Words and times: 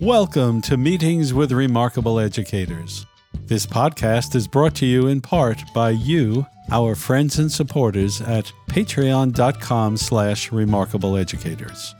Welcome 0.00 0.62
to 0.62 0.78
Meetings 0.78 1.34
with 1.34 1.52
Remarkable 1.52 2.18
Educators. 2.18 3.04
This 3.44 3.66
podcast 3.66 4.34
is 4.34 4.48
brought 4.48 4.74
to 4.76 4.86
you 4.86 5.08
in 5.08 5.20
part 5.20 5.60
by 5.74 5.90
you, 5.90 6.46
our 6.70 6.94
friends 6.94 7.38
and 7.38 7.52
supporters 7.52 8.22
at 8.22 8.50
patreon.com 8.68 9.98
slash 9.98 10.48
remarkableeducators. 10.48 11.92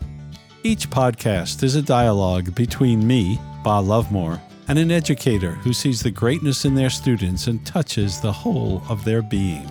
Each 0.62 0.89
podcast 0.89 1.62
is 1.62 1.75
a 1.75 1.82
dialogue 1.82 2.55
between 2.55 3.07
me, 3.07 3.39
Bob 3.62 3.84
Lovemore, 3.84 4.41
and 4.69 4.79
an 4.79 4.91
educator 4.91 5.51
who 5.51 5.75
sees 5.75 6.03
the 6.03 6.11
greatness 6.11 6.64
in 6.64 6.75
their 6.75 6.89
students 6.89 7.48
and 7.48 7.67
touches 7.67 8.19
the 8.19 8.32
whole 8.32 8.82
of 8.89 9.05
their 9.05 9.21
being. 9.21 9.71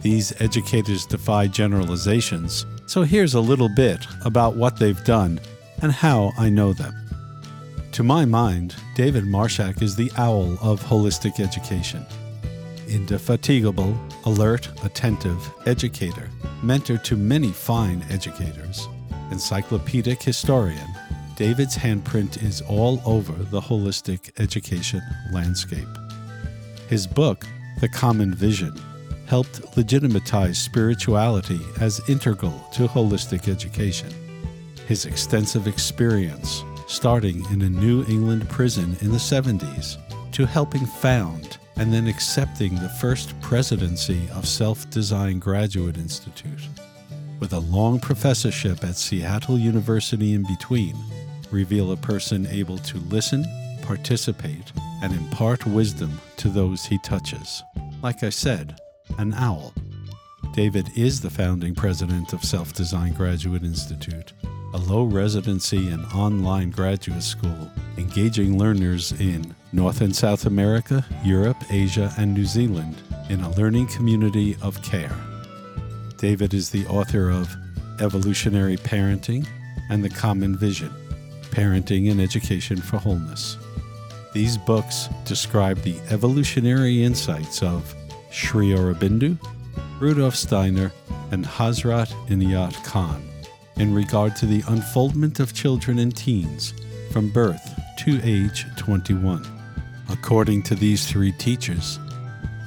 These 0.00 0.40
educators 0.40 1.04
defy 1.04 1.48
generalizations, 1.48 2.64
so 2.86 3.02
here's 3.02 3.34
a 3.34 3.40
little 3.40 3.68
bit 3.68 4.06
about 4.24 4.56
what 4.56 4.78
they've 4.78 5.04
done 5.04 5.38
and 5.82 5.92
how 5.92 6.32
I 6.38 6.48
know 6.48 6.72
them. 6.72 7.05
To 7.96 8.02
my 8.02 8.26
mind, 8.26 8.76
David 8.94 9.24
Marshak 9.24 9.80
is 9.80 9.96
the 9.96 10.12
owl 10.18 10.58
of 10.60 10.82
holistic 10.82 11.40
education. 11.40 12.04
Indefatigable, 12.86 13.98
alert, 14.26 14.68
attentive, 14.84 15.50
educator, 15.64 16.28
mentor 16.62 16.98
to 16.98 17.16
many 17.16 17.52
fine 17.52 18.04
educators, 18.10 18.86
encyclopedic 19.30 20.22
historian, 20.22 20.86
David's 21.36 21.74
handprint 21.74 22.42
is 22.42 22.60
all 22.60 23.00
over 23.06 23.32
the 23.32 23.62
holistic 23.62 24.30
education 24.38 25.00
landscape. 25.32 25.88
His 26.90 27.06
book, 27.06 27.46
The 27.80 27.88
Common 27.88 28.34
Vision, 28.34 28.78
helped 29.24 29.74
legitimatize 29.74 30.58
spirituality 30.58 31.60
as 31.80 32.06
integral 32.10 32.62
to 32.74 32.88
holistic 32.88 33.48
education. 33.48 34.10
His 34.86 35.06
extensive 35.06 35.66
experience, 35.66 36.62
starting 36.86 37.44
in 37.52 37.62
a 37.62 37.68
New 37.68 38.04
England 38.04 38.48
prison 38.48 38.96
in 39.00 39.10
the 39.10 39.18
70s 39.18 39.96
to 40.32 40.46
helping 40.46 40.86
found 40.86 41.58
and 41.76 41.92
then 41.92 42.06
accepting 42.06 42.74
the 42.74 42.88
first 43.00 43.38
presidency 43.40 44.28
of 44.34 44.46
Self 44.46 44.88
Design 44.90 45.38
Graduate 45.38 45.98
Institute. 45.98 46.68
With 47.40 47.52
a 47.52 47.58
long 47.58 48.00
professorship 48.00 48.82
at 48.82 48.96
Seattle 48.96 49.58
University 49.58 50.32
in 50.32 50.44
between, 50.46 50.96
reveal 51.50 51.92
a 51.92 51.96
person 51.96 52.46
able 52.46 52.78
to 52.78 52.98
listen, 52.98 53.44
participate, 53.82 54.72
and 55.02 55.12
impart 55.12 55.66
wisdom 55.66 56.18
to 56.38 56.48
those 56.48 56.84
he 56.84 56.98
touches. 56.98 57.62
Like 58.02 58.22
I 58.22 58.30
said, 58.30 58.78
an 59.18 59.34
owl. 59.34 59.74
David 60.54 60.88
is 60.96 61.20
the 61.20 61.30
founding 61.30 61.74
president 61.74 62.32
of 62.32 62.42
Self 62.42 62.72
Design 62.72 63.12
Graduate 63.12 63.64
Institute 63.64 64.32
a 64.76 64.92
low 64.92 65.04
residency 65.04 65.88
and 65.88 66.04
online 66.12 66.68
graduate 66.68 67.22
school, 67.22 67.70
engaging 67.96 68.58
learners 68.58 69.12
in 69.12 69.54
North 69.72 70.02
and 70.02 70.14
South 70.14 70.44
America, 70.44 71.02
Europe, 71.24 71.56
Asia, 71.70 72.12
and 72.18 72.34
New 72.34 72.44
Zealand 72.44 72.94
in 73.30 73.40
a 73.40 73.50
learning 73.52 73.86
community 73.86 74.54
of 74.60 74.82
care. 74.82 75.16
David 76.18 76.52
is 76.52 76.68
the 76.68 76.86
author 76.88 77.30
of 77.30 77.56
Evolutionary 78.00 78.76
Parenting 78.76 79.46
and 79.88 80.04
The 80.04 80.10
Common 80.10 80.54
Vision 80.58 80.92
Parenting 81.52 82.10
and 82.10 82.20
Education 82.20 82.76
for 82.76 82.98
Wholeness. 82.98 83.56
These 84.34 84.58
books 84.58 85.08
describe 85.24 85.78
the 85.78 85.98
evolutionary 86.10 87.02
insights 87.02 87.62
of 87.62 87.94
Sri 88.30 88.72
Aurobindo, 88.72 89.38
Rudolf 89.98 90.36
Steiner, 90.36 90.92
and 91.30 91.46
Hazrat 91.46 92.08
Inayat 92.28 92.84
Khan 92.84 93.26
in 93.76 93.92
regard 93.92 94.34
to 94.36 94.46
the 94.46 94.62
unfoldment 94.68 95.40
of 95.40 95.52
children 95.52 95.98
and 95.98 96.16
teens 96.16 96.72
from 97.12 97.28
birth 97.30 97.78
to 97.98 98.20
age 98.22 98.66
21. 98.76 99.44
According 100.08 100.62
to 100.64 100.74
these 100.74 101.06
three 101.06 101.32
teachers, 101.32 101.98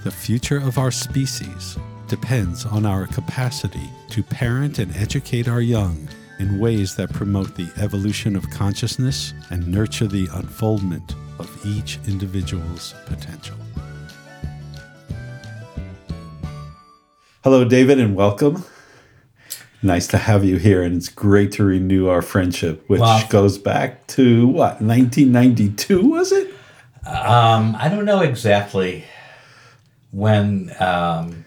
the 0.03 0.11
future 0.11 0.57
of 0.57 0.77
our 0.77 0.91
species 0.91 1.77
depends 2.07 2.65
on 2.65 2.85
our 2.85 3.07
capacity 3.07 3.89
to 4.09 4.23
parent 4.23 4.79
and 4.79 4.95
educate 4.95 5.47
our 5.47 5.61
young 5.61 6.07
in 6.39 6.59
ways 6.59 6.95
that 6.95 7.11
promote 7.11 7.55
the 7.55 7.69
evolution 7.77 8.35
of 8.35 8.49
consciousness 8.49 9.33
and 9.49 9.67
nurture 9.67 10.07
the 10.07 10.27
unfoldment 10.33 11.15
of 11.37 11.65
each 11.65 11.99
individual's 12.07 12.93
potential. 13.05 13.57
Hello, 17.43 17.63
David, 17.63 17.99
and 17.99 18.15
welcome. 18.15 18.63
Nice 19.81 20.07
to 20.07 20.17
have 20.17 20.43
you 20.43 20.57
here, 20.57 20.83
and 20.83 20.97
it's 20.97 21.09
great 21.09 21.53
to 21.53 21.63
renew 21.63 22.09
our 22.09 22.21
friendship, 22.21 22.83
which 22.89 23.29
goes 23.29 23.57
back 23.57 24.05
to 24.07 24.47
what 24.47 24.81
1992 24.81 26.09
was 26.09 26.31
it? 26.31 26.53
Um, 27.05 27.75
I 27.79 27.87
don't 27.89 28.05
know 28.05 28.21
exactly 28.21 29.05
when. 30.11 30.73
Um, 30.79 31.45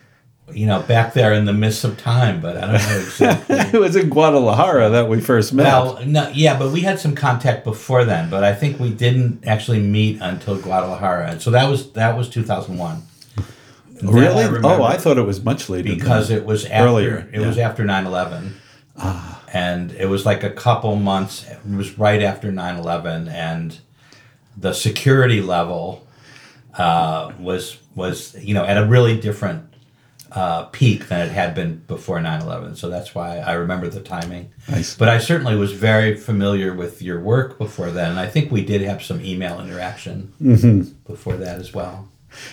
you 0.55 0.67
know, 0.67 0.83
back 0.83 1.15
there 1.15 1.33
in 1.33 1.45
the 1.45 1.53
midst 1.53 1.85
of 1.85 1.97
time, 1.99 2.41
but 2.41 2.57
I 2.57 2.61
don't 2.63 2.73
know 2.73 2.99
exactly. 2.99 3.57
it 3.79 3.81
was 3.81 3.97
in 3.97 4.09
Guadalajara 4.11 4.91
that 4.91 5.09
we 5.09 5.21
first 5.21 5.53
met. 5.53 5.65
Well, 5.65 6.05
no, 6.05 6.31
yeah, 6.35 6.59
but 6.59 6.73
we 6.73 6.81
had 6.81 6.99
some 6.99 7.15
contact 7.15 7.65
before 7.65 8.05
then, 8.05 8.29
but 8.29 8.45
I 8.45 8.55
think 8.55 8.79
we 8.79 8.91
didn't 8.91 9.47
actually 9.47 9.81
meet 9.81 10.21
until 10.21 10.59
Guadalajara, 10.59 11.31
and 11.31 11.43
so 11.43 11.51
that 11.51 11.69
was 11.69 11.93
that 11.93 12.17
was 12.17 12.29
2001. 12.29 13.03
Really? 14.03 14.45
I 14.45 14.61
oh, 14.63 14.83
I 14.83 14.97
thought 14.97 15.19
it 15.19 15.23
was 15.23 15.43
much 15.43 15.69
later. 15.69 15.89
Because 15.89 16.31
it 16.31 16.45
was 16.45 16.65
after 16.67 16.89
earlier. 16.89 17.29
It 17.33 17.41
yeah. 17.41 17.47
was 17.47 17.59
after 17.59 17.85
9-11. 17.85 18.53
Ah. 18.99 19.43
And 19.53 19.93
it 19.93 20.07
was 20.07 20.27
like 20.27 20.43
a 20.43 20.51
couple 20.51 20.97
months. 20.97 21.47
It 21.49 21.59
was 21.77 21.99
right 21.99 22.23
after 22.23 22.51
9-11, 22.51 23.31
and 23.31 23.79
the 24.57 24.73
security 24.73 25.41
level 25.41 26.07
uh, 26.75 27.33
was 27.39 27.79
was 27.95 28.35
you 28.43 28.55
know 28.55 28.65
at 28.65 28.79
a 28.79 28.87
really 28.87 29.19
different 29.19 29.69
uh, 30.33 30.65
peak 30.67 31.09
than 31.09 31.27
it 31.27 31.31
had 31.31 31.55
been 31.55 31.77
before 31.87 32.19
9-11 32.19 32.75
so 32.79 32.89
that's 32.89 33.15
why 33.15 33.37
i 33.41 33.53
remember 33.53 33.87
the 33.87 34.01
timing 34.01 34.51
nice. 34.67 34.97
but 34.97 35.07
i 35.07 35.19
certainly 35.19 35.55
was 35.55 35.73
very 35.73 36.17
familiar 36.17 36.73
with 36.73 37.03
your 37.03 37.21
work 37.21 37.59
before 37.59 37.91
then 37.91 38.13
and 38.13 38.19
i 38.19 38.27
think 38.27 38.51
we 38.51 38.65
did 38.65 38.81
have 38.81 39.03
some 39.03 39.23
email 39.23 39.61
interaction 39.61 40.33
mm-hmm. 40.41 40.91
before 41.07 41.37
that 41.37 41.59
as 41.59 41.75
well 41.75 42.09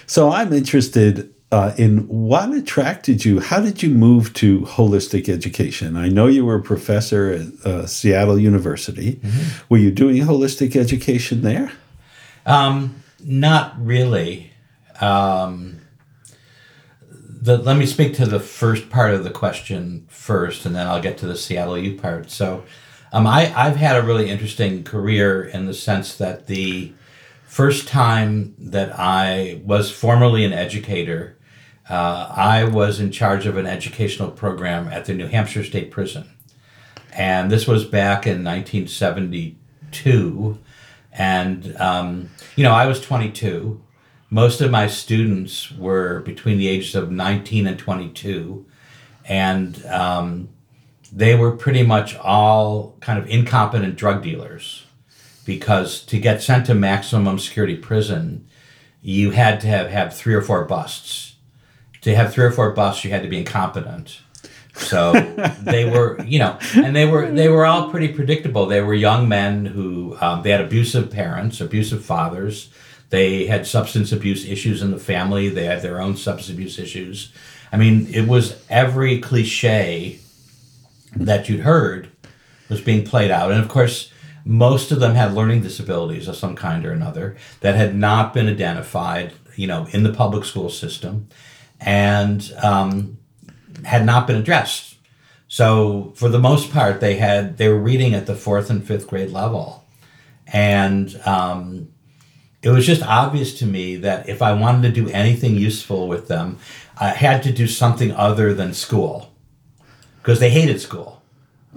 so 0.06 0.30
i'm 0.30 0.52
interested 0.52 1.34
uh, 1.52 1.74
in 1.78 2.08
what 2.08 2.54
attracted 2.54 3.26
you? 3.26 3.40
How 3.40 3.60
did 3.60 3.82
you 3.82 3.90
move 3.90 4.34
to 4.36 4.62
holistic 4.62 5.28
education? 5.28 5.98
I 5.98 6.08
know 6.08 6.28
you 6.28 6.46
were 6.46 6.56
a 6.56 6.62
professor 6.62 7.32
at 7.32 7.66
uh, 7.66 7.86
Seattle 7.88 8.38
University. 8.38 9.14
Mm-hmm. 9.14 9.66
Were 9.70 9.80
you 9.80 9.92
doing 9.92 10.18
holistic 10.18 10.76
education 10.76 11.42
there? 11.42 11.72
Um, 12.46 13.04
not 13.24 13.74
really. 13.84 14.52
Um, 15.02 15.82
the, 17.10 17.58
let 17.58 17.78
me 17.78 17.86
speak 17.88 18.14
to 18.16 18.26
the 18.26 18.40
first 18.40 18.90
part 18.90 19.14
of 19.14 19.24
the 19.24 19.32
question 19.32 20.06
first, 20.10 20.66
and 20.66 20.76
then 20.76 20.86
I'll 20.86 21.02
get 21.02 21.18
to 21.20 21.26
the 21.26 21.38
Seattle 21.38 21.78
U 21.78 21.98
part. 21.98 22.30
So, 22.30 22.64
um, 23.12 23.26
I, 23.26 23.52
I've 23.56 23.78
had 23.78 23.96
a 23.96 24.04
really 24.04 24.30
interesting 24.30 24.84
career 24.84 25.44
in 25.44 25.66
the 25.66 25.74
sense 25.74 26.16
that 26.18 26.46
the 26.46 26.94
first 27.46 27.88
time 27.88 28.54
that 28.60 28.92
I 29.00 29.62
was 29.66 29.90
formerly 29.90 30.46
an 30.46 30.54
educator 30.54 31.39
uh, 31.90 32.32
I 32.36 32.66
was 32.66 33.00
in 33.00 33.12
charge 33.12 33.46
of 33.48 33.58
an 33.58 33.66
educational 33.66 34.30
program 34.30 34.88
at 34.90 35.06
the 35.06 35.16
New 35.16 35.26
Hampshire 35.28 35.64
State 35.64 35.90
Prison. 35.90 36.30
And 37.12 37.52
this 37.52 37.68
was 37.68 37.84
back 37.84 38.28
in 38.28 38.44
1972. 38.44 40.60
And, 41.12 41.76
um, 41.78 42.30
you 42.56 42.64
know, 42.64 42.74
I 42.74 42.86
was 42.86 43.02
22. 43.02 43.82
Most 44.30 44.62
of 44.62 44.70
my 44.70 44.86
students 44.86 45.72
were 45.72 46.20
between 46.20 46.60
the 46.60 46.68
ages 46.68 46.94
of 46.94 47.10
19 47.10 47.66
and 47.66 47.80
22. 47.80 48.68
And 49.26 49.84
um, 49.88 50.50
they 51.12 51.34
were 51.36 51.52
pretty 51.52 51.82
much 51.82 52.16
all 52.18 52.96
kind 53.00 53.18
of 53.18 53.28
incompetent 53.28 53.96
drug 53.96 54.22
dealers 54.22 54.86
because 55.44 56.06
to 56.06 56.20
get 56.20 56.44
sent 56.44 56.68
to 56.68 56.76
maximum 56.76 57.40
security 57.40 57.76
prison, 57.76 58.48
you 59.02 59.32
had 59.32 59.60
to 59.62 59.68
have, 59.68 59.90
have 59.90 60.16
three 60.16 60.36
or 60.36 60.44
four 60.44 60.66
busts 60.66 61.29
to 62.02 62.16
have 62.16 62.34
three 62.34 62.46
or 62.46 62.52
four 62.52 62.72
busts, 62.72 63.04
you 63.04 63.12
had 63.12 63.24
to 63.24 63.30
be 63.30 63.40
incompetent. 63.40 64.22
So 64.74 65.12
they 65.62 65.90
were, 65.90 66.22
you 66.24 66.40
know, 66.40 66.58
and 66.76 66.96
they 66.96 67.06
were 67.06 67.30
they 67.30 67.50
were 67.50 67.66
all 67.66 67.90
pretty 67.90 68.10
predictable. 68.10 68.66
They 68.66 68.82
were 68.82 68.94
young 68.94 69.28
men 69.28 69.66
who 69.66 70.18
um, 70.22 70.44
they 70.44 70.52
had 70.52 70.62
abusive 70.62 71.12
parents, 71.12 71.60
abusive 71.62 72.04
fathers. 72.04 72.70
They 73.10 73.48
had 73.48 73.66
substance 73.66 74.12
abuse 74.12 74.46
issues 74.46 74.82
in 74.82 74.92
the 74.92 75.00
family. 75.00 75.50
They 75.50 75.66
had 75.66 75.82
their 75.82 76.00
own 76.00 76.16
substance 76.16 76.54
abuse 76.54 76.78
issues. 76.78 77.34
I 77.72 77.78
mean, 77.78 78.08
it 78.14 78.28
was 78.28 78.64
every 78.70 79.20
cliche 79.20 80.20
that 81.16 81.50
you'd 81.50 81.62
heard 81.62 82.10
was 82.70 82.82
being 82.82 83.04
played 83.04 83.32
out, 83.32 83.52
and 83.52 83.60
of 83.60 83.68
course, 83.68 84.12
most 84.46 84.92
of 84.92 85.00
them 85.00 85.16
had 85.16 85.34
learning 85.34 85.62
disabilities 85.62 86.28
of 86.28 86.36
some 86.36 86.56
kind 86.56 86.86
or 86.86 86.92
another 86.92 87.36
that 87.62 87.76
had 87.76 87.96
not 87.96 88.34
been 88.34 88.48
identified, 88.48 89.34
you 89.56 89.68
know, 89.68 89.88
in 89.92 90.04
the 90.04 90.14
public 90.14 90.46
school 90.46 90.70
system 90.70 91.28
and 91.80 92.52
um, 92.62 93.18
had 93.86 94.06
not 94.06 94.28
been 94.28 94.36
addressed. 94.36 94.98
So 95.48 96.14
for 96.16 96.30
the 96.30 96.40
most 96.40 96.72
part, 96.72 97.00
they 97.00 97.16
had 97.16 97.58
they 97.58 97.70
were 97.70 97.80
reading 97.80 98.14
at 98.14 98.26
the 98.28 98.36
fourth 98.36 98.70
and 98.70 98.86
fifth 98.86 99.08
grade 99.08 99.32
level, 99.32 99.84
And 100.52 101.20
um, 101.26 101.90
it 102.62 102.70
was 102.70 102.86
just 102.86 103.04
obvious 103.04 103.58
to 103.60 103.66
me 103.66 103.96
that 103.98 104.28
if 104.28 104.42
I 104.42 104.54
wanted 104.54 104.94
to 104.94 105.02
do 105.02 105.10
anything 105.10 105.56
useful 105.56 106.08
with 106.08 106.28
them, 106.28 106.58
I 107.00 107.10
had 107.10 107.42
to 107.44 107.52
do 107.52 107.68
something 107.68 108.12
other 108.12 108.54
than 108.54 108.74
school 108.74 109.34
because 110.18 110.40
they 110.40 110.50
hated 110.50 110.82
school. 110.82 111.22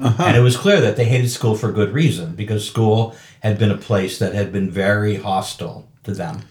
Uh-huh. 0.01 0.25
And 0.25 0.37
it 0.37 0.41
was 0.41 0.57
clear 0.57 0.81
that 0.81 0.97
they 0.97 1.05
hated 1.05 1.31
school 1.31 1.55
for 1.55 1.71
good 1.71 1.93
reason 1.93 2.35
because 2.35 2.67
school 2.67 3.15
had 3.41 3.59
been 3.59 3.71
a 3.71 3.77
place 3.77 4.19
that 4.19 4.35
had 4.35 4.53
been 4.53 4.71
very 4.71 5.17
hostile 5.17 5.89
to 6.05 6.13
them. 6.13 6.43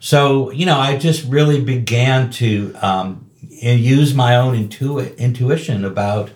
So, 0.00 0.50
you 0.50 0.66
know, 0.66 0.78
I 0.78 0.96
just 0.96 1.24
really 1.26 1.62
began 1.62 2.30
to 2.32 2.74
um, 2.82 3.30
use 3.40 4.14
my 4.14 4.36
own 4.36 4.54
intu- 4.54 5.00
intuition 5.00 5.84
about 5.84 6.30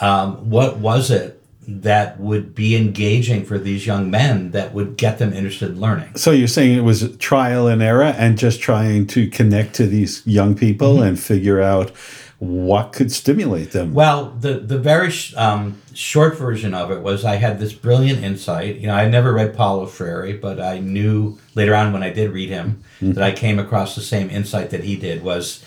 um, 0.00 0.50
what 0.50 0.78
was 0.78 1.10
it 1.10 1.42
that 1.66 2.18
would 2.18 2.54
be 2.54 2.74
engaging 2.76 3.44
for 3.44 3.58
these 3.58 3.86
young 3.86 4.10
men 4.10 4.50
that 4.50 4.74
would 4.74 4.96
get 4.96 5.18
them 5.18 5.32
interested 5.32 5.70
in 5.70 5.80
learning. 5.80 6.14
So 6.16 6.32
you're 6.32 6.48
saying 6.48 6.76
it 6.76 6.82
was 6.82 7.16
trial 7.18 7.68
and 7.68 7.80
error 7.80 8.02
and 8.02 8.36
just 8.36 8.60
trying 8.60 9.06
to 9.08 9.28
connect 9.28 9.74
to 9.74 9.86
these 9.86 10.26
young 10.26 10.56
people 10.56 10.94
mm-hmm. 10.94 11.04
and 11.04 11.20
figure 11.20 11.60
out 11.60 11.92
what 12.42 12.92
could 12.92 13.12
stimulate 13.12 13.70
them. 13.70 13.94
Well, 13.94 14.30
the 14.30 14.54
the 14.54 14.76
very 14.76 15.12
sh- 15.12 15.32
um, 15.36 15.80
short 15.94 16.36
version 16.36 16.74
of 16.74 16.90
it 16.90 17.00
was 17.00 17.24
I 17.24 17.36
had 17.36 17.60
this 17.60 17.72
brilliant 17.72 18.24
insight. 18.24 18.78
You 18.78 18.88
know, 18.88 18.94
I 18.94 19.08
never 19.08 19.32
read 19.32 19.54
Paulo 19.54 19.86
Freire, 19.86 20.36
but 20.38 20.60
I 20.60 20.80
knew 20.80 21.38
later 21.54 21.72
on 21.76 21.92
when 21.92 22.02
I 22.02 22.10
did 22.10 22.32
read 22.32 22.48
him 22.48 22.82
mm-hmm. 22.96 23.12
that 23.12 23.22
I 23.22 23.30
came 23.30 23.60
across 23.60 23.94
the 23.94 24.00
same 24.00 24.28
insight 24.28 24.70
that 24.70 24.82
he 24.82 24.96
did. 24.96 25.22
Was 25.22 25.62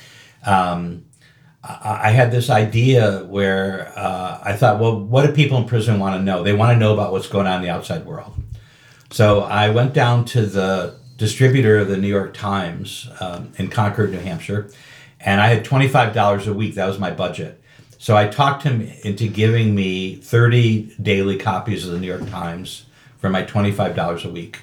um, 0.46 1.06
I 1.64 2.10
had 2.10 2.34
this 2.34 2.50
idea 2.50 3.24
where 3.24 3.94
uh, 3.96 4.42
I 4.44 4.52
thought, 4.58 4.82
well, 4.82 5.00
what 5.00 5.26
do 5.26 5.32
people 5.32 5.58
in 5.58 5.64
prison 5.64 5.98
want 5.98 6.20
to 6.20 6.22
know? 6.22 6.44
They 6.44 6.52
want 6.52 6.76
to 6.76 6.78
know 6.78 6.92
about 6.92 7.14
what's 7.14 7.28
going 7.28 7.48
on 7.48 7.56
in 7.56 7.62
the 7.62 7.70
outside 7.70 8.06
world. 8.06 8.34
So 9.12 9.44
I 9.44 9.70
went 9.70 9.94
down 9.94 10.26
to 10.26 10.46
the 10.46 11.00
distributor 11.16 11.80
of 11.80 11.88
the 11.88 11.96
New 11.96 12.10
York 12.10 12.34
Times 12.34 13.10
um, 13.22 13.54
in 13.58 13.70
Concord, 13.70 14.12
New 14.12 14.20
Hampshire, 14.20 14.70
and 15.26 15.42
I 15.42 15.48
had 15.48 15.66
$25 15.66 16.48
a 16.48 16.54
week. 16.54 16.76
That 16.76 16.88
was 16.88 17.00
my 17.00 17.12
budget. 17.12 17.62
So 17.98 18.16
I 18.16 18.28
talked 18.28 18.64
him 18.64 18.82
into 19.04 19.28
giving 19.28 19.74
me 19.74 20.16
30 20.16 20.96
daily 21.02 21.38
copies 21.38 21.86
of 21.86 21.92
the 21.92 22.00
New 22.00 22.08
York 22.08 22.30
Times 22.30 22.86
for 23.18 23.30
my 23.30 23.44
$25 23.44 24.24
a 24.24 24.30
week. 24.30 24.62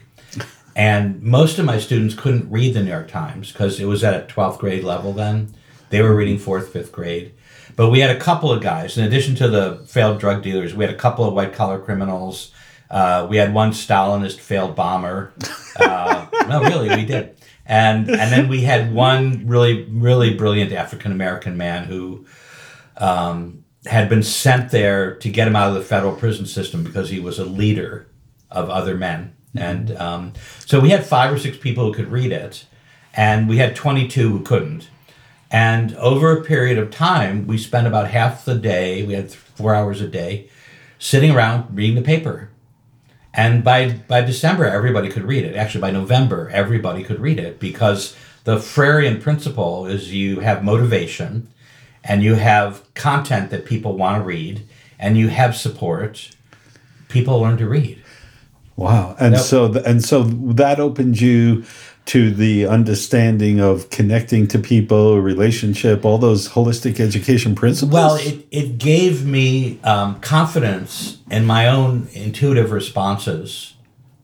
And 0.74 1.20
most 1.22 1.58
of 1.58 1.66
my 1.66 1.78
students 1.78 2.14
couldn't 2.14 2.50
read 2.50 2.74
the 2.74 2.82
New 2.82 2.90
York 2.90 3.08
Times 3.08 3.52
because 3.52 3.80
it 3.80 3.86
was 3.86 4.04
at 4.04 4.14
a 4.14 4.32
12th 4.32 4.58
grade 4.58 4.84
level 4.84 5.12
then. 5.12 5.52
They 5.90 6.00
were 6.00 6.14
reading 6.14 6.38
fourth, 6.38 6.72
fifth 6.72 6.92
grade. 6.92 7.34
But 7.74 7.90
we 7.90 8.00
had 8.00 8.14
a 8.14 8.20
couple 8.20 8.52
of 8.52 8.62
guys, 8.62 8.96
in 8.96 9.04
addition 9.04 9.34
to 9.36 9.48
the 9.48 9.82
failed 9.86 10.20
drug 10.20 10.42
dealers, 10.42 10.74
we 10.74 10.84
had 10.84 10.94
a 10.94 10.96
couple 10.96 11.24
of 11.24 11.34
white 11.34 11.52
collar 11.52 11.78
criminals. 11.78 12.52
Uh, 12.90 13.26
we 13.28 13.38
had 13.38 13.52
one 13.52 13.72
Stalinist 13.72 14.38
failed 14.38 14.76
bomber. 14.76 15.32
Uh, 15.76 16.26
no, 16.48 16.62
really, 16.62 16.88
we 16.90 17.04
did. 17.04 17.36
And 17.66 18.08
and 18.10 18.32
then 18.32 18.48
we 18.48 18.62
had 18.62 18.92
one 18.94 19.46
really 19.46 19.84
really 19.84 20.34
brilliant 20.34 20.72
African 20.72 21.12
American 21.12 21.56
man 21.56 21.84
who 21.84 22.26
um, 22.96 23.64
had 23.86 24.08
been 24.08 24.22
sent 24.22 24.70
there 24.70 25.14
to 25.16 25.28
get 25.28 25.48
him 25.48 25.56
out 25.56 25.68
of 25.68 25.74
the 25.74 25.82
federal 25.82 26.14
prison 26.14 26.46
system 26.46 26.84
because 26.84 27.10
he 27.10 27.18
was 27.18 27.38
a 27.38 27.44
leader 27.44 28.06
of 28.50 28.70
other 28.70 28.96
men. 28.96 29.34
And 29.56 29.96
um, 29.96 30.32
so 30.64 30.80
we 30.80 30.90
had 30.90 31.04
five 31.04 31.32
or 31.32 31.38
six 31.38 31.56
people 31.56 31.86
who 31.86 31.92
could 31.92 32.10
read 32.10 32.32
it, 32.32 32.64
and 33.12 33.48
we 33.48 33.58
had 33.58 33.76
22 33.76 34.38
who 34.38 34.42
couldn't. 34.42 34.88
And 35.50 35.94
over 35.96 36.32
a 36.32 36.42
period 36.42 36.78
of 36.78 36.90
time, 36.90 37.46
we 37.46 37.58
spent 37.58 37.86
about 37.86 38.08
half 38.08 38.46
the 38.46 38.54
day, 38.54 39.04
we 39.04 39.12
had 39.12 39.30
four 39.30 39.74
hours 39.74 40.00
a 40.00 40.08
day, 40.08 40.48
sitting 40.98 41.32
around 41.32 41.76
reading 41.76 41.96
the 41.96 42.02
paper. 42.02 42.48
And 43.34 43.64
by, 43.64 43.92
by 44.08 44.20
December, 44.20 44.66
everybody 44.66 45.08
could 45.08 45.24
read 45.24 45.44
it. 45.44 45.56
Actually, 45.56 45.80
by 45.80 45.90
November, 45.90 46.50
everybody 46.50 47.02
could 47.02 47.20
read 47.20 47.38
it 47.38 47.58
because 47.58 48.14
the 48.44 48.56
Freirean 48.56 49.20
principle 49.22 49.86
is 49.86 50.12
you 50.12 50.40
have 50.40 50.62
motivation 50.62 51.48
and 52.04 52.22
you 52.22 52.34
have 52.34 52.82
content 52.94 53.50
that 53.50 53.64
people 53.64 53.96
want 53.96 54.20
to 54.20 54.24
read 54.24 54.66
and 54.98 55.16
you 55.16 55.28
have 55.28 55.56
support. 55.56 56.30
People 57.08 57.40
learn 57.40 57.56
to 57.58 57.68
read. 57.68 58.02
Wow. 58.76 59.16
And 59.18 59.38
so 59.38 59.72
and 59.84 60.02
so 60.02 60.22
that 60.24 60.80
opened 60.80 61.20
you 61.20 61.64
to 62.06 62.30
the 62.30 62.66
understanding 62.66 63.60
of 63.60 63.88
connecting 63.90 64.48
to 64.48 64.58
people, 64.58 65.20
relationship, 65.20 66.04
all 66.04 66.18
those 66.18 66.48
holistic 66.50 66.98
education 66.98 67.54
principles? 67.54 67.92
Well, 67.92 68.16
it, 68.16 68.46
it 68.50 68.78
gave 68.78 69.24
me 69.24 69.80
um, 69.82 70.20
confidence 70.20 71.18
in 71.30 71.46
my 71.46 71.68
own 71.68 72.08
intuitive 72.12 72.72
responses 72.72 73.74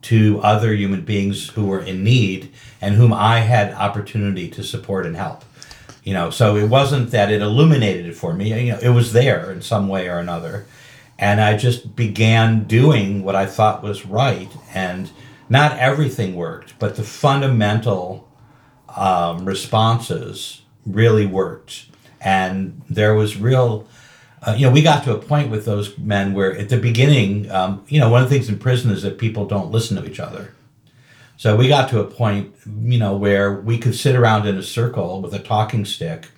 to 0.03 0.41
other 0.43 0.75
human 0.75 1.03
beings 1.03 1.51
who 1.51 1.67
were 1.67 1.81
in 1.81 2.03
need 2.03 2.51
and 2.81 2.95
whom 2.95 3.13
I 3.13 3.41
had 3.41 3.73
opportunity 3.75 4.49
to 4.51 4.63
support 4.63 5.07
and 5.07 5.17
help. 5.17 5.45
You 6.03 6.15
know, 6.15 6.31
so 6.31 6.57
it 6.57 6.69
wasn't 6.69 7.11
that 7.11 7.31
it 7.31 7.43
illuminated 7.43 8.07
it 8.07 8.15
for 8.15 8.33
me. 8.33 8.65
You 8.65 8.73
know, 8.73 8.79
it 8.79 8.91
was 8.91 9.13
there 9.13 9.53
in 9.53 9.61
some 9.61 9.89
way 9.89 10.09
or 10.09 10.19
another, 10.19 10.65
and 11.19 11.41
I 11.41 11.57
just 11.57 11.95
began 11.95 12.65
doing 12.65 13.23
what 13.23 13.35
I 13.35 13.45
thought 13.45 13.83
was 13.83 14.07
right 14.07 14.51
and 14.73 15.11
not 15.49 15.79
everything 15.79 16.35
worked, 16.35 16.79
but 16.79 16.97
the 16.97 17.03
fundamental 17.03 18.29
um, 18.95 19.45
responses 19.45 20.63
really 20.85 21.27
worked. 21.27 21.87
And 22.21 22.83
there 22.89 23.15
was 23.15 23.37
real, 23.37 23.87
uh, 24.43 24.55
you 24.57 24.67
know, 24.67 24.73
we 24.73 24.83
got 24.83 25.05
to 25.05 25.15
a 25.15 25.19
point 25.19 25.51
with 25.51 25.65
those 25.65 25.97
men 25.99 26.35
where 26.35 26.57
at 26.57 26.69
the 26.69 26.79
beginning, 26.79 27.51
um, 27.51 27.85
you 27.89 28.01
know, 28.01 28.11
one 28.11 28.23
of 28.23 28.29
the 28.29 28.35
things 28.35 28.49
in 28.49 28.59
prison 28.59 28.91
is 28.91 29.03
that 29.03 29.19
people 29.19 29.47
don't 29.47 29.71
listen 29.71 29.97
to 29.97 30.09
each 30.09 30.21
other. 30.21 30.55
So 31.37 31.55
we 31.55 31.69
got 31.69 31.89
to 31.91 32.01
a 32.01 32.05
point, 32.05 32.53
you 32.67 32.99
know, 32.99 33.17
where 33.17 33.55
we 33.55 33.79
could 33.79 33.95
sit 33.95 34.17
around 34.17 34.47
in 34.47 34.59
a 34.59 34.63
circle 34.63 35.23
with 35.23 35.33
a 35.33 35.39
talking 35.39 35.85
stick 35.85 36.29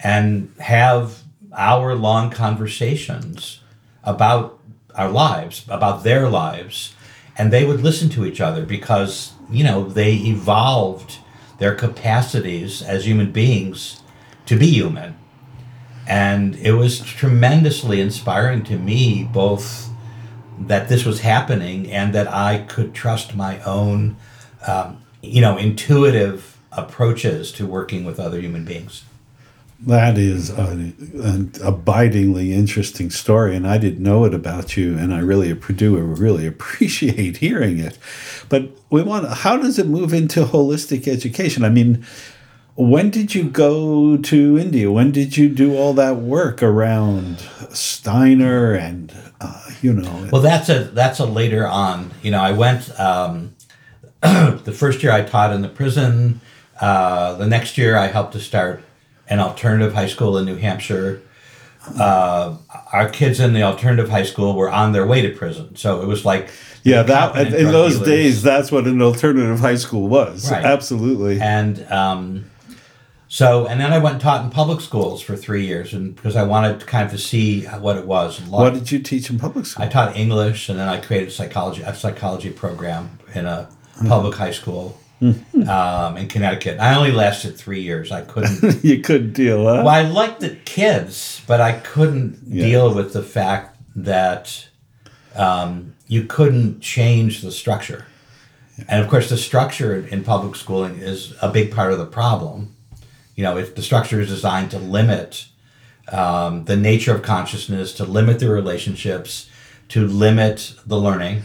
and 0.00 0.52
have 0.58 1.22
hour 1.54 1.94
long 1.94 2.30
conversations 2.30 3.60
about 4.04 4.58
our 4.94 5.10
lives, 5.10 5.66
about 5.68 6.02
their 6.02 6.28
lives 6.30 6.94
and 7.36 7.52
they 7.52 7.64
would 7.64 7.80
listen 7.80 8.08
to 8.10 8.26
each 8.26 8.40
other 8.40 8.64
because 8.64 9.32
you 9.50 9.64
know 9.64 9.88
they 9.88 10.14
evolved 10.14 11.18
their 11.58 11.74
capacities 11.74 12.82
as 12.82 13.06
human 13.06 13.30
beings 13.30 14.02
to 14.46 14.58
be 14.58 14.66
human. 14.66 15.16
And 16.08 16.56
it 16.56 16.72
was 16.72 17.00
tremendously 17.00 18.00
inspiring 18.00 18.64
to 18.64 18.76
me 18.76 19.22
both 19.22 19.88
that 20.58 20.88
this 20.88 21.04
was 21.04 21.20
happening 21.20 21.90
and 21.90 22.14
that 22.14 22.28
i 22.28 22.58
could 22.58 22.94
trust 22.94 23.34
my 23.34 23.60
own 23.62 24.16
um, 24.66 25.02
you 25.22 25.40
know 25.40 25.56
intuitive 25.56 26.58
approaches 26.72 27.52
to 27.52 27.66
working 27.66 28.04
with 28.04 28.18
other 28.20 28.40
human 28.40 28.64
beings 28.64 29.04
that 29.86 30.16
is 30.16 30.50
an, 30.50 31.52
abidingly 31.62 32.52
interesting 32.52 33.10
story, 33.10 33.56
and 33.56 33.66
I 33.66 33.78
didn't 33.78 34.02
know 34.02 34.24
it 34.24 34.34
about 34.34 34.76
you, 34.76 34.96
and 34.96 35.12
I 35.12 35.18
really 35.18 35.52
do 35.54 35.96
really 35.96 36.46
appreciate 36.46 37.38
hearing 37.38 37.78
it. 37.78 37.98
But 38.48 38.70
we 38.90 39.02
want 39.02 39.28
how 39.28 39.56
does 39.56 39.78
it 39.78 39.86
move 39.86 40.12
into 40.12 40.44
holistic 40.44 41.08
education? 41.08 41.64
I 41.64 41.68
mean, 41.68 42.04
when 42.74 43.10
did 43.10 43.34
you 43.34 43.44
go 43.44 44.16
to 44.16 44.58
India? 44.58 44.90
When 44.90 45.10
did 45.10 45.36
you 45.36 45.48
do 45.48 45.76
all 45.76 45.94
that 45.94 46.16
work 46.16 46.62
around 46.62 47.40
Steiner 47.70 48.74
and 48.74 49.12
uh, 49.40 49.70
you 49.82 49.92
know? 49.92 50.28
Well, 50.30 50.42
that's 50.42 50.68
a 50.68 50.84
that's 50.84 51.18
a 51.18 51.26
later 51.26 51.66
on. 51.66 52.12
You 52.22 52.30
know, 52.30 52.40
I 52.40 52.52
went 52.52 52.88
um, 53.00 53.54
the 54.20 54.74
first 54.74 55.02
year 55.02 55.12
I 55.12 55.22
taught 55.22 55.52
in 55.52 55.62
the 55.62 55.68
prison. 55.68 56.40
Uh, 56.80 57.34
the 57.34 57.46
next 57.46 57.76
year 57.76 57.96
I 57.96 58.06
helped 58.06 58.32
to 58.32 58.40
start 58.40 58.82
an 59.32 59.40
alternative 59.40 59.94
high 59.94 60.06
school 60.06 60.36
in 60.36 60.44
New 60.44 60.56
Hampshire. 60.56 61.22
Uh, 61.98 62.56
our 62.92 63.08
kids 63.08 63.40
in 63.40 63.54
the 63.54 63.62
alternative 63.62 64.10
high 64.10 64.22
school 64.22 64.54
were 64.54 64.70
on 64.70 64.92
their 64.92 65.06
way 65.06 65.22
to 65.22 65.30
prison, 65.34 65.74
so 65.74 66.02
it 66.02 66.06
was 66.06 66.24
like 66.24 66.50
yeah, 66.84 67.02
that 67.02 67.36
in 67.52 67.72
those 67.72 67.94
dealers. 67.94 68.08
days, 68.08 68.42
that's 68.42 68.70
what 68.70 68.86
an 68.86 69.00
alternative 69.00 69.58
high 69.58 69.76
school 69.76 70.06
was. 70.06 70.50
Right. 70.50 70.64
Absolutely, 70.64 71.40
and 71.40 71.84
um, 71.90 72.50
so 73.26 73.66
and 73.66 73.80
then 73.80 73.92
I 73.92 73.98
went 73.98 74.14
and 74.14 74.22
taught 74.22 74.44
in 74.44 74.50
public 74.50 74.80
schools 74.80 75.22
for 75.22 75.34
three 75.34 75.66
years, 75.66 75.92
and 75.92 76.14
because 76.14 76.36
I 76.36 76.44
wanted 76.44 76.78
to 76.80 76.86
kind 76.86 77.06
of 77.06 77.10
to 77.12 77.18
see 77.18 77.64
what 77.64 77.96
it 77.96 78.06
was. 78.06 78.40
What 78.42 78.74
did 78.74 78.92
you 78.92 79.00
teach 79.00 79.28
in 79.30 79.38
public 79.38 79.66
school? 79.66 79.84
I 79.84 79.88
taught 79.88 80.16
English, 80.16 80.68
and 80.68 80.78
then 80.78 80.88
I 80.88 81.00
created 81.00 81.32
psychology 81.32 81.82
a 81.82 81.94
psychology 81.94 82.50
program 82.50 83.18
in 83.34 83.46
a 83.46 83.68
public 84.06 84.36
high 84.36 84.52
school 84.52 85.00
um, 85.22 86.16
in 86.16 86.28
Connecticut. 86.28 86.80
I 86.80 86.94
only 86.94 87.12
lasted 87.12 87.56
three 87.56 87.80
years. 87.80 88.10
I 88.10 88.22
couldn't. 88.22 88.84
you 88.84 89.00
couldn't 89.00 89.32
deal. 89.32 89.64
Huh? 89.64 89.82
Well, 89.84 89.88
I 89.88 90.02
liked 90.02 90.40
the 90.40 90.56
kids, 90.64 91.42
but 91.46 91.60
I 91.60 91.72
couldn't 91.72 92.40
yeah. 92.46 92.64
deal 92.64 92.94
with 92.94 93.12
the 93.12 93.22
fact 93.22 93.76
that 93.94 94.68
um, 95.36 95.94
you 96.08 96.24
couldn't 96.24 96.80
change 96.80 97.42
the 97.42 97.52
structure. 97.52 98.06
And 98.88 99.02
of 99.02 99.08
course, 99.08 99.28
the 99.28 99.36
structure 99.36 100.06
in 100.06 100.24
public 100.24 100.56
schooling 100.56 100.96
is 100.96 101.34
a 101.40 101.50
big 101.50 101.72
part 101.72 101.92
of 101.92 101.98
the 101.98 102.06
problem. 102.06 102.74
You 103.36 103.44
know, 103.44 103.56
if 103.56 103.74
the 103.74 103.82
structure 103.82 104.20
is 104.20 104.28
designed 104.28 104.70
to 104.72 104.78
limit 104.78 105.46
um, 106.10 106.64
the 106.64 106.76
nature 106.76 107.14
of 107.14 107.22
consciousness, 107.22 107.92
to 107.94 108.04
limit 108.04 108.40
the 108.40 108.50
relationships, 108.50 109.48
to 109.88 110.06
limit 110.06 110.74
the 110.86 110.96
learning 110.96 111.42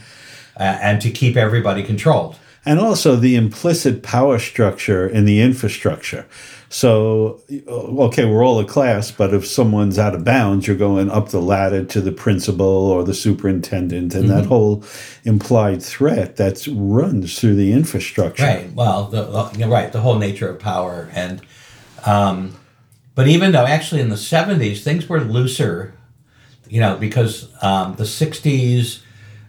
uh, 0.59 0.79
and 0.81 1.01
to 1.01 1.11
keep 1.11 1.37
everybody 1.37 1.83
controlled. 1.83 2.37
And 2.67 2.81
also 2.81 3.15
the 3.15 3.37
implicit 3.37 4.03
power 4.03 4.37
structure 4.37 5.07
in 5.07 5.23
the 5.23 5.39
infrastructure. 5.39 6.27
So, 6.69 7.41
okay, 7.69 8.25
we're 8.25 8.45
all 8.45 8.59
a 8.59 8.65
class, 8.65 9.09
but 9.09 9.33
if 9.33 9.47
someone's 9.47 9.97
out 9.97 10.13
of 10.13 10.25
bounds, 10.25 10.67
you're 10.67 10.75
going 10.75 11.09
up 11.09 11.29
the 11.29 11.41
ladder 11.41 11.85
to 11.85 12.01
the 12.01 12.11
principal 12.11 12.65
or 12.65 13.05
the 13.05 13.13
superintendent, 13.13 14.13
and 14.13 14.29
that 14.29 14.47
whole 14.47 14.83
implied 15.23 15.81
threat 15.81 16.35
that 16.35 16.67
runs 16.69 17.39
through 17.39 17.55
the 17.55 17.71
infrastructure. 17.71 18.43
Right. 18.43 18.73
Well, 18.73 19.05
the, 19.05 19.23
the 19.23 19.59
you're 19.59 19.69
right. 19.69 19.93
The 19.93 20.01
whole 20.01 20.19
nature 20.19 20.49
of 20.49 20.59
power, 20.59 21.09
and 21.13 21.41
um, 22.05 22.53
but 23.15 23.29
even 23.29 23.53
though 23.53 23.65
actually 23.65 24.01
in 24.01 24.09
the 24.09 24.15
'70s 24.15 24.83
things 24.83 25.07
were 25.07 25.21
looser, 25.21 25.93
you 26.67 26.81
know, 26.81 26.97
because 26.97 27.47
um, 27.63 27.95
the 27.95 28.03
'60s, 28.03 28.99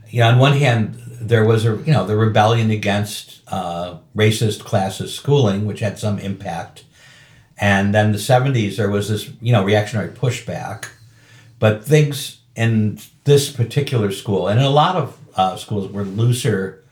you 0.09 0.21
know, 0.21 0.29
on 0.29 0.39
one 0.39 0.53
hand 0.53 1.03
there 1.21 1.45
was 1.45 1.65
a 1.65 1.77
you 1.85 1.93
know 1.93 2.07
the 2.07 2.17
rebellion 2.17 2.71
against 2.71 3.43
uh, 3.49 3.99
racist 4.17 4.61
classes 4.61 5.15
schooling, 5.15 5.67
which 5.67 5.81
had 5.81 5.99
some 5.99 6.19
impact, 6.19 6.85
and 7.59 7.95
then 7.95 8.13
the 8.13 8.19
'70s 8.19 8.77
there 8.77 8.91
was 8.91 9.09
this 9.09 9.31
you 9.41 9.53
know 9.53 9.65
reactionary 9.65 10.11
pushback, 10.11 10.89
but 11.59 11.85
things 11.85 12.41
in 12.57 12.99
this 13.25 13.51
particular 13.51 14.11
school 14.11 14.49
and 14.49 14.59
in 14.59 14.67
a 14.67 14.71
lot 14.71 14.97
of 14.97 15.17
uh, 15.37 15.57
schools 15.57 15.91
were 15.93 16.03
looser 16.03 16.83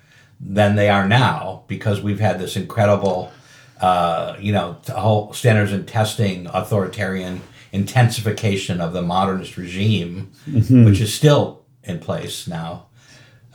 than 0.40 0.76
they 0.76 0.88
are 0.88 1.08
now 1.08 1.64
because 1.66 2.00
we've 2.00 2.20
had 2.20 2.38
this 2.38 2.56
incredible, 2.56 3.32
uh, 3.80 4.36
you 4.38 4.52
know, 4.52 4.76
t- 4.84 4.92
whole 4.92 5.32
standards 5.32 5.72
and 5.72 5.88
testing 5.88 6.46
authoritarian 6.52 7.40
intensification 7.72 8.80
of 8.80 8.92
the 8.92 9.02
modernist 9.02 9.56
regime, 9.56 10.30
which 10.84 11.00
is 11.00 11.12
still 11.12 11.64
in 11.82 11.98
place 11.98 12.46
now. 12.46 12.86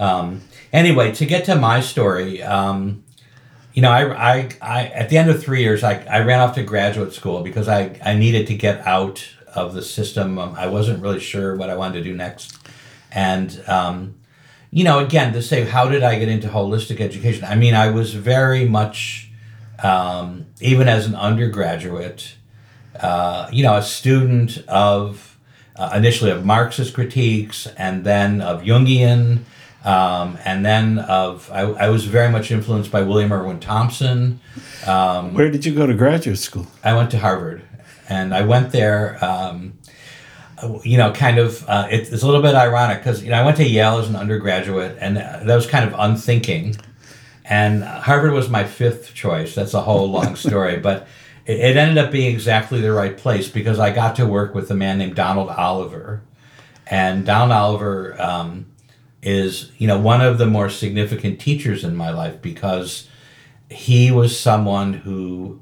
Um, 0.01 0.41
anyway, 0.73 1.11
to 1.13 1.25
get 1.27 1.45
to 1.45 1.55
my 1.55 1.79
story, 1.79 2.41
um, 2.41 3.03
you 3.73 3.83
know, 3.83 3.91
I, 3.91 4.03
I, 4.11 4.49
I, 4.61 4.85
at 4.87 5.09
the 5.09 5.17
end 5.17 5.29
of 5.29 5.41
three 5.41 5.61
years, 5.61 5.83
I, 5.83 6.03
I 6.09 6.21
ran 6.21 6.39
off 6.39 6.55
to 6.55 6.63
graduate 6.63 7.13
school 7.13 7.43
because 7.43 7.67
I, 7.69 7.99
I 8.03 8.15
needed 8.15 8.47
to 8.47 8.55
get 8.55 8.85
out 8.85 9.25
of 9.53 9.75
the 9.75 9.81
system. 9.83 10.39
Um, 10.39 10.55
I 10.57 10.67
wasn't 10.67 11.03
really 11.03 11.19
sure 11.19 11.55
what 11.55 11.69
I 11.69 11.75
wanted 11.75 11.99
to 11.99 12.03
do 12.03 12.15
next. 12.15 12.57
And, 13.11 13.63
um, 13.67 14.15
you 14.71 14.83
know, 14.83 14.99
again, 14.99 15.33
to 15.33 15.41
say, 15.41 15.65
how 15.65 15.87
did 15.87 16.01
I 16.01 16.17
get 16.17 16.29
into 16.29 16.47
holistic 16.47 16.99
education? 16.99 17.43
I 17.45 17.55
mean, 17.55 17.75
I 17.75 17.91
was 17.91 18.15
very 18.15 18.67
much, 18.67 19.29
um, 19.83 20.47
even 20.61 20.87
as 20.87 21.05
an 21.05 21.13
undergraduate, 21.13 22.35
uh, 22.99 23.49
you 23.51 23.63
know, 23.63 23.75
a 23.75 23.83
student 23.83 24.63
of 24.67 25.37
uh, 25.75 25.91
initially 25.95 26.31
of 26.31 26.43
Marxist 26.43 26.93
critiques 26.93 27.67
and 27.77 28.03
then 28.03 28.41
of 28.41 28.63
Jungian. 28.63 29.43
Um, 29.83 30.37
and 30.45 30.63
then 30.65 30.99
of 30.99 31.49
I, 31.51 31.61
I 31.61 31.89
was 31.89 32.05
very 32.05 32.31
much 32.31 32.51
influenced 32.51 32.91
by 32.91 33.01
William 33.01 33.33
Irwin 33.33 33.59
Thompson. 33.59 34.39
Um, 34.85 35.33
Where 35.33 35.49
did 35.49 35.65
you 35.65 35.73
go 35.73 35.87
to 35.87 35.93
graduate 35.93 36.37
school? 36.37 36.67
I 36.83 36.93
went 36.93 37.09
to 37.11 37.19
Harvard, 37.19 37.63
and 38.07 38.33
I 38.33 38.43
went 38.43 38.71
there. 38.71 39.23
Um, 39.23 39.79
you 40.83 40.97
know, 40.97 41.11
kind 41.11 41.39
of. 41.39 41.67
Uh, 41.67 41.87
it, 41.89 42.11
it's 42.13 42.21
a 42.21 42.25
little 42.25 42.43
bit 42.43 42.53
ironic 42.53 42.99
because 42.99 43.23
you 43.23 43.31
know 43.31 43.41
I 43.41 43.45
went 43.45 43.57
to 43.57 43.67
Yale 43.67 43.97
as 43.97 44.07
an 44.07 44.15
undergraduate, 44.15 44.97
and 44.99 45.17
that 45.17 45.55
was 45.55 45.65
kind 45.65 45.87
of 45.87 45.95
unthinking. 45.97 46.75
And 47.43 47.83
Harvard 47.83 48.33
was 48.33 48.49
my 48.49 48.63
fifth 48.63 49.15
choice. 49.15 49.55
That's 49.55 49.73
a 49.73 49.81
whole 49.81 50.09
long 50.09 50.35
story, 50.47 50.77
but 50.77 51.07
it, 51.47 51.59
it 51.59 51.77
ended 51.77 51.97
up 51.97 52.11
being 52.11 52.31
exactly 52.31 52.81
the 52.81 52.91
right 52.91 53.17
place 53.17 53.49
because 53.49 53.79
I 53.79 53.91
got 53.91 54.15
to 54.17 54.27
work 54.27 54.53
with 54.53 54.69
a 54.69 54.75
man 54.75 54.99
named 54.99 55.15
Donald 55.15 55.49
Oliver, 55.49 56.21
and 56.85 57.25
Donald 57.25 57.51
Oliver 57.51 58.21
um, 58.21 58.67
is 59.23 59.71
you 59.77 59.87
know 59.87 59.99
one 59.99 60.21
of 60.21 60.37
the 60.37 60.45
more 60.47 60.69
significant 60.69 61.39
teachers 61.39 61.83
in 61.83 61.95
my 61.95 62.09
life 62.09 62.41
because 62.41 63.07
he 63.69 64.11
was 64.11 64.37
someone 64.39 64.93
who 64.93 65.61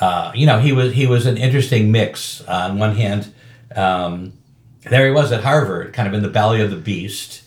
uh, 0.00 0.32
you 0.34 0.46
know 0.46 0.58
he 0.58 0.72
was 0.72 0.94
he 0.94 1.06
was 1.06 1.26
an 1.26 1.36
interesting 1.36 1.92
mix 1.92 2.40
on 2.48 2.78
one 2.78 2.96
hand 2.96 3.32
um, 3.76 4.32
there 4.84 5.06
he 5.06 5.12
was 5.12 5.30
at 5.32 5.42
harvard 5.44 5.92
kind 5.92 6.08
of 6.08 6.14
in 6.14 6.22
the 6.22 6.28
belly 6.30 6.60
of 6.62 6.70
the 6.70 6.76
beast 6.76 7.42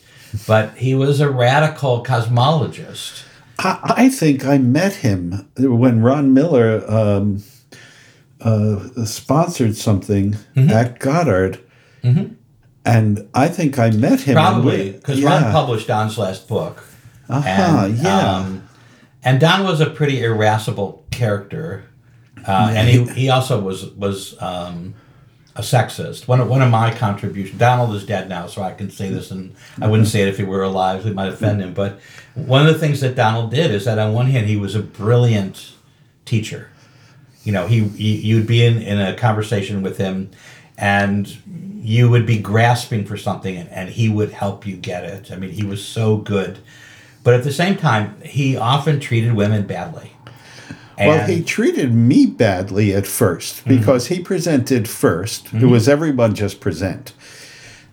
but 0.46 0.74
he 0.76 0.94
was 0.94 1.20
a 1.20 1.28
radical 1.30 2.04
cosmologist 2.04 3.24
I, 3.58 3.94
I 3.96 4.08
think 4.08 4.44
I 4.44 4.58
met 4.58 4.94
him 4.94 5.46
when 5.58 6.02
Ron 6.02 6.32
Miller 6.34 6.82
um, 6.90 7.42
uh, 8.40 9.04
sponsored 9.04 9.76
something 9.76 10.36
Mm-hmm. 10.56 10.70
at 10.70 10.98
Goddard. 10.98 11.60
And 12.84 13.28
I 13.34 13.48
think 13.48 13.78
I 13.78 13.90
met 13.90 14.20
him. 14.22 14.34
probably 14.34 14.92
because 14.92 15.20
yeah. 15.20 15.28
ron 15.42 15.52
published 15.52 15.86
don's 15.86 16.18
last 16.18 16.48
book 16.48 16.84
Uh-huh, 17.28 17.86
yeah. 17.86 18.18
um, 18.36 18.68
and 19.22 19.40
don 19.40 19.64
was 19.64 19.80
a 19.80 19.88
pretty 19.88 20.22
irascible 20.22 21.04
character 21.10 21.84
uh, 22.46 22.72
and 22.74 22.88
he, 22.88 23.04
he 23.14 23.30
also 23.30 23.60
was 23.60 23.86
was 23.90 24.40
um, 24.42 24.94
a 25.54 25.60
sexist. 25.60 26.26
One 26.26 26.40
of, 26.40 26.48
one 26.48 26.62
of 26.62 26.70
my 26.70 26.92
contributions. 26.94 27.58
Donald 27.58 27.94
is 27.94 28.04
dead 28.06 28.28
now, 28.28 28.46
so 28.46 28.62
I 28.62 28.72
can 28.72 28.90
say 28.90 29.10
this, 29.10 29.30
and 29.30 29.54
I 29.80 29.86
wouldn't 29.86 30.08
say 30.08 30.22
it 30.22 30.28
if 30.28 30.38
he 30.38 30.44
were 30.44 30.62
alive. 30.62 31.06
It 31.06 31.14
might 31.14 31.28
offend 31.28 31.60
him. 31.60 31.74
But 31.74 32.00
one 32.34 32.66
of 32.66 32.72
the 32.72 32.80
things 32.80 33.00
that 33.00 33.14
Donald 33.14 33.50
did 33.50 33.70
is 33.70 33.84
that 33.84 33.98
on 33.98 34.12
one 34.12 34.26
hand 34.26 34.46
he 34.46 34.56
was 34.56 34.74
a 34.74 34.80
brilliant 34.82 35.72
teacher. 36.24 36.70
You 37.44 37.52
know, 37.52 37.66
he, 37.66 37.84
he 37.88 38.16
you'd 38.16 38.46
be 38.46 38.64
in, 38.64 38.80
in 38.80 39.00
a 39.00 39.14
conversation 39.14 39.82
with 39.82 39.98
him, 39.98 40.30
and 40.82 41.38
you 41.80 42.10
would 42.10 42.26
be 42.26 42.38
grasping 42.38 43.04
for 43.04 43.16
something, 43.16 43.56
and, 43.56 43.68
and 43.70 43.88
he 43.88 44.08
would 44.08 44.32
help 44.32 44.66
you 44.66 44.76
get 44.76 45.04
it. 45.04 45.30
I 45.30 45.36
mean, 45.36 45.50
he 45.50 45.64
was 45.64 45.86
so 45.86 46.16
good. 46.16 46.58
But 47.22 47.34
at 47.34 47.44
the 47.44 47.52
same 47.52 47.76
time, 47.76 48.20
he 48.22 48.56
often 48.56 48.98
treated 48.98 49.34
women 49.34 49.64
badly. 49.64 50.12
Well, 50.98 51.26
he 51.26 51.42
treated 51.42 51.94
me 51.94 52.26
badly 52.26 52.94
at 52.94 53.06
first 53.06 53.64
Mm-hmm. 53.64 53.78
because 53.78 54.08
he 54.08 54.20
presented 54.20 54.84
1st 54.84 55.62
It 55.62 55.66
was 55.66 55.88
everyone 55.88 56.34
just 56.34 56.60
present. 56.60 57.12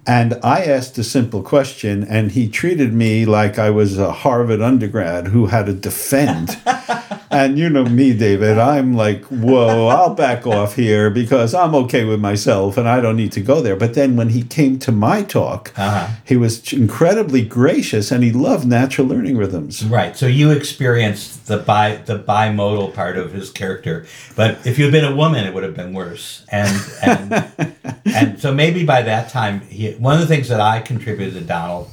And 0.05 0.39
I 0.43 0.63
asked 0.63 0.97
a 0.97 1.03
simple 1.03 1.43
question, 1.43 2.03
and 2.03 2.31
he 2.31 2.49
treated 2.49 2.93
me 2.93 3.25
like 3.25 3.59
I 3.59 3.69
was 3.69 3.99
a 3.99 4.11
Harvard 4.11 4.61
undergrad 4.61 5.27
who 5.27 5.47
had 5.47 5.67
to 5.67 5.73
defend. 5.73 6.57
and 7.31 7.59
you 7.59 7.69
know 7.69 7.85
me, 7.85 8.13
David, 8.13 8.57
I'm 8.57 8.93
like, 8.95 9.23
whoa, 9.25 9.87
I'll 9.87 10.15
back 10.15 10.47
off 10.47 10.75
here 10.75 11.09
because 11.09 11.53
I'm 11.53 11.75
okay 11.75 12.03
with 12.03 12.19
myself 12.19 12.77
and 12.77 12.89
I 12.89 13.01
don't 13.01 13.15
need 13.15 13.31
to 13.33 13.41
go 13.41 13.61
there. 13.61 13.75
But 13.75 13.93
then 13.93 14.15
when 14.15 14.29
he 14.29 14.41
came 14.43 14.79
to 14.79 14.91
my 14.91 15.21
talk, 15.23 15.71
Uh-huh. 15.77 16.07
he 16.25 16.35
was 16.35 16.73
incredibly 16.73 17.43
gracious 17.43 18.11
and 18.11 18.23
he 18.23 18.31
loved 18.31 18.67
natural 18.67 19.07
learning 19.07 19.37
rhythms. 19.37 19.85
Right. 19.85 20.17
So 20.17 20.25
you 20.25 20.51
experienced 20.51 21.47
the 21.47 21.57
bi 21.57 21.97
the 22.05 22.17
bimodal 22.17 22.93
part 22.93 23.17
of 23.17 23.31
his 23.33 23.51
character, 23.51 24.05
but 24.35 24.65
if 24.65 24.79
you'd 24.79 24.91
been 24.91 25.05
a 25.05 25.15
woman, 25.15 25.45
it 25.45 25.53
would 25.53 25.63
have 25.63 25.75
been 25.75 25.93
worse. 25.93 26.43
And 26.51 26.81
and 27.03 27.75
and 28.05 28.39
so 28.39 28.53
maybe 28.53 28.85
by 28.85 29.01
that 29.03 29.29
time, 29.29 29.61
he, 29.61 29.91
one 29.93 30.15
of 30.15 30.21
the 30.21 30.27
things 30.27 30.47
that 30.49 30.59
I 30.61 30.81
contributed 30.81 31.33
to 31.35 31.41
Donald, 31.41 31.89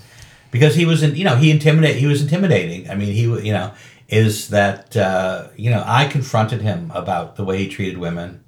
because 0.50 0.74
he 0.74 0.86
was 0.86 1.02
in, 1.02 1.14
you 1.14 1.24
know, 1.24 1.36
he 1.36 1.50
intimidate, 1.50 1.96
he 1.96 2.06
was 2.06 2.22
intimidating. 2.22 2.88
I 2.90 2.94
mean, 2.94 3.12
he, 3.12 3.22
you 3.22 3.52
know, 3.52 3.72
is 4.08 4.48
that 4.48 4.96
uh, 4.96 5.48
you 5.56 5.70
know 5.70 5.82
I 5.86 6.06
confronted 6.06 6.62
him 6.62 6.90
about 6.94 7.36
the 7.36 7.44
way 7.44 7.58
he 7.58 7.68
treated 7.68 7.98
women, 7.98 8.44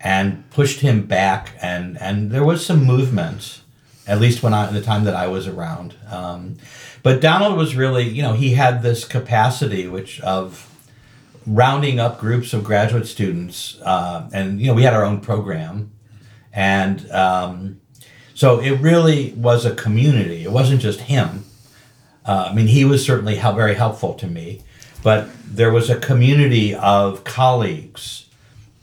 and 0.00 0.48
pushed 0.50 0.80
him 0.80 1.06
back, 1.06 1.54
and 1.60 2.00
and 2.00 2.30
there 2.30 2.44
was 2.44 2.64
some 2.64 2.84
movement 2.84 3.60
at 4.06 4.20
least 4.20 4.42
when 4.42 4.52
I 4.52 4.70
the 4.70 4.80
time 4.80 5.04
that 5.04 5.14
I 5.14 5.28
was 5.28 5.46
around. 5.46 5.94
Um, 6.10 6.56
but 7.02 7.20
Donald 7.20 7.56
was 7.56 7.76
really, 7.76 8.08
you 8.08 8.22
know, 8.22 8.32
he 8.32 8.54
had 8.54 8.82
this 8.82 9.04
capacity 9.04 9.86
which 9.86 10.20
of 10.20 10.66
rounding 11.46 12.00
up 12.00 12.18
groups 12.18 12.52
of 12.52 12.64
graduate 12.64 13.06
students, 13.06 13.80
uh, 13.82 14.28
and 14.32 14.60
you 14.60 14.66
know, 14.66 14.74
we 14.74 14.82
had 14.82 14.94
our 14.94 15.04
own 15.04 15.20
program, 15.20 15.92
and 16.52 17.10
um, 17.12 17.80
so 18.34 18.60
it 18.60 18.80
really 18.80 19.32
was 19.32 19.64
a 19.64 19.74
community. 19.74 20.42
It 20.44 20.50
wasn't 20.50 20.80
just 20.80 21.02
him. 21.02 21.44
Uh, 22.26 22.48
I 22.50 22.54
mean, 22.54 22.66
he 22.66 22.84
was 22.84 23.04
certainly 23.04 23.36
hel- 23.36 23.54
very 23.54 23.74
helpful 23.74 24.14
to 24.14 24.26
me, 24.26 24.62
but 25.02 25.28
there 25.44 25.72
was 25.72 25.90
a 25.90 25.96
community 25.96 26.74
of 26.74 27.24
colleagues 27.24 28.26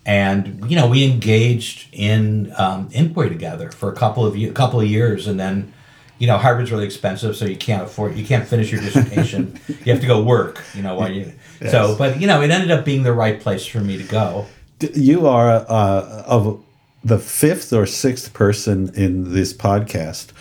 and 0.07 0.71
you 0.71 0.75
know 0.75 0.87
we 0.87 1.03
engaged 1.03 1.89
in 1.91 2.51
um, 2.57 2.87
inquiry 2.91 3.29
together 3.29 3.69
for 3.69 3.91
a 3.91 3.95
couple 3.95 4.25
of 4.25 4.35
ye- 4.37 4.49
couple 4.51 4.79
of 4.79 4.87
years, 4.87 5.27
and 5.27 5.37
then 5.37 5.73
you 6.17 6.25
know 6.25 6.37
Harvard's 6.37 6.71
really 6.71 6.85
expensive, 6.85 7.35
so 7.35 7.45
you 7.45 7.57
can't 7.57 7.83
afford 7.83 8.15
you 8.15 8.25
can't 8.25 8.47
finish 8.47 8.71
your 8.71 8.79
dissertation. 8.79 9.59
you 9.67 9.91
have 9.91 9.99
to 9.99 10.07
go 10.07 10.23
work, 10.23 10.63
you 10.73 10.81
know, 10.81 10.95
while 10.95 11.11
you. 11.11 11.33
So, 11.69 11.95
but 11.97 12.21
you 12.21 12.27
know, 12.27 12.41
it 12.41 12.49
ended 12.49 12.71
up 12.71 12.85
being 12.85 13.03
the 13.03 13.13
right 13.13 13.39
place 13.39 13.65
for 13.65 13.79
me 13.79 13.97
to 13.97 14.03
go. 14.03 14.45
You 14.93 15.27
are 15.27 15.49
uh, 15.49 16.23
of 16.25 16.63
the 17.03 17.19
fifth 17.19 17.73
or 17.73 17.85
sixth 17.85 18.33
person 18.33 18.93
in 18.95 19.33
this 19.33 19.53
podcast 19.53 20.31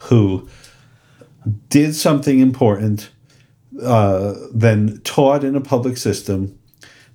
who 0.00 0.48
did 1.68 1.96
something 1.96 2.38
important, 2.38 3.10
uh, 3.82 4.34
then 4.52 5.00
taught 5.04 5.44
in 5.44 5.56
a 5.56 5.60
public 5.60 5.96
system, 5.96 6.58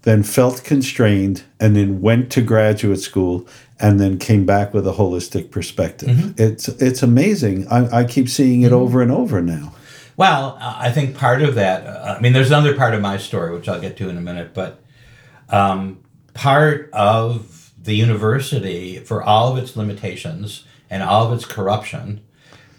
then 0.03 0.23
felt 0.23 0.63
constrained, 0.63 1.43
and 1.59 1.75
then 1.75 2.01
went 2.01 2.31
to 2.31 2.41
graduate 2.41 2.99
school, 2.99 3.47
and 3.79 3.99
then 3.99 4.17
came 4.17 4.45
back 4.45 4.73
with 4.73 4.87
a 4.87 4.93
holistic 4.93 5.51
perspective. 5.51 6.39
It's 6.39 6.67
it's 6.67 7.03
amazing. 7.03 7.67
I, 7.67 7.99
I 7.99 8.03
keep 8.03 8.29
seeing 8.29 8.61
it 8.61 8.71
over 8.71 9.01
and 9.01 9.11
over 9.11 9.41
now. 9.41 9.73
Well, 10.17 10.57
I 10.59 10.91
think 10.91 11.17
part 11.17 11.41
of 11.41 11.55
that, 11.55 11.87
uh, 11.87 12.15
I 12.17 12.21
mean, 12.21 12.33
there's 12.33 12.49
another 12.49 12.75
part 12.75 12.93
of 12.93 13.01
my 13.01 13.17
story, 13.17 13.53
which 13.53 13.67
I'll 13.67 13.81
get 13.81 13.97
to 13.97 14.09
in 14.09 14.17
a 14.17 14.21
minute, 14.21 14.53
but 14.53 14.83
um, 15.49 16.03
part 16.33 16.89
of 16.93 17.71
the 17.81 17.95
university, 17.95 18.99
for 18.99 19.23
all 19.23 19.51
of 19.51 19.57
its 19.57 19.75
limitations 19.75 20.65
and 20.89 21.01
all 21.01 21.25
of 21.25 21.33
its 21.33 21.45
corruption, 21.45 22.21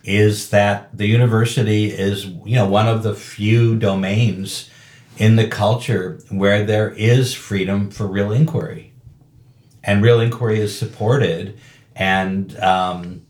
is 0.04 0.50
that 0.50 0.96
the 0.96 1.06
university 1.06 1.86
is, 1.86 2.26
you 2.26 2.56
know, 2.56 2.68
one 2.68 2.88
of 2.88 3.02
the 3.02 3.14
few 3.14 3.76
domains 3.76 4.68
in 5.18 5.36
the 5.36 5.46
culture 5.46 6.18
where 6.28 6.64
there 6.64 6.90
is 6.90 7.34
freedom 7.34 7.90
for 7.90 8.06
real 8.06 8.32
inquiry. 8.32 8.92
And 9.84 10.02
real 10.02 10.20
inquiry 10.20 10.60
is 10.60 10.76
supported. 10.76 11.58
And, 11.94 12.58
um, 12.58 13.22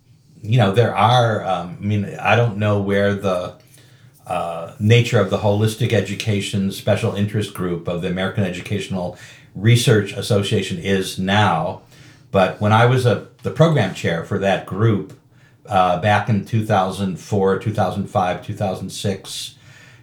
you 0.42 0.58
know, 0.58 0.72
there 0.72 0.94
are, 0.94 1.44
um, 1.44 1.78
I 1.80 1.84
mean, 1.84 2.16
I 2.20 2.36
don't 2.36 2.58
know 2.58 2.80
where 2.80 3.14
the 3.14 3.56
uh, 4.26 4.74
nature 4.78 5.20
of 5.20 5.30
the 5.30 5.38
holistic 5.38 5.92
education 5.92 6.70
special 6.72 7.14
interest 7.14 7.54
group 7.54 7.88
of 7.88 8.02
the 8.02 8.08
American 8.08 8.44
Educational 8.44 9.18
Research 9.54 10.12
Association 10.12 10.78
is 10.78 11.18
now. 11.18 11.82
But 12.30 12.60
when 12.60 12.72
I 12.72 12.86
was 12.86 13.04
a, 13.04 13.28
the 13.42 13.50
program 13.50 13.94
chair 13.94 14.24
for 14.24 14.38
that 14.38 14.64
group 14.64 15.18
uh, 15.72 15.98
back 16.02 16.28
in 16.28 16.44
2004, 16.44 17.58
2005, 17.58 18.46
2006, 18.46 19.54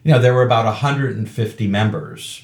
you 0.04 0.12
know, 0.12 0.20
there 0.20 0.34
were 0.34 0.42
about 0.42 0.66
150 0.66 1.68
members. 1.68 2.44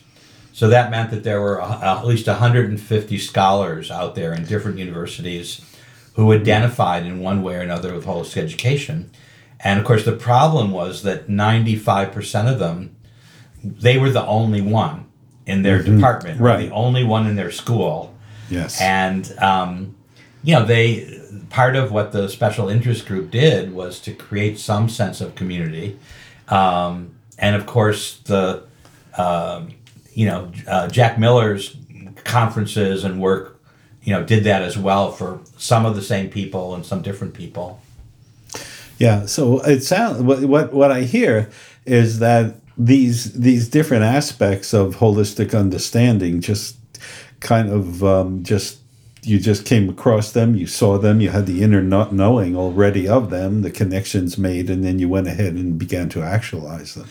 So 0.53 0.67
that 0.67 0.91
meant 0.91 1.10
that 1.10 1.24
there 1.24 1.41
were 1.41 1.60
uh, 1.60 1.98
at 1.98 2.05
least 2.05 2.27
150 2.27 3.17
scholars 3.17 3.89
out 3.89 4.13
there 4.13 4.32
in 4.32 4.46
different 4.46 4.77
universities 4.77 5.65
who 6.13 6.32
identified 6.34 7.03
in 7.03 7.20
one 7.20 7.41
way 7.41 7.55
or 7.55 7.62
another 7.62 7.96
with 7.96 8.05
holistic 8.05 8.38
education. 8.38 9.10
And 9.60 9.79
of 9.79 9.86
course, 9.86 10.05
the 10.05 10.15
problem 10.15 10.70
was 10.70 11.01
that 11.01 11.27
95% 11.27 12.51
of 12.51 12.60
them, 12.60 12.96
they 13.63 13.98
were 13.98 14.12
the 14.12 14.25
only 14.27 14.62
one 14.62 15.08
in 15.48 15.63
their 15.63 15.79
mm-hmm. 15.79 15.96
department, 15.96 16.39
right. 16.39 16.70
the 16.70 16.75
only 16.75 17.03
one 17.03 17.25
in 17.25 17.36
their 17.36 17.51
school. 17.51 18.15
Yes. 18.51 18.79
And, 18.79 19.34
um, 19.39 19.96
you 20.44 20.53
know, 20.53 20.63
they, 20.63 21.24
part 21.50 21.75
of 21.75 21.92
what 21.92 22.12
the 22.12 22.27
special 22.30 22.70
interest 22.70 23.06
group 23.06 23.32
did 23.32 23.74
was 23.74 24.00
to 24.01 24.13
create 24.13 24.60
some 24.60 24.89
sense 24.89 25.22
of 25.22 25.36
community. 25.36 25.98
Um, 26.48 27.15
and 27.38 27.56
of 27.56 27.65
course, 27.65 28.20
the, 28.20 28.63
uh, 29.18 29.65
you 30.13 30.25
know, 30.27 30.51
uh, 30.68 30.88
Jack 30.88 31.18
Miller's 31.20 31.75
conferences 32.24 33.04
and 33.04 33.22
work, 33.22 33.60
you 34.04 34.13
know, 34.13 34.24
did 34.24 34.44
that 34.44 34.62
as 34.62 34.77
well 34.77 35.12
for 35.12 35.39
some 35.58 35.86
of 35.86 35.96
the 35.96 36.01
same 36.01 36.30
people 36.30 36.75
and 36.75 36.86
some 36.86 37.01
different 37.01 37.34
people. 37.34 37.82
Yeah. 38.98 39.25
So 39.25 39.60
it 39.62 39.82
sounds 39.84 40.22
what 40.22 40.44
what 40.46 40.74
what 40.74 40.92
I 40.92 41.01
hear 41.01 41.50
is 41.86 42.20
that 42.20 42.56
these 42.77 43.34
these 43.34 43.68
different 43.68 44.04
aspects 44.04 44.74
of 44.74 44.98
holistic 44.98 45.58
understanding 45.58 46.42
just 46.42 46.77
kind 47.39 47.70
of 47.70 48.04
um, 48.04 48.44
just 48.44 48.80
you 49.25 49.39
just 49.39 49.65
came 49.65 49.89
across 49.89 50.32
them, 50.32 50.55
you 50.55 50.67
saw 50.67 50.98
them, 50.98 51.20
you 51.20 51.29
had 51.29 51.46
the 51.46 51.63
inner 51.63 51.82
not 51.82 52.13
knowing 52.13 52.55
already 52.55 53.08
of 53.08 53.29
them, 53.29 53.62
the 53.62 53.72
connections 53.72 54.38
made, 54.38 54.70
and 54.70 54.84
then 54.84 55.00
you 55.00 55.10
went 55.10 55.27
ahead 55.27 55.53
and 55.53 55.79
began 55.79 56.10
to 56.10 56.22
actualize 56.22 56.94
them. 56.94 57.08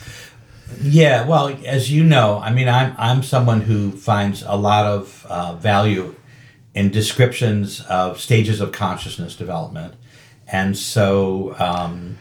Yeah, 0.80 1.26
well, 1.26 1.48
as 1.64 1.90
you 1.90 2.04
know, 2.04 2.40
I 2.42 2.52
mean, 2.52 2.68
I'm 2.68 2.94
I'm 2.98 3.22
someone 3.22 3.62
who 3.62 3.92
finds 3.92 4.42
a 4.42 4.56
lot 4.56 4.86
of 4.86 5.26
uh, 5.28 5.54
value 5.54 6.14
in 6.74 6.90
descriptions 6.90 7.80
of 7.82 8.20
stages 8.20 8.60
of 8.60 8.72
consciousness 8.72 9.36
development, 9.36 9.94
and 10.48 10.76
so, 10.76 11.54
um, 11.58 12.18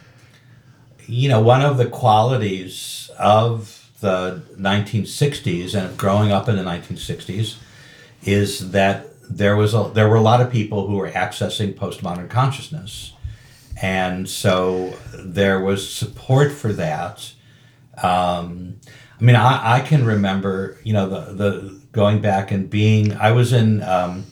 you 1.07 1.29
know, 1.29 1.41
one 1.41 1.61
of 1.61 1.77
the 1.77 1.87
qualities 1.87 3.09
of 3.17 3.89
the 4.01 4.43
1960s 4.57 5.73
and 5.73 5.97
growing 5.97 6.31
up 6.31 6.49
in 6.49 6.57
the 6.57 6.63
1960s 6.63 7.55
is 8.25 8.71
that 8.71 9.12
there 9.37 9.55
was 9.55 9.73
a, 9.73 9.91
there 9.93 10.07
were 10.07 10.15
a 10.15 10.21
lot 10.21 10.41
of 10.41 10.51
people 10.51 10.87
who 10.87 10.97
were 10.97 11.09
accessing 11.09 11.73
postmodern 11.73 12.29
consciousness, 12.29 13.13
and 13.81 14.29
so 14.29 14.97
there 15.13 15.59
was 15.59 15.91
support 15.91 16.51
for 16.51 16.71
that. 16.73 17.33
Um, 18.01 18.79
I 19.19 19.23
mean, 19.23 19.35
I, 19.35 19.77
I 19.77 19.79
can 19.79 20.05
remember, 20.05 20.77
you 20.83 20.93
know, 20.93 21.09
the 21.09 21.33
the 21.33 21.81
going 21.91 22.21
back 22.21 22.51
and 22.51 22.69
being. 22.69 23.13
I 23.13 23.31
was 23.31 23.53
in 23.53 23.81
um, 23.83 24.25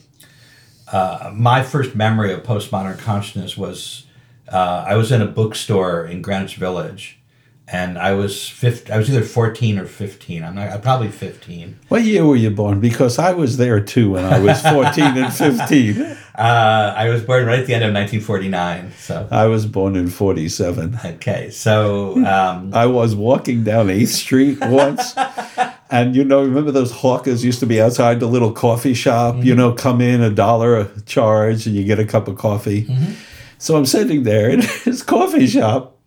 uh, 0.90 1.30
my 1.34 1.62
first 1.62 1.94
memory 1.94 2.32
of 2.32 2.42
postmodern 2.42 2.98
consciousness 2.98 3.56
was 3.56 4.06
uh, 4.48 4.84
I 4.86 4.96
was 4.96 5.10
in 5.10 5.22
a 5.22 5.26
bookstore 5.26 6.04
in 6.04 6.22
Greenwich 6.22 6.56
Village, 6.56 7.18
and 7.68 7.98
I 7.98 8.12
was 8.12 8.48
15, 8.48 8.92
I 8.92 8.98
was 8.98 9.08
either 9.08 9.22
fourteen 9.22 9.78
or 9.78 9.86
fifteen. 9.86 10.44
I'm 10.44 10.54
not, 10.54 10.82
probably 10.82 11.08
fifteen. 11.08 11.78
What 11.88 12.02
year 12.02 12.24
were 12.24 12.36
you 12.36 12.50
born? 12.50 12.80
Because 12.80 13.18
I 13.18 13.32
was 13.32 13.56
there 13.56 13.80
too 13.80 14.12
when 14.12 14.24
I 14.24 14.40
was 14.40 14.60
fourteen 14.60 15.16
and 15.16 15.32
fifteen. 15.32 16.16
Uh, 16.34 16.94
I 16.96 17.10
was 17.10 17.22
born 17.22 17.44
right 17.44 17.58
at 17.58 17.66
the 17.66 17.74
end 17.74 17.84
of 17.84 17.92
1949. 17.92 18.92
So 18.96 19.28
I 19.30 19.48
was 19.48 19.66
born 19.66 19.96
in 19.96 20.08
47. 20.08 20.98
Okay, 21.04 21.50
so 21.50 22.16
um, 22.24 22.72
I 22.72 22.86
was 22.86 23.14
walking 23.14 23.64
down 23.64 23.88
8th 23.88 24.08
Street 24.08 24.58
once. 24.62 25.14
And 25.92 26.16
you 26.16 26.24
know, 26.24 26.42
remember 26.42 26.70
those 26.70 26.90
hawkers 26.90 27.44
used 27.44 27.60
to 27.60 27.66
be 27.66 27.78
outside 27.78 28.18
the 28.18 28.26
little 28.26 28.50
coffee 28.50 28.94
shop, 28.94 29.34
mm-hmm. 29.34 29.44
you 29.44 29.54
know, 29.54 29.74
come 29.74 30.00
in 30.00 30.22
a 30.22 30.30
dollar 30.30 30.74
a 30.78 31.00
charge 31.02 31.66
and 31.66 31.76
you 31.76 31.84
get 31.84 31.98
a 31.98 32.06
cup 32.06 32.28
of 32.28 32.38
coffee. 32.38 32.86
Mm-hmm. 32.86 33.12
So 33.58 33.76
I'm 33.76 33.84
sitting 33.84 34.22
there 34.22 34.48
in 34.48 34.60
this 34.86 35.02
coffee 35.02 35.46
shop 35.46 35.98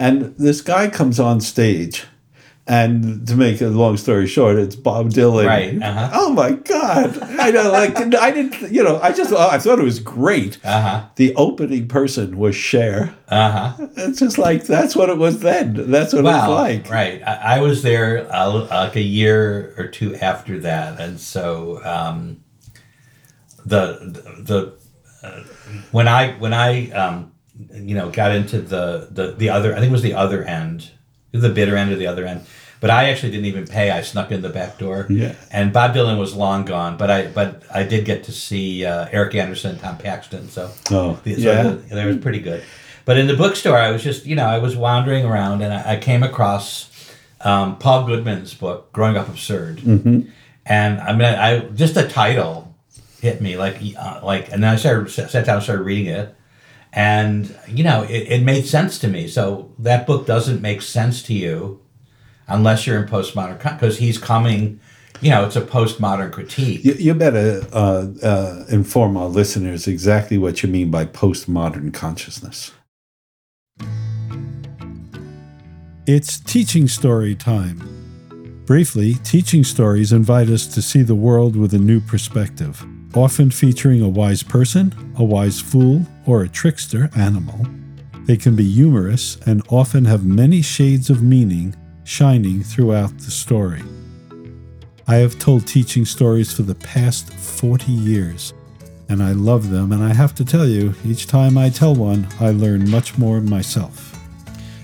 and 0.00 0.34
this 0.36 0.60
guy 0.60 0.90
comes 0.90 1.20
on 1.20 1.40
stage 1.40 2.06
and 2.70 3.26
to 3.26 3.34
make 3.34 3.60
a 3.60 3.66
long 3.66 3.96
story 3.96 4.28
short, 4.28 4.56
it's 4.56 4.76
Bob 4.76 5.10
Dylan. 5.10 5.44
Right. 5.46 5.82
Uh-huh. 5.82 6.10
Oh 6.12 6.32
my 6.32 6.52
God! 6.52 7.20
I 7.20 7.50
know, 7.50 7.72
like 7.72 7.96
I 8.14 8.30
didn't, 8.30 8.70
you 8.70 8.84
know, 8.84 9.00
I 9.00 9.10
just 9.10 9.32
I 9.32 9.58
thought 9.58 9.80
it 9.80 9.84
was 9.84 9.98
great. 9.98 10.64
Uh-huh. 10.64 11.06
The 11.16 11.34
opening 11.34 11.88
person 11.88 12.38
was 12.38 12.54
Cher. 12.54 13.12
Uh 13.28 13.50
huh. 13.50 13.88
It's 13.96 14.20
just 14.20 14.38
like 14.38 14.66
that's 14.66 14.94
what 14.94 15.10
it 15.10 15.18
was 15.18 15.40
then. 15.40 15.90
That's 15.90 16.12
what 16.12 16.22
well, 16.22 16.44
it 16.44 16.48
was 16.48 16.58
like. 16.58 16.90
Right. 16.90 17.22
I, 17.26 17.56
I 17.56 17.60
was 17.60 17.82
there 17.82 18.32
uh, 18.32 18.68
like 18.70 18.94
a 18.94 19.02
year 19.02 19.74
or 19.76 19.88
two 19.88 20.14
after 20.16 20.60
that, 20.60 21.00
and 21.00 21.18
so 21.18 21.84
um, 21.84 22.44
the 23.64 23.98
the 24.38 24.78
uh, 25.26 25.42
when 25.90 26.06
I 26.06 26.34
when 26.34 26.54
I 26.54 26.90
um, 26.90 27.32
you 27.72 27.94
know 27.94 28.10
got 28.10 28.32
into 28.32 28.60
the 28.60 29.08
the 29.10 29.32
the 29.32 29.50
other 29.50 29.72
I 29.72 29.80
think 29.80 29.90
it 29.90 29.92
was 29.92 30.02
the 30.02 30.14
other 30.14 30.44
end 30.44 30.90
the 31.32 31.48
bitter 31.48 31.76
end 31.76 31.92
or 31.92 31.96
the 31.96 32.06
other 32.06 32.26
end 32.26 32.46
but 32.80 32.88
I 32.88 33.10
actually 33.10 33.30
didn't 33.32 33.46
even 33.46 33.66
pay. 33.66 33.90
I 33.90 34.00
snuck 34.00 34.32
in 34.32 34.40
the 34.40 34.48
back 34.48 34.78
door. 34.78 35.06
Yeah. 35.10 35.34
And 35.50 35.72
Bob 35.72 35.94
Dylan 35.94 36.18
was 36.18 36.34
long 36.34 36.64
gone, 36.64 36.96
but 36.96 37.10
I 37.10 37.26
but 37.26 37.62
I 37.72 37.82
did 37.82 38.06
get 38.06 38.24
to 38.24 38.32
see 38.32 38.86
uh, 38.86 39.06
Eric 39.12 39.34
Andersen, 39.34 39.78
Tom 39.78 39.98
Paxton. 39.98 40.48
So 40.48 40.70
oh 40.90 41.20
the, 41.22 41.34
so 41.34 41.40
yeah, 41.40 41.94
they 41.94 42.06
was 42.06 42.16
pretty 42.16 42.40
good. 42.40 42.64
But 43.04 43.18
in 43.18 43.26
the 43.26 43.36
bookstore, 43.36 43.76
I 43.76 43.90
was 43.90 44.02
just 44.02 44.24
you 44.24 44.34
know 44.34 44.46
I 44.46 44.58
was 44.58 44.76
wandering 44.76 45.26
around 45.26 45.62
and 45.62 45.72
I, 45.72 45.92
I 45.92 45.96
came 45.98 46.22
across 46.22 46.90
um, 47.42 47.78
Paul 47.78 48.06
Goodman's 48.06 48.54
book, 48.54 48.92
Growing 48.92 49.16
Up 49.16 49.28
Absurd, 49.28 49.78
mm-hmm. 49.78 50.30
and 50.64 51.00
I 51.00 51.12
mean 51.12 51.22
I 51.22 51.60
just 51.68 51.94
the 51.94 52.08
title 52.08 52.74
hit 53.20 53.42
me 53.42 53.58
like 53.58 53.76
uh, 53.98 54.20
like, 54.22 54.50
and 54.50 54.62
then 54.62 54.72
I 54.72 54.76
started 54.76 55.10
sat 55.10 55.44
down 55.44 55.56
and 55.56 55.62
started 55.62 55.82
reading 55.82 56.06
it. 56.06 56.34
And 56.92 57.56
you 57.68 57.84
know, 57.84 58.02
it, 58.02 58.28
it 58.28 58.42
made 58.42 58.66
sense 58.66 58.98
to 59.00 59.08
me. 59.08 59.28
So 59.28 59.72
that 59.78 60.06
book 60.06 60.26
doesn't 60.26 60.60
make 60.60 60.82
sense 60.82 61.22
to 61.24 61.34
you 61.34 61.80
unless 62.48 62.86
you're 62.86 63.00
in 63.00 63.08
postmodern 63.08 63.58
because 63.62 63.98
he's 63.98 64.18
coming 64.18 64.80
you 65.20 65.30
know 65.30 65.44
it's 65.44 65.56
a 65.56 65.60
postmodern 65.60 66.32
critique. 66.32 66.84
You, 66.84 66.94
you 66.94 67.14
better 67.14 67.62
uh, 67.72 68.06
uh, 68.22 68.64
inform 68.68 69.16
our 69.16 69.28
listeners 69.28 69.86
exactly 69.86 70.38
what 70.38 70.62
you 70.62 70.68
mean 70.68 70.90
by 70.90 71.04
postmodern 71.04 71.92
consciousness. 71.92 72.72
It's 76.06 76.40
teaching 76.40 76.88
story 76.88 77.34
time. 77.34 78.62
Briefly 78.66 79.14
teaching 79.14 79.64
stories 79.64 80.12
invite 80.12 80.48
us 80.48 80.66
to 80.68 80.82
see 80.82 81.02
the 81.02 81.14
world 81.14 81.56
with 81.56 81.74
a 81.74 81.78
new 81.78 82.00
perspective 82.00 82.84
often 83.14 83.50
featuring 83.50 84.02
a 84.02 84.08
wise 84.08 84.42
person 84.42 84.94
a 85.18 85.24
wise 85.24 85.60
fool 85.60 86.06
or 86.26 86.42
a 86.42 86.48
trickster 86.48 87.10
animal 87.16 87.66
they 88.30 88.36
can 88.36 88.54
be 88.54 88.70
humorous 88.70 89.36
and 89.44 89.60
often 89.70 90.04
have 90.04 90.24
many 90.24 90.62
shades 90.62 91.10
of 91.10 91.20
meaning 91.20 91.74
shining 92.04 92.62
throughout 92.62 93.18
the 93.18 93.30
story. 93.30 93.82
I 95.08 95.16
have 95.16 95.38
told 95.40 95.66
teaching 95.66 96.04
stories 96.04 96.52
for 96.52 96.62
the 96.62 96.76
past 96.76 97.32
40 97.32 97.90
years, 97.90 98.54
and 99.08 99.20
I 99.20 99.32
love 99.32 99.70
them, 99.70 99.90
and 99.90 100.04
I 100.04 100.14
have 100.14 100.34
to 100.36 100.44
tell 100.44 100.66
you, 100.66 100.94
each 101.04 101.26
time 101.26 101.58
I 101.58 101.70
tell 101.70 101.94
one, 101.94 102.28
I 102.38 102.50
learn 102.50 102.88
much 102.88 103.18
more 103.18 103.40
myself. 103.40 104.16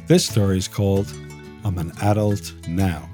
This 0.09 0.27
story 0.27 0.59
is 0.59 0.67
called 0.67 1.07
I'm 1.65 1.79
an 1.79 1.93
Adult 2.03 2.53
Now. 2.67 3.09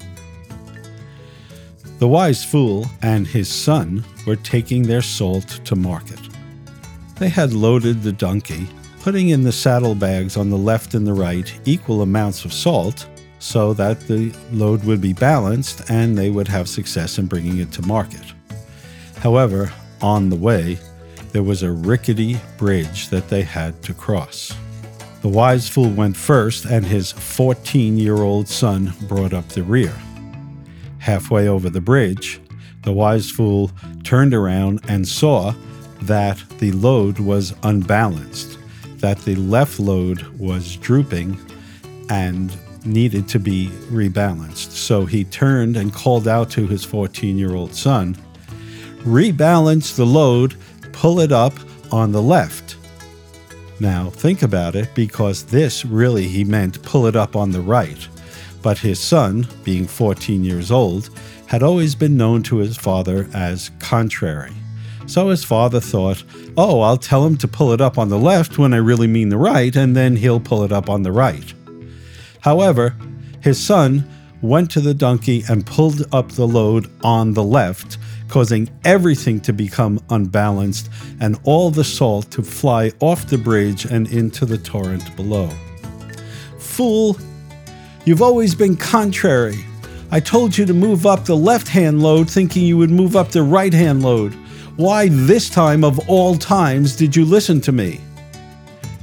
The 2.03 2.09
wise 2.09 2.43
fool 2.43 2.85
and 3.01 3.25
his 3.25 3.47
son 3.47 4.03
were 4.27 4.35
taking 4.35 4.83
their 4.83 5.01
salt 5.01 5.61
to 5.63 5.73
market. 5.73 6.19
They 7.15 7.29
had 7.29 7.53
loaded 7.53 8.03
the 8.03 8.11
donkey, 8.11 8.67
putting 8.99 9.29
in 9.29 9.43
the 9.43 9.53
saddlebags 9.53 10.35
on 10.35 10.49
the 10.49 10.57
left 10.57 10.95
and 10.95 11.07
the 11.07 11.13
right 11.13 11.49
equal 11.63 12.01
amounts 12.01 12.43
of 12.43 12.51
salt 12.51 13.07
so 13.39 13.73
that 13.75 14.01
the 14.01 14.35
load 14.51 14.83
would 14.83 14.99
be 14.99 15.13
balanced 15.13 15.89
and 15.89 16.17
they 16.17 16.29
would 16.29 16.49
have 16.49 16.67
success 16.67 17.19
in 17.19 17.27
bringing 17.27 17.59
it 17.59 17.71
to 17.71 17.81
market. 17.83 18.33
However, 19.19 19.71
on 20.01 20.29
the 20.29 20.35
way, 20.35 20.79
there 21.31 21.41
was 21.41 21.63
a 21.63 21.71
rickety 21.71 22.37
bridge 22.57 23.07
that 23.11 23.29
they 23.29 23.43
had 23.43 23.81
to 23.83 23.93
cross. 23.93 24.53
The 25.21 25.29
wise 25.29 25.69
fool 25.69 25.89
went 25.89 26.17
first, 26.17 26.65
and 26.65 26.85
his 26.85 27.13
14 27.13 27.97
year 27.97 28.17
old 28.17 28.49
son 28.49 28.91
brought 29.07 29.31
up 29.31 29.47
the 29.47 29.63
rear. 29.63 29.95
Halfway 31.03 31.49
over 31.49 31.69
the 31.69 31.81
bridge, 31.81 32.39
the 32.83 32.93
wise 32.93 33.29
fool 33.29 33.71
turned 34.05 34.33
around 34.33 34.79
and 34.87 35.05
saw 35.05 35.53
that 36.03 36.41
the 36.59 36.71
load 36.71 37.19
was 37.19 37.53
unbalanced, 37.63 38.57
that 38.99 39.19
the 39.19 39.35
left 39.35 39.79
load 39.81 40.23
was 40.39 40.77
drooping 40.77 41.37
and 42.09 42.55
needed 42.85 43.27
to 43.27 43.39
be 43.39 43.67
rebalanced. 43.91 44.71
So 44.71 45.05
he 45.05 45.25
turned 45.25 45.75
and 45.75 45.93
called 45.93 46.25
out 46.25 46.49
to 46.51 46.67
his 46.67 46.85
14 46.85 47.37
year 47.37 47.53
old 47.53 47.75
son 47.75 48.17
rebalance 49.03 49.97
the 49.97 50.05
load, 50.05 50.55
pull 50.93 51.19
it 51.19 51.33
up 51.33 51.53
on 51.91 52.13
the 52.13 52.21
left. 52.21 52.77
Now, 53.81 54.09
think 54.09 54.41
about 54.41 54.75
it 54.75 54.95
because 54.95 55.43
this 55.43 55.83
really 55.83 56.29
he 56.29 56.45
meant 56.45 56.81
pull 56.83 57.07
it 57.07 57.15
up 57.17 57.35
on 57.35 57.51
the 57.51 57.59
right. 57.59 58.07
But 58.63 58.79
his 58.79 58.99
son, 58.99 59.47
being 59.63 59.85
14 59.85 60.43
years 60.43 60.71
old, 60.71 61.11
had 61.45 61.61
always 61.61 61.93
been 61.93 62.17
known 62.17 62.41
to 62.43 62.57
his 62.57 62.77
father 62.77 63.29
as 63.33 63.69
contrary. 63.77 64.53
So 65.05 65.29
his 65.29 65.43
father 65.43 65.79
thought, 65.79 66.23
oh, 66.57 66.79
I'll 66.79 66.97
tell 66.97 67.25
him 67.25 67.37
to 67.37 67.47
pull 67.47 67.73
it 67.73 67.81
up 67.81 67.97
on 67.97 68.09
the 68.09 68.17
left 68.17 68.57
when 68.57 68.73
I 68.73 68.77
really 68.77 69.05
mean 69.05 69.29
the 69.29 69.37
right, 69.37 69.75
and 69.75 69.95
then 69.95 70.15
he'll 70.15 70.39
pull 70.39 70.63
it 70.63 70.71
up 70.71 70.89
on 70.89 71.03
the 71.03 71.11
right. 71.11 71.53
However, 72.39 72.95
his 73.41 73.63
son 73.63 74.09
went 74.41 74.71
to 74.71 74.81
the 74.81 74.93
donkey 74.93 75.43
and 75.49 75.65
pulled 75.65 76.05
up 76.13 76.31
the 76.31 76.47
load 76.47 76.89
on 77.03 77.33
the 77.33 77.43
left, 77.43 77.97
causing 78.29 78.69
everything 78.85 79.39
to 79.41 79.53
become 79.53 79.99
unbalanced 80.09 80.89
and 81.19 81.39
all 81.43 81.69
the 81.69 81.83
salt 81.83 82.31
to 82.31 82.41
fly 82.41 82.91
off 83.01 83.27
the 83.27 83.37
bridge 83.37 83.85
and 83.85 84.07
into 84.11 84.45
the 84.45 84.57
torrent 84.57 85.15
below. 85.15 85.49
Fool, 86.57 87.17
you've 88.05 88.21
always 88.21 88.55
been 88.55 88.75
contrary. 88.75 89.65
I 90.11 90.19
told 90.19 90.57
you 90.57 90.65
to 90.65 90.73
move 90.73 91.05
up 91.05 91.25
the 91.25 91.35
left 91.35 91.67
hand 91.67 92.03
load 92.03 92.29
thinking 92.29 92.63
you 92.63 92.77
would 92.77 92.91
move 92.91 93.15
up 93.15 93.29
the 93.29 93.43
right 93.43 93.73
hand 93.73 94.03
load. 94.03 94.33
Why 94.75 95.09
this 95.09 95.49
time 95.49 95.83
of 95.83 96.07
all 96.09 96.35
times 96.35 96.95
did 96.95 97.15
you 97.15 97.25
listen 97.25 97.61
to 97.61 97.71
me? 97.71 97.99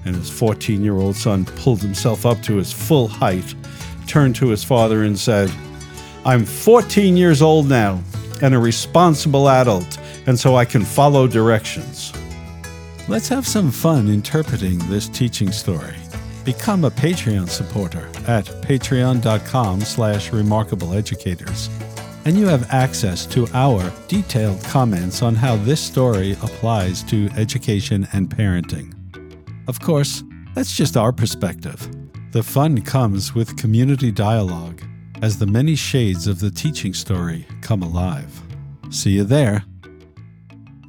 And 0.04 0.16
his 0.16 0.30
14 0.30 0.82
year 0.82 0.96
old 0.96 1.16
son 1.16 1.44
pulled 1.44 1.82
himself 1.82 2.26
up 2.26 2.42
to 2.42 2.56
his 2.56 2.72
full 2.72 3.08
height, 3.08 3.54
turned 4.06 4.36
to 4.36 4.48
his 4.48 4.64
father, 4.64 5.02
and 5.02 5.18
said, 5.18 5.50
I'm 6.24 6.44
14 6.44 7.16
years 7.16 7.42
old 7.42 7.68
now 7.68 8.02
and 8.42 8.54
a 8.54 8.58
responsible 8.58 9.48
adult, 9.48 9.98
and 10.26 10.38
so 10.38 10.56
I 10.56 10.64
can 10.64 10.84
follow 10.84 11.26
directions. 11.26 12.12
Let's 13.08 13.28
have 13.28 13.46
some 13.46 13.70
fun 13.70 14.08
interpreting 14.08 14.78
this 14.88 15.08
teaching 15.08 15.52
story. 15.52 15.99
Become 16.58 16.84
a 16.84 16.90
Patreon 16.90 17.48
supporter 17.48 18.08
at 18.26 18.44
patreon.com 18.44 19.82
slash 19.82 20.30
remarkableeducators, 20.30 21.68
and 22.24 22.36
you 22.36 22.48
have 22.48 22.68
access 22.72 23.24
to 23.26 23.46
our 23.54 23.92
detailed 24.08 24.60
comments 24.64 25.22
on 25.22 25.36
how 25.36 25.54
this 25.58 25.80
story 25.80 26.32
applies 26.42 27.04
to 27.04 27.30
education 27.36 28.08
and 28.12 28.28
parenting. 28.28 28.92
Of 29.68 29.78
course, 29.78 30.24
that's 30.56 30.76
just 30.76 30.96
our 30.96 31.12
perspective. 31.12 31.88
The 32.32 32.42
fun 32.42 32.82
comes 32.82 33.32
with 33.32 33.56
community 33.56 34.10
dialogue 34.10 34.82
as 35.22 35.38
the 35.38 35.46
many 35.46 35.76
shades 35.76 36.26
of 36.26 36.40
the 36.40 36.50
teaching 36.50 36.94
story 36.94 37.46
come 37.60 37.80
alive. 37.80 38.42
See 38.90 39.12
you 39.12 39.22
there. 39.22 39.62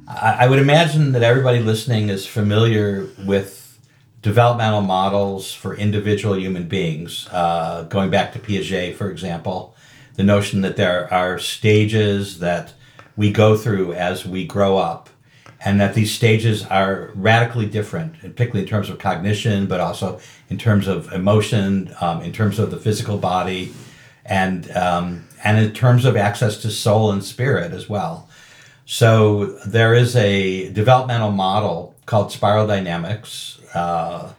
I, 0.08 0.38
I 0.40 0.48
would 0.48 0.58
imagine 0.58 1.12
that 1.12 1.22
everybody 1.22 1.60
listening 1.60 2.08
is 2.08 2.26
familiar 2.26 3.06
with 3.24 3.61
developmental 4.22 4.80
models 4.80 5.52
for 5.52 5.76
individual 5.76 6.38
human 6.38 6.68
beings, 6.68 7.28
uh, 7.32 7.82
going 7.88 8.08
back 8.08 8.32
to 8.32 8.38
Piaget, 8.38 8.94
for 8.94 9.10
example, 9.10 9.74
the 10.14 10.22
notion 10.22 10.60
that 10.60 10.76
there 10.76 11.12
are 11.12 11.38
stages 11.38 12.38
that 12.38 12.72
we 13.16 13.32
go 13.32 13.56
through 13.56 13.92
as 13.92 14.24
we 14.24 14.46
grow 14.46 14.78
up, 14.78 15.10
and 15.64 15.80
that 15.80 15.94
these 15.94 16.12
stages 16.12 16.64
are 16.66 17.10
radically 17.14 17.66
different, 17.66 18.18
particularly 18.20 18.62
in 18.62 18.68
terms 18.68 18.88
of 18.88 18.98
cognition, 18.98 19.66
but 19.66 19.80
also 19.80 20.20
in 20.48 20.56
terms 20.56 20.86
of 20.86 21.12
emotion, 21.12 21.94
um, 22.00 22.22
in 22.22 22.32
terms 22.32 22.58
of 22.58 22.70
the 22.70 22.78
physical 22.78 23.18
body, 23.18 23.72
and 24.24 24.70
um, 24.72 25.26
and 25.42 25.58
in 25.58 25.72
terms 25.72 26.04
of 26.04 26.16
access 26.16 26.62
to 26.62 26.70
soul 26.70 27.10
and 27.10 27.24
spirit 27.24 27.72
as 27.72 27.88
well. 27.88 28.28
So 28.86 29.58
there 29.66 29.94
is 29.94 30.14
a 30.16 30.72
developmental 30.72 31.32
model 31.32 31.94
called 32.06 32.32
spiral 32.32 32.66
dynamics 32.66 33.60
uh, 33.74 34.32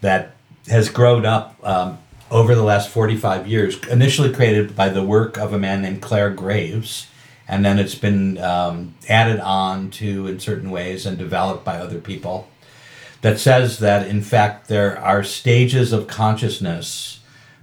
that 0.00 0.34
has 0.68 0.88
grown 0.88 1.26
up 1.26 1.56
um, 1.62 1.98
over 2.30 2.54
the 2.54 2.62
last 2.62 2.88
45 2.88 3.46
years, 3.46 3.78
initially 3.88 4.32
created 4.32 4.74
by 4.74 4.88
the 4.88 5.02
work 5.02 5.36
of 5.36 5.52
a 5.52 5.58
man 5.58 5.82
named 5.82 6.02
Clare 6.02 6.30
Graves, 6.30 7.08
and 7.48 7.64
then 7.64 7.78
it's 7.78 7.94
been 7.94 8.38
um, 8.38 8.94
added 9.08 9.40
on 9.40 9.90
to 9.90 10.26
in 10.26 10.40
certain 10.40 10.70
ways 10.70 11.04
and 11.04 11.18
developed 11.18 11.64
by 11.64 11.76
other 11.76 12.00
people. 12.00 12.48
That 13.20 13.38
says 13.38 13.78
that, 13.78 14.08
in 14.08 14.22
fact, 14.22 14.68
there 14.68 14.98
are 14.98 15.22
stages 15.22 15.92
of 15.92 16.08
consciousness 16.08 17.20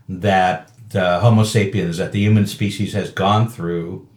that 0.07 0.71
Homo 0.93 1.43
sapiens, 1.43 1.97
that 1.97 2.11
the 2.11 2.19
human 2.19 2.47
species 2.47 2.93
has 2.93 3.11
gone 3.11 3.49
through 3.49 4.07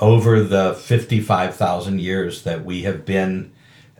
over 0.00 0.42
the 0.42 0.74
55,000 0.74 2.00
years 2.00 2.42
that 2.42 2.64
we 2.64 2.82
have 2.82 3.04
been 3.04 3.52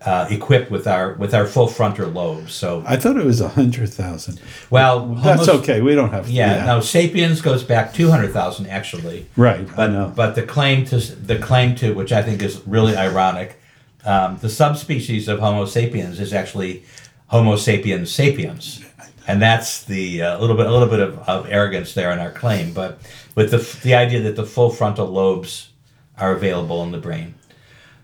uh, 0.04 0.26
equipped 0.30 0.70
with 0.70 0.86
our 0.86 1.14
with 1.14 1.34
our 1.34 1.46
full 1.46 1.66
frontal 1.66 2.08
lobes. 2.08 2.52
So 2.52 2.84
I 2.86 2.96
thought 2.96 3.16
it 3.16 3.24
was 3.24 3.40
a 3.40 3.48
hundred 3.48 3.88
thousand. 3.88 4.40
Well, 4.70 5.14
that's 5.14 5.46
Homo, 5.46 5.60
okay. 5.60 5.80
We 5.80 5.94
don't 5.94 6.10
have. 6.10 6.28
Yeah, 6.28 6.56
yeah. 6.56 6.66
No, 6.66 6.80
Sapiens 6.80 7.40
goes 7.40 7.64
back 7.64 7.94
two 7.94 8.10
hundred 8.10 8.32
thousand 8.32 8.66
actually. 8.66 9.26
Right. 9.36 9.66
But 9.74 10.14
but 10.14 10.34
the 10.34 10.42
claim 10.42 10.84
to 10.86 10.98
the 10.98 11.38
claim 11.38 11.74
to 11.76 11.94
which 11.94 12.12
I 12.12 12.22
think 12.22 12.42
is 12.42 12.62
really 12.66 12.94
ironic, 12.94 13.58
um, 14.04 14.38
the 14.38 14.50
subspecies 14.50 15.28
of 15.28 15.40
Homo 15.40 15.64
sapiens 15.64 16.20
is 16.20 16.32
actually 16.32 16.84
Homo 17.28 17.56
sapiens 17.56 18.10
sapiens, 18.10 18.84
and 19.26 19.40
that's 19.40 19.82
the 19.84 20.22
uh, 20.22 20.38
little 20.38 20.56
bit 20.56 20.66
a 20.66 20.72
little 20.72 20.88
bit 20.88 21.00
of, 21.00 21.18
of 21.20 21.50
arrogance 21.50 21.94
there 21.94 22.12
in 22.12 22.18
our 22.18 22.30
claim. 22.30 22.74
But 22.74 23.00
with 23.34 23.50
the 23.50 23.80
the 23.82 23.94
idea 23.94 24.20
that 24.20 24.36
the 24.36 24.46
full 24.46 24.70
frontal 24.70 25.06
lobes 25.06 25.70
are 26.18 26.32
available 26.32 26.82
in 26.82 26.92
the 26.92 26.98
brain, 26.98 27.34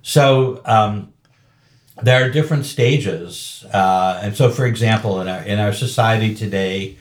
so. 0.01 0.63
Um, 0.65 1.11
there 2.01 2.25
are 2.25 2.31
different 2.31 2.65
stages, 2.65 3.67
uh, 3.73 4.21
and 4.23 4.37
so, 4.37 4.51
for 4.51 4.65
example, 4.65 5.21
in 5.21 5.29
our 5.29 5.43
in 5.43 5.59
our 5.59 5.73
society 5.73 6.35
today, 6.35 6.97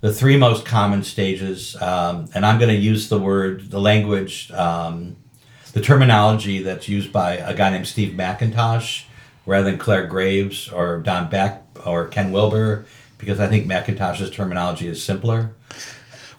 the 0.00 0.12
three 0.12 0.36
most 0.36 0.64
common 0.64 1.02
stages, 1.02 1.74
um, 1.82 2.28
and 2.34 2.46
I'm 2.46 2.58
going 2.58 2.74
to 2.74 2.80
use 2.80 3.08
the 3.08 3.18
word, 3.18 3.70
the 3.70 3.80
language, 3.80 4.50
um, 4.52 5.16
the 5.72 5.80
terminology 5.80 6.62
that's 6.62 6.88
used 6.88 7.12
by 7.12 7.34
a 7.38 7.54
guy 7.54 7.70
named 7.70 7.88
Steve 7.88 8.14
McIntosh, 8.14 9.04
rather 9.46 9.68
than 9.70 9.78
Clare 9.78 10.06
Graves 10.06 10.68
or 10.68 10.98
Don 11.00 11.28
Beck 11.28 11.64
or 11.84 12.06
Ken 12.06 12.30
Wilber, 12.30 12.86
because 13.18 13.40
I 13.40 13.48
think 13.48 13.66
McIntosh's 13.66 14.30
terminology 14.30 14.86
is 14.86 15.02
simpler. 15.02 15.52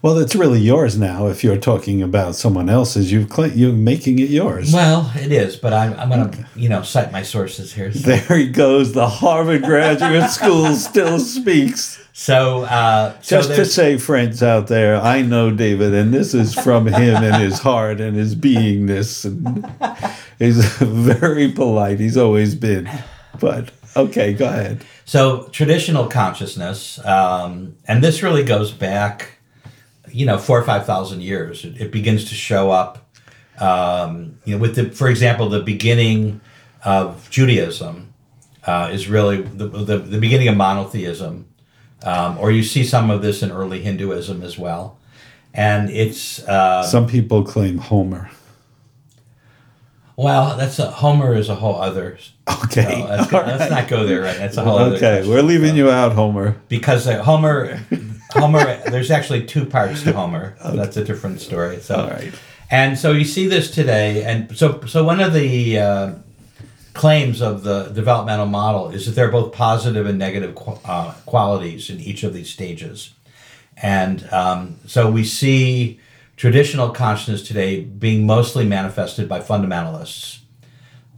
Well, 0.07 0.19
it's 0.19 0.35
really 0.35 0.61
yours 0.61 0.97
now. 0.97 1.27
If 1.27 1.43
you're 1.43 1.57
talking 1.57 2.01
about 2.01 2.33
someone 2.33 2.69
else's, 2.69 3.11
you've 3.11 3.29
cl- 3.29 3.51
you're 3.51 3.73
making 3.73 4.19
it 4.19 4.29
yours. 4.29 4.71
Well, 4.71 5.11
it 5.17 5.33
is, 5.33 5.57
but 5.57 5.73
I'm, 5.73 5.99
I'm 5.99 6.07
going 6.07 6.31
to 6.31 6.45
you 6.55 6.69
know 6.69 6.81
cite 6.81 7.11
my 7.11 7.23
sources 7.23 7.73
here. 7.73 7.91
So. 7.91 7.99
There 8.11 8.37
he 8.37 8.47
goes. 8.47 8.93
The 8.93 9.09
Harvard 9.09 9.63
Graduate 9.63 10.29
School 10.29 10.75
still 10.75 11.19
speaks. 11.19 12.01
So, 12.13 12.63
uh, 12.63 13.19
just 13.21 13.49
to 13.49 13.65
say, 13.65 13.97
friends 13.97 14.41
out 14.41 14.67
there, 14.67 14.95
I 14.95 15.23
know 15.23 15.51
David, 15.51 15.93
and 15.93 16.13
this 16.13 16.33
is 16.33 16.53
from 16.53 16.87
him 16.87 17.21
and 17.21 17.43
his 17.43 17.59
heart 17.59 17.99
and 17.99 18.15
his 18.15 18.33
beingness, 18.33 19.25
and 19.25 19.69
he's 20.39 20.63
very 20.77 21.51
polite. 21.51 21.99
He's 21.99 22.15
always 22.15 22.55
been, 22.55 22.89
but 23.41 23.71
okay, 23.97 24.31
go 24.31 24.45
ahead. 24.45 24.85
So, 25.03 25.49
traditional 25.51 26.07
consciousness, 26.07 27.03
um, 27.05 27.75
and 27.89 28.01
this 28.01 28.23
really 28.23 28.45
goes 28.45 28.71
back 28.71 29.36
you 30.17 30.25
know 30.25 30.39
four 30.39 30.59
or 30.59 30.63
five 30.63 30.85
thousand 30.85 31.21
years. 31.21 31.63
It, 31.63 31.79
it, 31.79 31.91
begins 31.91 32.25
to 32.29 32.35
show 32.35 32.71
up. 32.71 33.07
Um, 33.59 34.39
you 34.45 34.55
know, 34.55 34.61
with 34.61 34.75
the 34.75 34.89
for 34.89 35.09
example, 35.09 35.47
the 35.47 35.61
beginning 35.61 36.41
of 36.83 37.29
Judaism 37.29 38.13
uh, 38.65 38.89
is 38.91 39.07
really 39.07 39.41
the, 39.41 39.67
the, 39.67 39.99
the 39.99 40.17
beginning 40.17 40.47
of 40.47 40.57
monotheism, 40.57 41.47
um, 42.03 42.37
or 42.39 42.51
you 42.51 42.63
see 42.63 42.83
some 42.83 43.11
of 43.11 43.21
this 43.21 43.43
in 43.43 43.51
early 43.51 43.81
Hinduism 43.81 44.41
as 44.41 44.57
well, 44.57 44.97
and 45.53 45.89
it's 45.91 46.39
uh, 46.47 46.81
some 46.81 47.07
people 47.07 47.43
claim 47.43 47.77
Homer. 47.77 48.31
Well, 50.15 50.57
that's 50.57 50.79
a, 50.79 50.89
Homer 50.89 51.35
is 51.35 51.47
a 51.47 51.53
whole 51.53 51.79
other. 51.79 52.17
Okay, 52.63 53.03
let's, 53.03 53.31
right. 53.31 53.45
let's, 53.45 53.69
not 53.69 53.87
go 53.87 54.07
there. 54.07 54.21
Right, 54.21 54.37
that's 54.37 54.57
a 54.57 54.63
whole 54.63 54.79
okay, 54.79 55.19
other. 55.19 55.29
we're 55.29 55.43
leaving 55.43 55.75
you 55.75 55.91
out, 55.91 56.13
Homer, 56.13 56.59
because 56.69 57.05
uh, 57.05 57.23
Homer 57.23 57.79
Homer. 58.39 58.81
There's 58.89 59.11
actually 59.11 59.45
two 59.45 59.65
parts 59.65 60.03
to 60.03 60.13
Homer. 60.13 60.55
That's 60.63 60.97
a 60.97 61.03
different 61.03 61.41
story. 61.41 61.79
So, 61.79 61.95
All 61.95 62.09
right. 62.09 62.33
and 62.69 62.97
so 62.97 63.11
you 63.11 63.25
see 63.25 63.47
this 63.47 63.71
today, 63.71 64.23
and 64.23 64.55
so 64.57 64.81
so 64.85 65.03
one 65.03 65.19
of 65.19 65.33
the 65.33 65.79
uh, 65.79 66.13
claims 66.93 67.41
of 67.41 67.63
the 67.63 67.85
developmental 67.89 68.45
model 68.47 68.89
is 68.89 69.05
that 69.05 69.11
there 69.13 69.27
are 69.27 69.31
both 69.31 69.53
positive 69.53 70.05
and 70.05 70.17
negative 70.17 70.55
qu- 70.55 70.79
uh, 70.85 71.13
qualities 71.25 71.89
in 71.89 71.99
each 71.99 72.23
of 72.23 72.33
these 72.33 72.49
stages, 72.49 73.13
and 73.81 74.27
um, 74.31 74.77
so 74.85 75.09
we 75.09 75.23
see 75.23 75.99
traditional 76.35 76.89
consciousness 76.89 77.41
today 77.47 77.81
being 77.81 78.25
mostly 78.25 78.65
manifested 78.65 79.27
by 79.27 79.39
fundamentalists, 79.39 80.39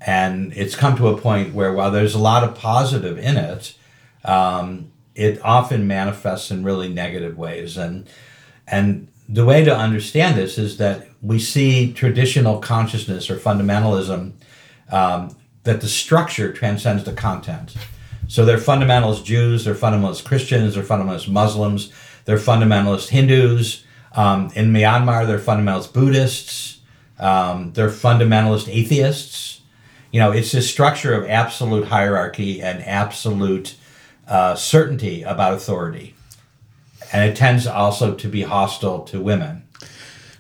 and 0.02 0.54
it's 0.54 0.76
come 0.76 0.96
to 0.98 1.08
a 1.10 1.18
point 1.18 1.54
where 1.54 1.74
while 1.74 1.92
there's 1.92 2.16
a 2.16 2.20
lot 2.20 2.44
of 2.44 2.56
positive 2.56 3.18
in 3.18 3.38
it. 3.38 3.76
Um, 4.26 4.92
it 5.20 5.42
often 5.44 5.88
manifests 5.88 6.52
in 6.52 6.64
really 6.64 6.90
negative 6.90 7.38
ways. 7.38 7.78
And 7.78 8.08
and 8.68 9.08
the 9.28 9.46
way 9.46 9.64
to 9.64 9.76
understand 9.76 10.38
this 10.38 10.58
is 10.58 10.78
that 10.78 11.08
we 11.22 11.40
see 11.40 11.94
traditional 11.94 12.60
consciousness 12.60 13.30
or 13.30 13.36
fundamentalism 13.36 14.34
um, 14.92 15.36
that 15.64 15.82
the 15.82 15.88
structure 15.88 16.52
transcends 16.52 17.04
the 17.04 17.14
content. 17.14 17.76
So 18.28 18.46
they're 18.46 18.58
fundamentalist 18.58 19.24
jews 19.24 19.66
they're 19.66 19.74
fundamentalist 19.74 20.24
christians 20.24 20.76
they're 20.76 20.84
fundamentalist 20.84 21.28
muslims 21.28 21.92
they're 22.26 22.38
fundamentalist 22.38 23.10
hindus 23.10 23.84
um, 24.14 24.52
in 24.56 24.72
myanmar 24.72 25.26
they're 25.26 25.40
fundamentalist 25.40 25.94
buddhists 25.94 26.80
um, 27.20 27.74
they're 27.74 27.90
fundamentalist 27.90 28.68
atheists. 28.70 29.62
You 30.12 30.20
know 30.20 30.32
it's 30.32 30.52
this 30.52 30.70
structure 30.70 31.14
of 31.14 31.30
absolute 31.30 31.88
hierarchy 31.88 32.62
and 32.62 32.82
absolute 32.84 33.76
uh, 34.30 34.56
certainty 34.56 35.24
about 35.24 35.54
authority. 35.54 36.16
And 37.12 37.30
it 37.30 37.36
tends 37.36 37.66
also 37.66 38.14
to 38.14 38.28
be 38.28 38.44
hostile 38.44 39.02
to 39.06 39.20
women. 39.20 39.68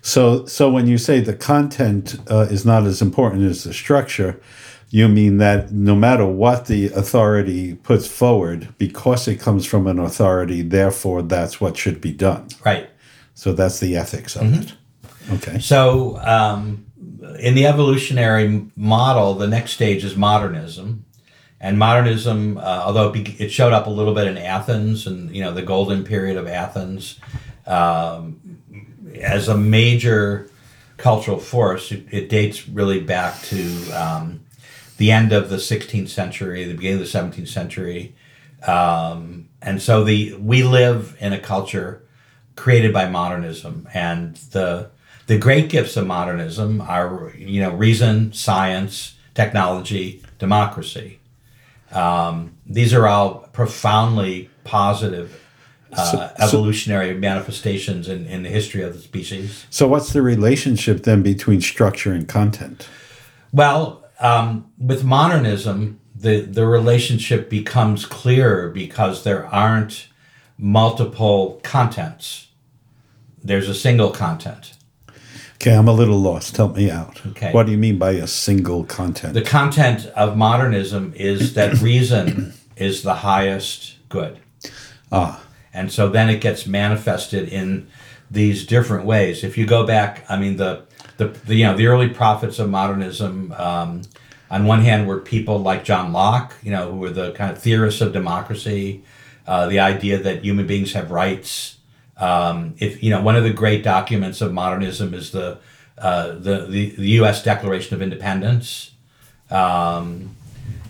So, 0.02 0.46
so 0.46 0.72
when 0.72 0.88
you 0.88 0.98
say 0.98 1.20
the 1.20 1.36
content 1.36 2.18
uh, 2.30 2.48
is 2.50 2.66
not 2.66 2.86
as 2.86 3.02
important 3.02 3.44
as 3.44 3.64
the 3.64 3.74
structure, 3.74 4.40
you 4.90 5.08
mean 5.08 5.38
that 5.38 5.72
no 5.72 5.96
matter 5.96 6.26
what 6.26 6.68
the 6.68 6.88
authority 6.88 7.76
puts 7.76 8.08
forward, 8.08 8.74
because 8.78 9.28
it 9.28 9.40
comes 9.40 9.66
from 9.66 9.88
an 9.88 10.00
authority, 10.00 10.62
therefore 10.62 11.22
that's 11.22 11.60
what 11.60 11.78
should 11.78 12.00
be 12.00 12.12
done. 12.12 12.48
Right. 12.66 12.90
So 13.34 13.54
that's 13.54 13.80
the 13.80 13.96
ethics 13.96 14.36
of 14.36 14.54
it. 14.54 14.74
Okay. 15.34 15.60
So, 15.60 16.18
um, 16.20 16.86
in 17.40 17.56
the 17.56 17.68
evolutionary 17.68 18.70
model, 18.76 19.36
the 19.36 19.48
next 19.48 19.72
stage 19.72 20.04
is 20.04 20.16
modernism. 20.16 21.06
And 21.62 21.78
modernism, 21.78 22.58
uh, 22.58 22.62
although 22.62 23.12
it, 23.14 23.50
showed 23.52 23.74
up 23.74 23.88
a 23.88 23.90
little 23.90 24.14
bit 24.14 24.28
in 24.28 24.38
Athens 24.38 25.06
and 25.08 25.36
you 25.36 25.44
know 25.44 25.54
the 25.54 25.62
golden 25.62 26.04
period 26.06 26.38
of 26.38 26.48
Athens, 26.48 27.20
um, 27.68 28.40
as 29.20 29.48
a 29.50 29.58
major 29.58 30.50
cultural 30.98 31.40
force, 31.40 31.92
it, 31.92 32.06
it 32.12 32.30
dates 32.30 32.68
really 32.68 33.02
back 33.02 33.42
to 33.44 33.92
um, 33.92 34.42
the 34.98 35.12
end 35.12 35.34
of 35.34 35.50
the 35.50 35.58
16th 35.58 36.10
century, 36.10 36.64
the 36.64 36.74
beginning 36.74 37.02
of 37.02 37.12
the 37.12 37.18
17th 37.18 37.48
century, 37.48 38.16
um, 38.66 39.50
and 39.62 39.82
so 39.82 40.04
the 40.04 40.34
we 40.36 40.64
live 40.64 41.18
in 41.20 41.34
a 41.34 41.40
culture 41.40 42.04
created 42.56 42.94
by 42.94 43.10
modernism, 43.10 43.88
and 43.94 44.36
the 44.52 44.92
the 45.28 45.38
great 45.38 45.70
gifts 45.70 45.96
of 45.98 46.08
modernism 46.08 46.82
are 46.82 47.34
you 47.38 47.62
know 47.62 47.72
reason, 47.72 48.32
science, 48.34 49.16
technology, 49.34 50.24
democracy. 50.38 51.19
Um, 51.92 52.56
these 52.66 52.94
are 52.94 53.08
all 53.08 53.50
profoundly 53.54 54.50
positive 54.64 55.42
uh, 55.92 55.96
So- 56.12 56.18
so- 56.18 56.32
evolutionary 56.46 57.14
manifestations 57.16 58.08
in, 58.08 58.26
in 58.28 58.44
the 58.44 58.50
history 58.50 58.84
of 58.84 58.94
the 58.94 59.00
species. 59.00 59.66
So 59.70 59.88
what's 59.88 60.14
the 60.14 60.22
relationship 60.22 61.04
then 61.04 61.24
between 61.24 61.62
structure 61.62 62.14
and 62.14 62.28
content? 62.28 62.88
Well, 63.52 64.06
um, 64.20 64.72
with 64.78 65.04
modernism, 65.04 66.00
the, 66.16 66.42
the 66.42 66.68
relationship 66.68 67.50
becomes 67.50 68.06
clearer 68.06 68.70
because 68.70 69.24
there 69.24 69.48
aren't 69.48 70.08
multiple 70.58 71.60
contents. 71.64 72.48
There's 73.42 73.70
a 73.70 73.74
single 73.74 74.12
content. 74.12 74.74
Okay, 75.62 75.76
I'm 75.76 75.90
a 75.90 75.94
little 75.94 76.18
lost. 76.20 76.56
Help 76.56 76.78
me 76.78 76.90
out. 76.90 77.22
Okay. 77.28 77.52
What 77.52 77.66
do 77.66 77.74
you 77.74 77.78
mean 77.78 77.98
by 77.98 78.12
a 78.12 78.28
single 78.28 78.86
content? 78.86 79.34
The 79.34 79.42
content 79.42 80.06
of 80.16 80.38
modernism 80.38 81.12
is 81.18 81.54
that 81.56 81.74
reason 81.82 82.54
is 82.78 83.04
the 83.04 83.16
highest 83.16 83.96
good. 84.08 84.40
ah, 85.12 85.44
And 85.74 85.92
so 85.92 86.08
then 86.08 86.30
it 86.30 86.40
gets 86.40 86.66
manifested 86.66 87.50
in 87.50 87.88
these 88.32 88.66
different 88.66 89.04
ways. 89.06 89.44
If 89.44 89.58
you 89.58 89.66
go 89.66 89.86
back, 89.86 90.24
I 90.30 90.38
mean, 90.40 90.56
the, 90.56 90.84
the, 91.18 91.28
the 91.28 91.56
you 91.56 91.66
know, 91.66 91.76
the 91.76 91.88
early 91.88 92.08
prophets 92.08 92.58
of 92.60 92.70
modernism, 92.70 93.52
um, 93.58 94.04
on 94.50 94.66
one 94.66 94.82
hand, 94.82 95.08
were 95.08 95.20
people 95.20 95.60
like 95.60 95.84
John 95.84 96.14
Locke, 96.14 96.54
you 96.64 96.72
know, 96.72 96.90
who 96.90 96.98
were 97.00 97.10
the 97.10 97.34
kind 97.34 97.52
of 97.52 97.62
theorists 97.62 98.00
of 98.00 98.14
democracy, 98.14 99.04
uh, 99.46 99.68
the 99.68 99.80
idea 99.80 100.20
that 100.20 100.46
human 100.46 100.68
beings 100.68 100.94
have 100.94 101.12
rights. 101.12 101.79
Um, 102.20 102.76
if 102.80 103.02
you 103.02 103.10
know, 103.10 103.22
one 103.22 103.36
of 103.36 103.44
the 103.44 103.54
great 103.54 103.84
documents 103.84 104.42
of 104.42 104.54
modernism 104.54 105.14
is 105.14 105.32
the 105.32 105.58
uh, 105.98 106.34
the, 106.34 106.66
the 106.68 106.90
the 106.92 107.10
U.S. 107.22 107.44
Declaration 107.44 107.96
of 107.96 108.02
Independence, 108.02 108.92
um, 109.50 110.36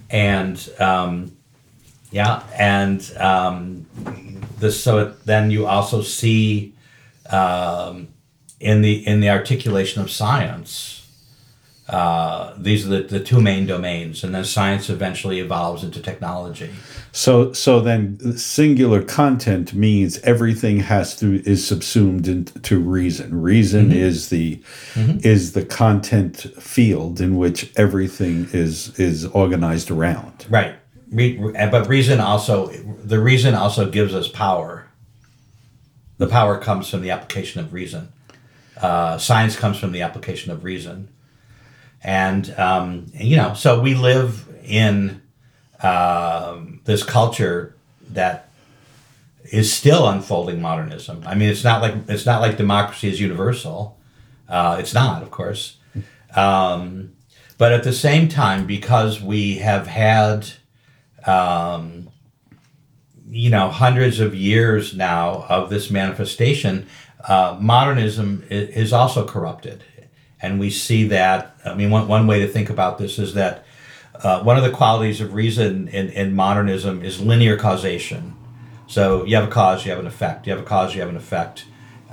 and 0.09 0.69
um, 0.79 1.35
yeah, 2.11 2.43
and 2.57 3.11
um, 3.17 3.85
this 4.59 4.83
so 4.83 4.99
it, 4.99 5.25
then 5.25 5.51
you 5.51 5.67
also 5.67 6.01
see 6.01 6.73
um, 7.29 8.07
in 8.59 8.81
the 8.81 9.05
in 9.07 9.19
the 9.19 9.29
articulation 9.29 10.01
of 10.01 10.09
science. 10.09 10.98
Uh, 11.89 12.53
these 12.55 12.85
are 12.85 12.89
the, 12.89 13.01
the 13.01 13.19
two 13.19 13.41
main 13.41 13.65
domains, 13.65 14.23
and 14.23 14.35
then 14.35 14.45
science 14.45 14.91
eventually 14.91 15.39
evolves 15.39 15.83
into 15.83 15.99
technology. 15.99 16.69
so 17.11 17.51
so 17.51 17.79
then 17.79 18.37
singular 18.37 19.01
content 19.01 19.73
means 19.73 20.19
everything 20.19 20.81
has 20.81 21.15
to 21.15 21.41
is 21.49 21.65
subsumed 21.65 22.27
into 22.27 22.79
reason. 22.79 23.41
Reason 23.41 23.91
is 23.91 24.29
the 24.29 24.61
is 24.95 25.53
the 25.53 25.65
content 25.65 26.37
field 26.59 27.19
in 27.19 27.37
which 27.37 27.71
everything 27.75 28.47
is 28.53 28.97
is 28.99 29.25
organized 29.25 29.89
around. 29.89 30.45
Right. 30.47 30.75
Re- 31.11 31.37
but 31.71 31.87
reason 31.87 32.19
also 32.19 32.67
the 32.67 33.19
reason 33.19 33.55
also 33.55 33.89
gives 33.89 34.13
us 34.13 34.27
power. 34.27 34.85
The 36.19 36.27
power 36.27 36.59
comes 36.59 36.87
from 36.87 37.01
the 37.01 37.09
application 37.09 37.61
of 37.61 37.73
reason. 37.73 38.09
Uh, 38.79 39.17
science 39.17 39.55
comes 39.55 39.79
from 39.79 39.91
the 39.91 40.01
application 40.03 40.51
of 40.51 40.63
reason, 40.63 41.09
and 42.03 42.53
um, 42.57 43.07
you 43.13 43.37
know, 43.37 43.53
so 43.53 43.79
we 43.79 43.93
live 43.93 44.47
in 44.63 45.21
um, 45.81 46.81
this 46.85 47.03
culture 47.03 47.75
that 48.11 48.49
is 49.51 49.71
still 49.71 50.07
unfolding 50.07 50.61
modernism. 50.61 51.23
I 51.25 51.35
mean, 51.35 51.49
it's 51.49 51.63
not 51.63 51.81
like 51.81 51.95
it's 52.07 52.25
not 52.25 52.41
like 52.41 52.57
democracy 52.57 53.09
is 53.09 53.19
universal. 53.19 53.97
Uh, 54.47 54.77
it's 54.79 54.93
not, 54.93 55.21
of 55.21 55.31
course. 55.31 55.77
Um, 56.35 57.13
but 57.57 57.71
at 57.71 57.83
the 57.83 57.93
same 57.93 58.29
time, 58.29 58.65
because 58.65 59.21
we 59.21 59.57
have 59.57 59.85
had, 59.87 60.47
um, 61.25 62.09
you 63.29 63.49
know, 63.49 63.69
hundreds 63.69 64.19
of 64.19 64.33
years 64.33 64.95
now 64.95 65.45
of 65.49 65.69
this 65.69 65.91
manifestation, 65.91 66.87
uh, 67.27 67.57
modernism 67.59 68.43
is 68.49 68.93
also 68.93 69.25
corrupted. 69.25 69.83
And 70.41 70.59
we 70.59 70.69
see 70.69 71.05
that, 71.09 71.58
I 71.65 71.73
mean, 71.73 71.89
one, 71.89 72.07
one 72.07 72.27
way 72.27 72.39
to 72.39 72.47
think 72.47 72.69
about 72.69 72.97
this 72.97 73.19
is 73.19 73.33
that 73.33 73.65
uh, 74.15 74.41
one 74.43 74.57
of 74.57 74.63
the 74.63 74.71
qualities 74.71 75.21
of 75.21 75.33
reason 75.33 75.87
in, 75.87 76.09
in 76.09 76.35
modernism 76.35 77.03
is 77.03 77.21
linear 77.21 77.57
causation. 77.57 78.35
So 78.87 79.23
you 79.23 79.35
have 79.35 79.47
a 79.47 79.51
cause, 79.51 79.85
you 79.85 79.91
have 79.91 79.99
an 79.99 80.07
effect. 80.07 80.47
You 80.47 80.53
have 80.53 80.61
a 80.61 80.65
cause, 80.65 80.95
you 80.95 81.01
have 81.01 81.09
an 81.09 81.17
effect. 81.17 81.65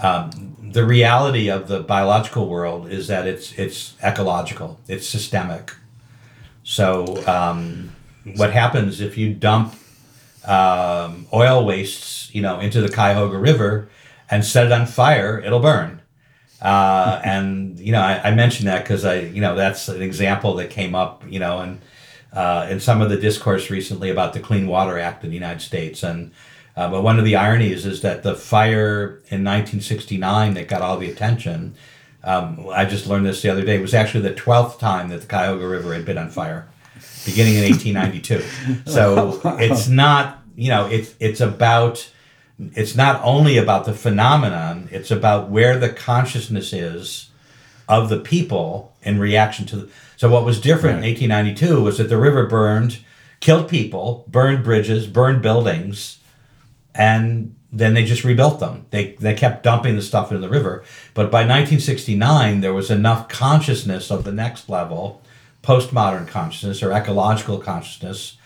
Um, 0.03 0.57
the 0.73 0.85
reality 0.85 1.49
of 1.49 1.69
the 1.69 1.81
biological 1.81 2.49
world 2.49 2.91
is 2.91 3.07
that 3.07 3.27
it's 3.27 3.53
it's 3.55 3.95
ecological, 4.05 4.79
it's 4.87 5.07
systemic. 5.07 5.73
So 6.65 7.27
um, 7.27 7.97
what 8.35 8.53
happens 8.53 9.01
if 9.01 9.17
you 9.17 9.33
dump 9.33 9.75
um, 10.45 11.27
oil 11.33 11.65
wastes, 11.65 12.35
you 12.35 12.43
know, 12.43 12.61
into 12.61 12.81
the 12.81 12.89
Cuyahoga 12.89 13.39
River 13.39 13.89
and 14.31 14.45
set 14.45 14.67
it 14.67 14.73
on 14.73 14.87
fire, 14.87 15.41
it'll 15.41 15.61
burn. 15.61 16.03
Uh, 16.61 17.21
and 17.25 17.79
you 17.79 17.93
know, 17.93 18.01
I, 18.01 18.31
I 18.31 18.35
mentioned 18.35 18.69
that 18.69 18.83
because 18.83 19.05
I, 19.05 19.21
you 19.21 19.41
know, 19.41 19.55
that's 19.55 19.89
an 19.89 20.01
example 20.03 20.55
that 20.55 20.71
came 20.71 20.95
up, 20.95 21.23
you 21.29 21.39
know, 21.39 21.59
and 21.59 21.81
uh, 22.33 22.67
in 22.71 22.81
some 22.81 23.03
of 23.03 23.11
the 23.11 23.17
discourse 23.17 23.71
recently 23.71 24.11
about 24.11 24.33
the 24.33 24.41
Clean 24.41 24.67
Water 24.67 24.99
Act 24.99 25.25
in 25.25 25.31
the 25.31 25.37
United 25.37 25.61
States. 25.61 26.03
And 26.03 26.33
uh, 26.77 26.91
but 26.91 27.03
one 27.03 27.19
of 27.19 27.25
the 27.25 27.37
ironies 27.37 27.87
is 27.87 28.03
that 28.03 28.23
the 28.23 28.35
fire 28.35 29.23
in 29.29 29.45
1969 29.45 30.55
that 30.55 30.69
got 30.69 30.83
all 30.83 30.99
the 30.99 31.11
attention. 31.11 31.75
Um, 32.23 32.69
I 32.73 32.85
just 32.85 33.07
learned 33.07 33.25
this 33.27 33.41
the 33.41 33.49
other 33.51 33.65
day. 33.65 33.79
Was 33.79 33.95
actually 33.95 34.23
the 34.23 34.35
twelfth 34.35 34.81
time 34.81 35.09
that 35.11 35.21
the 35.21 35.27
Cuyahoga 35.27 35.67
River 35.67 35.95
had 35.95 36.05
been 36.05 36.19
on 36.19 36.29
fire, 36.29 36.67
beginning 37.25 37.55
in 37.55 37.71
1892. 37.71 38.83
So 38.91 39.41
it's 39.61 39.89
not, 39.89 40.43
you 40.57 40.69
know, 40.69 40.87
it's 40.87 41.15
it's 41.21 41.41
about 41.41 42.11
it's 42.59 42.97
not 42.97 43.21
only 43.23 43.59
about 43.59 43.85
the 43.85 43.93
phenomenon, 43.93 44.89
it's 44.91 45.11
about 45.11 45.51
where 45.51 45.79
the 45.79 45.91
consciousness 45.91 46.73
is 46.73 47.31
of 47.89 48.09
the 48.09 48.19
people 48.19 48.95
in 49.03 49.19
reaction 49.19 49.67
to 49.67 49.77
the. 49.77 49.89
So, 50.17 50.31
what 50.31 50.45
was 50.45 50.61
different 50.61 51.01
Right. 51.01 51.09
in 51.09 51.31
1892 51.31 51.83
was 51.83 51.99
that 51.99 52.09
the 52.09 52.17
river 52.17 52.47
burned, 52.47 52.99
killed 53.41 53.69
people, 53.69 54.25
burned 54.29 54.65
bridges, 54.65 55.07
burned 55.07 55.43
buildings, 55.43 56.19
and 56.95 57.55
then 57.71 57.93
they 57.93 58.05
just 58.05 58.25
rebuilt 58.25 58.59
them. 58.59 58.87
They, 58.91 59.17
they 59.21 59.35
kept 59.35 59.63
dumping 59.63 59.97
the 59.97 60.03
stuff 60.03 60.31
into 60.31 60.41
the 60.41 60.49
river. 60.49 60.83
But 61.13 61.31
by 61.31 61.41
1969, 61.41 62.63
there 62.63 62.73
was 62.73 62.91
enough 62.91 63.29
consciousness 63.29 64.11
of 64.11 64.25
the 64.25 64.33
next 64.33 64.69
level, 64.71 65.21
postmodern 65.63 66.27
consciousness 66.27 66.83
or 66.83 66.93
ecological 66.93 67.59
consciousness, 67.59 68.39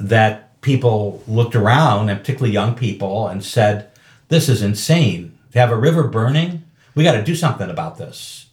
that 0.00 0.43
people 0.64 1.22
looked 1.28 1.54
around, 1.54 2.08
and 2.08 2.18
particularly 2.18 2.52
young 2.52 2.74
people, 2.74 3.28
and 3.28 3.44
said, 3.44 3.90
This 4.28 4.48
is 4.48 4.62
insane. 4.62 5.38
To 5.52 5.60
have 5.60 5.70
a 5.70 5.76
river 5.76 6.08
burning, 6.08 6.64
we 6.96 7.04
got 7.04 7.12
to 7.12 7.22
do 7.22 7.36
something 7.36 7.70
about 7.70 7.98
this. 7.98 8.46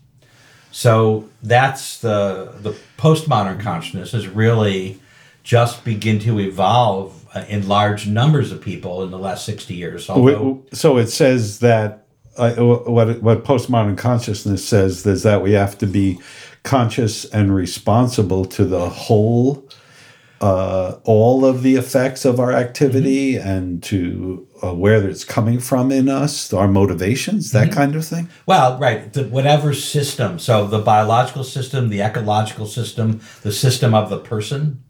So 0.71 1.29
that's 1.41 1.99
the 1.99 2.53
the 2.59 2.77
postmodern 2.97 3.59
consciousness 3.59 4.11
has 4.11 4.27
really 4.27 4.99
just 5.43 5.83
begin 5.83 6.19
to 6.19 6.39
evolve 6.39 7.25
uh, 7.33 7.43
in 7.49 7.67
large 7.67 8.07
numbers 8.07 8.51
of 8.51 8.61
people 8.61 9.03
in 9.03 9.09
the 9.09 9.17
last 9.17 9.43
60 9.45 9.73
years. 9.73 10.09
Although, 10.09 10.63
So 10.73 10.97
it 10.97 11.07
says 11.07 11.59
that 11.59 12.05
uh, 12.37 12.53
what 12.55 13.21
what 13.21 13.43
postmodern 13.43 13.97
consciousness 13.97 14.65
says 14.65 15.05
is 15.05 15.23
that 15.23 15.41
we 15.41 15.53
have 15.53 15.77
to 15.79 15.87
be 15.87 16.19
conscious 16.63 17.25
and 17.25 17.53
responsible 17.53 18.45
to 18.45 18.63
the 18.63 18.87
whole, 18.87 19.67
uh, 20.41 20.97
all 21.03 21.45
of 21.45 21.61
the 21.61 21.75
effects 21.75 22.25
of 22.25 22.39
our 22.39 22.51
activity, 22.51 23.37
and 23.37 23.81
to 23.83 24.47
uh, 24.63 24.73
where 24.73 25.07
it's 25.07 25.23
coming 25.23 25.59
from 25.59 25.91
in 25.91 26.09
us, 26.09 26.51
our 26.51 26.67
motivations, 26.67 27.51
that 27.51 27.71
kind 27.71 27.95
of 27.95 28.03
thing. 28.03 28.27
well, 28.47 28.77
right, 28.79 29.13
the, 29.13 29.23
whatever 29.25 29.73
system, 29.73 30.39
so 30.39 30.65
the 30.65 30.79
biological 30.79 31.43
system, 31.43 31.89
the 31.89 32.01
ecological 32.01 32.65
system, 32.65 33.21
the 33.43 33.51
system 33.51 33.93
of 33.93 34.09
the 34.09 34.17
person, 34.17 34.83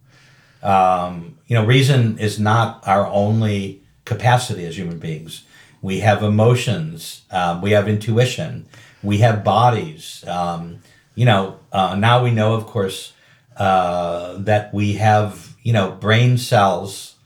um, 0.64 1.38
you 1.48 1.56
know, 1.56 1.66
reason 1.66 2.18
is 2.18 2.40
not 2.40 2.88
our 2.88 3.06
only 3.08 3.84
capacity 4.06 4.66
as 4.66 4.78
human 4.78 5.00
beings. 5.00 5.44
We 5.82 6.00
have 6.00 6.24
emotions, 6.24 7.24
um, 7.30 7.62
we 7.62 7.72
have 7.72 7.90
intuition, 7.90 8.68
we 9.04 9.18
have 9.18 9.44
bodies. 9.44 10.24
Um, 10.28 10.82
you 11.16 11.26
know, 11.26 11.60
uh, 11.74 11.96
now 11.96 12.24
we 12.24 12.32
know, 12.32 12.54
of 12.54 12.68
course, 12.68 13.14
uh, 13.62 14.38
that 14.40 14.74
we 14.74 14.94
have, 14.94 15.56
you 15.62 15.72
know, 15.72 15.92
brain 15.92 16.36
cells, 16.36 17.18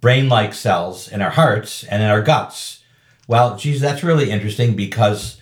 brain 0.00 0.28
like 0.28 0.52
cells 0.52 1.06
in 1.06 1.22
our 1.22 1.30
hearts 1.30 1.84
and 1.84 2.02
in 2.02 2.08
our 2.08 2.22
guts. 2.22 2.82
Well, 3.28 3.56
geez, 3.56 3.82
that's 3.82 4.02
really 4.02 4.32
interesting 4.32 4.74
because 4.74 5.40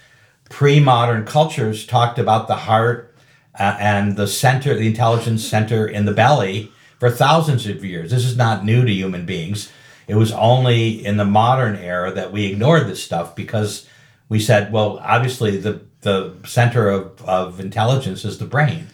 pre 0.50 0.80
modern 0.80 1.24
cultures 1.24 1.86
talked 1.86 2.18
about 2.18 2.46
the 2.46 2.56
heart 2.56 3.14
uh, 3.58 3.78
and 3.80 4.18
the 4.18 4.26
center, 4.26 4.74
the 4.74 4.86
intelligence 4.86 5.42
center 5.42 5.86
in 5.86 6.04
the 6.04 6.12
belly 6.12 6.70
for 7.00 7.08
thousands 7.08 7.66
of 7.66 7.82
years. 7.82 8.10
This 8.10 8.26
is 8.26 8.36
not 8.36 8.66
new 8.66 8.84
to 8.84 8.92
human 8.92 9.24
beings. 9.24 9.72
It 10.06 10.16
was 10.16 10.30
only 10.32 11.02
in 11.06 11.16
the 11.16 11.24
modern 11.24 11.76
era 11.76 12.12
that 12.12 12.32
we 12.32 12.52
ignored 12.52 12.86
this 12.86 13.02
stuff 13.02 13.34
because 13.34 13.88
we 14.28 14.40
said, 14.40 14.70
well, 14.70 14.98
obviously 15.02 15.56
the, 15.56 15.80
the 16.02 16.34
center 16.44 16.90
of, 16.90 17.24
of 17.24 17.60
intelligence 17.60 18.26
is 18.26 18.36
the 18.36 18.44
brain. 18.44 18.88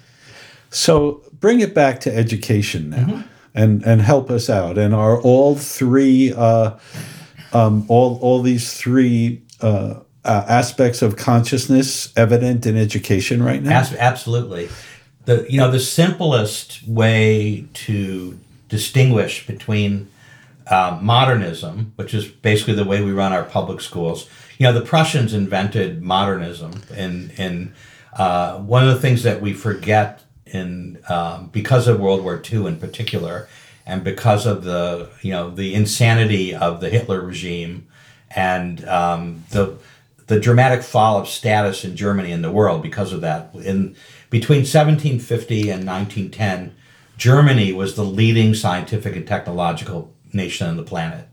So 0.71 1.23
bring 1.33 1.61
it 1.61 1.75
back 1.75 2.01
to 2.01 2.15
education 2.15 2.91
now, 2.91 3.25
and 3.55 3.83
and 3.85 4.01
help 4.01 4.31
us 4.31 4.49
out. 4.49 4.79
And 4.79 4.95
are 4.95 5.21
all 5.21 5.57
three, 5.57 6.33
uh, 6.33 6.77
um, 7.53 7.85
all 7.89 8.19
all 8.23 8.41
these 8.41 8.75
three 8.75 9.43
uh, 9.61 10.01
uh, 10.25 10.45
aspects 10.49 11.03
of 11.03 11.17
consciousness 11.17 12.13
evident 12.17 12.67
in 12.67 12.77
education 12.77 13.43
right 13.43 13.63
now? 13.63 13.81
As- 13.81 13.95
absolutely. 13.95 14.69
The 15.25 15.47
you 15.51 15.59
know 15.59 15.71
the 15.71 15.81
simplest 15.81 16.87
way 16.87 17.67
to 17.75 18.39
distinguish 18.69 19.47
between 19.47 20.09
uh, 20.69 20.99
modernism, 21.03 21.93
which 21.97 22.15
is 22.15 22.29
basically 22.29 22.75
the 22.75 22.85
way 22.85 23.03
we 23.03 23.11
run 23.11 23.33
our 23.33 23.43
public 23.43 23.81
schools. 23.81 24.29
You 24.59 24.67
know, 24.67 24.73
the 24.73 24.83
Prussians 24.85 25.35
invented 25.35 26.01
modernism, 26.01 26.83
and 26.95 27.33
and 27.37 27.75
uh, 28.13 28.59
one 28.59 28.87
of 28.87 28.95
the 28.95 29.01
things 29.01 29.25
that 29.25 29.41
we 29.41 29.53
forget 29.53 30.23
in 30.53 31.03
um, 31.09 31.49
because 31.49 31.89
of 31.89 32.01
World 32.01 32.23
War 32.23 32.41
II 32.51 32.67
in 32.67 32.79
particular, 32.79 33.49
and 33.87 34.05
because 34.05 34.47
of 34.47 34.65
the 34.65 35.11
you 35.23 35.33
know 35.33 35.51
the 35.51 35.75
insanity 35.75 36.55
of 36.55 36.81
the 36.81 36.91
Hitler 36.91 37.21
regime, 37.21 37.87
and 38.31 38.87
um, 38.87 39.45
the 39.51 39.77
the 40.31 40.39
dramatic 40.39 40.83
fall 40.83 41.19
of 41.19 41.29
status 41.29 41.85
in 41.85 41.97
Germany 41.97 42.31
and 42.31 42.45
the 42.45 42.53
world 42.53 42.83
because 42.83 43.13
of 43.13 43.21
that. 43.21 43.53
In 43.55 43.97
between 44.31 44.61
1750 44.61 45.63
and 45.71 45.85
1910, 45.85 46.73
Germany 47.17 47.73
was 47.73 47.97
the 47.97 48.05
leading 48.05 48.55
scientific 48.55 49.17
and 49.17 49.27
technological 49.27 50.15
nation 50.33 50.69
on 50.69 50.77
the 50.77 50.85
planet, 50.85 51.27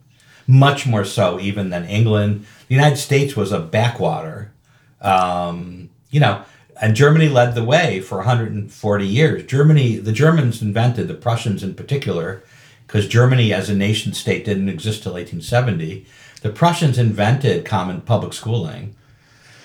much 0.48 0.88
more 0.88 1.06
so 1.06 1.40
even 1.40 1.70
than 1.70 1.86
England. 1.86 2.46
The 2.68 2.76
United 2.76 2.98
States 2.98 3.36
was 3.36 3.52
a 3.52 3.60
backwater, 3.60 4.52
um, 5.00 5.92
you 6.10 6.20
know, 6.20 6.44
and 6.82 6.96
Germany 6.96 7.30
led 7.30 7.56
the 7.56 7.64
way 7.64 8.00
for 8.00 8.18
140 8.18 9.08
years. 9.08 9.46
Germany, 9.46 9.98
the 9.98 10.12
Germans 10.12 10.62
invented, 10.62 11.08
the 11.08 11.14
Prussians 11.14 11.64
in 11.64 11.74
particular, 11.74 12.44
because 12.86 13.08
Germany 13.08 13.54
as 13.54 13.70
a 13.70 13.76
nation 13.76 14.14
state 14.14 14.46
didn't 14.46 14.70
exist 14.70 15.04
till 15.04 15.14
1870. 15.14 16.06
The 16.42 16.50
Prussians 16.50 16.98
invented 16.98 17.66
common 17.66 18.02
public 18.02 18.34
schooling. 18.34 18.96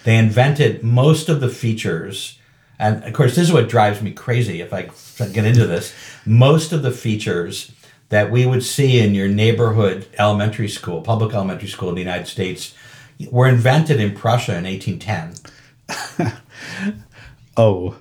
They 0.05 0.17
invented 0.17 0.83
most 0.83 1.29
of 1.29 1.41
the 1.41 1.49
features, 1.49 2.39
and 2.79 3.05
of 3.05 3.13
course, 3.13 3.37
this 3.37 3.49
is 3.49 3.53
what 3.53 3.69
drives 3.69 4.03
me 4.03 4.11
crazy 4.11 4.61
if 4.61 4.73
I 4.73 4.91
get 5.27 5.45
into 5.45 5.67
this. 5.67 5.95
Most 6.27 6.73
of 6.73 6.83
the 6.83 6.91
features 6.91 7.73
that 8.09 8.31
we 8.31 8.45
would 8.45 8.65
see 8.65 8.99
in 8.99 9.15
your 9.15 9.29
neighborhood 9.29 10.07
elementary 10.19 10.69
school, 10.69 11.03
public 11.03 11.35
elementary 11.35 11.69
school 11.69 11.91
in 11.91 11.95
the 11.95 12.01
United 12.01 12.27
States, 12.27 12.75
were 13.31 13.49
invented 13.49 14.01
in 14.01 14.15
Prussia 14.15 14.57
in 14.57 14.65
1810. 14.65 16.33
Oh. 17.57 17.97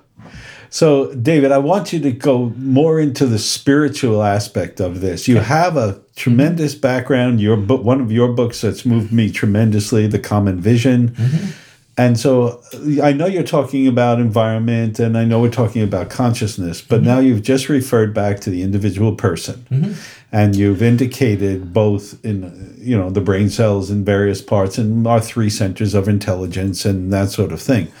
So, 0.70 1.12
David, 1.14 1.52
I 1.52 1.58
want 1.58 1.92
you 1.92 2.00
to 2.00 2.12
go 2.12 2.50
more 2.56 2.98
into 2.98 3.26
the 3.26 3.38
spiritual 3.38 4.22
aspect 4.22 4.80
of 4.80 5.02
this. 5.02 5.28
You 5.28 5.36
have 5.36 5.76
a 5.76 6.00
tremendous 6.16 6.74
background. 6.74 7.42
Your 7.42 7.58
book, 7.58 7.84
one 7.84 8.00
of 8.00 8.10
your 8.10 8.32
books 8.32 8.62
that's 8.62 8.86
moved 8.86 9.12
me 9.12 9.30
tremendously, 9.30 10.06
The 10.06 10.18
Common 10.18 10.60
Vision. 10.60 11.10
Mm-hmm. 11.10 11.50
And 11.98 12.18
so 12.18 12.62
I 13.02 13.12
know 13.12 13.26
you're 13.26 13.42
talking 13.42 13.86
about 13.86 14.18
environment 14.18 14.98
and 14.98 15.18
I 15.18 15.24
know 15.24 15.40
we're 15.40 15.50
talking 15.50 15.82
about 15.82 16.08
consciousness, 16.08 16.80
but 16.80 16.96
mm-hmm. 16.96 17.06
now 17.06 17.18
you've 17.18 17.42
just 17.42 17.68
referred 17.68 18.14
back 18.14 18.40
to 18.40 18.50
the 18.50 18.62
individual 18.62 19.14
person. 19.14 19.66
Mm-hmm. 19.70 19.92
And 20.34 20.56
you've 20.56 20.82
indicated 20.82 21.74
both 21.74 22.24
in 22.24 22.74
you 22.78 22.96
know 22.96 23.10
the 23.10 23.20
brain 23.20 23.50
cells 23.50 23.90
in 23.90 24.06
various 24.06 24.40
parts 24.40 24.78
and 24.78 25.06
our 25.06 25.20
three 25.20 25.50
centers 25.50 25.92
of 25.92 26.08
intelligence 26.08 26.86
and 26.86 27.12
that 27.12 27.28
sort 27.28 27.52
of 27.52 27.60
thing. 27.60 27.92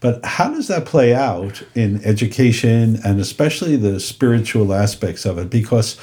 But 0.00 0.24
how 0.24 0.50
does 0.50 0.68
that 0.68 0.84
play 0.84 1.14
out 1.14 1.62
in 1.74 2.04
education 2.04 2.98
and 3.04 3.20
especially 3.20 3.76
the 3.76 3.98
spiritual 3.98 4.74
aspects 4.74 5.24
of 5.24 5.38
it? 5.38 5.50
Because 5.50 5.98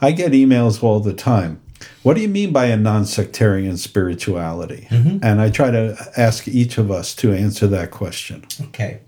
I 0.00 0.12
get 0.12 0.32
emails 0.32 0.82
all 0.82 1.00
the 1.00 1.14
time. 1.14 1.60
What 2.02 2.14
do 2.14 2.20
you 2.20 2.28
mean 2.28 2.52
by 2.52 2.66
a 2.66 2.76
non 2.76 3.04
sectarian 3.06 3.76
spirituality? 3.76 4.86
And 4.90 5.40
I 5.40 5.50
try 5.50 5.70
to 5.70 5.96
ask 6.16 6.48
each 6.48 6.78
of 6.78 6.90
us 6.90 7.14
to 7.16 7.32
answer 7.32 7.66
that 7.68 7.90
question. 7.90 8.44
Okay. 8.60 9.00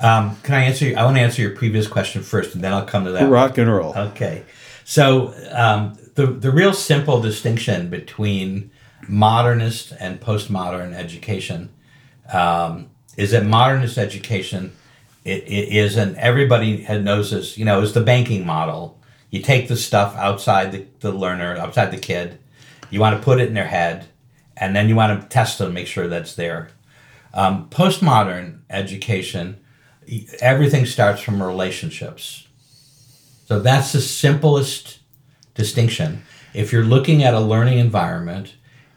Um, 0.00 0.36
can 0.42 0.54
I 0.54 0.62
answer? 0.64 0.92
I 0.96 1.04
want 1.04 1.16
to 1.16 1.22
answer 1.22 1.42
your 1.42 1.50
previous 1.54 1.86
question 1.86 2.22
first, 2.22 2.54
and 2.54 2.64
then 2.64 2.72
I'll 2.72 2.86
come 2.86 3.04
to 3.04 3.12
that. 3.12 3.22
one. 3.22 3.30
Rock 3.30 3.58
and 3.58 3.70
roll. 3.70 3.94
Okay. 3.96 4.44
So 4.84 5.34
um, 5.52 5.98
the 6.14 6.26
the 6.26 6.50
real 6.50 6.72
simple 6.72 7.20
distinction 7.20 7.90
between 7.90 8.70
modernist 9.08 9.92
and 10.00 10.20
postmodern 10.20 10.94
education 10.94 11.70
um, 12.32 12.90
is 13.20 13.32
that 13.32 13.44
modernist 13.44 13.98
education 13.98 14.72
it, 15.24 15.42
it 15.44 15.68
is, 15.68 15.96
and 15.96 16.16
everybody 16.16 16.86
knows 16.88 17.30
this. 17.30 17.58
You 17.58 17.64
know, 17.64 17.82
is 17.82 17.92
the 17.92 18.00
banking 18.00 18.46
model. 18.46 18.98
You 19.30 19.42
take 19.42 19.68
the 19.68 19.76
stuff 19.76 20.16
outside 20.16 20.72
the, 20.72 20.86
the 21.00 21.12
learner, 21.12 21.56
outside 21.56 21.90
the 21.90 21.98
kid. 21.98 22.38
You 22.90 23.00
want 23.00 23.16
to 23.16 23.22
put 23.22 23.40
it 23.40 23.48
in 23.48 23.54
their 23.54 23.66
head, 23.66 24.08
and 24.56 24.74
then 24.74 24.88
you 24.88 24.96
want 24.96 25.20
to 25.20 25.28
test 25.28 25.58
them, 25.58 25.74
make 25.74 25.86
sure 25.86 26.08
that's 26.08 26.34
there. 26.34 26.70
Um, 27.32 27.68
postmodern 27.68 28.60
education, 28.70 29.60
everything 30.40 30.86
starts 30.86 31.20
from 31.20 31.42
relationships. 31.42 32.48
So 33.46 33.60
that's 33.60 33.92
the 33.92 34.00
simplest 34.00 35.00
distinction. 35.54 36.22
If 36.54 36.72
you're 36.72 36.84
looking 36.84 37.22
at 37.22 37.34
a 37.34 37.40
learning 37.40 37.78
environment 37.78 38.54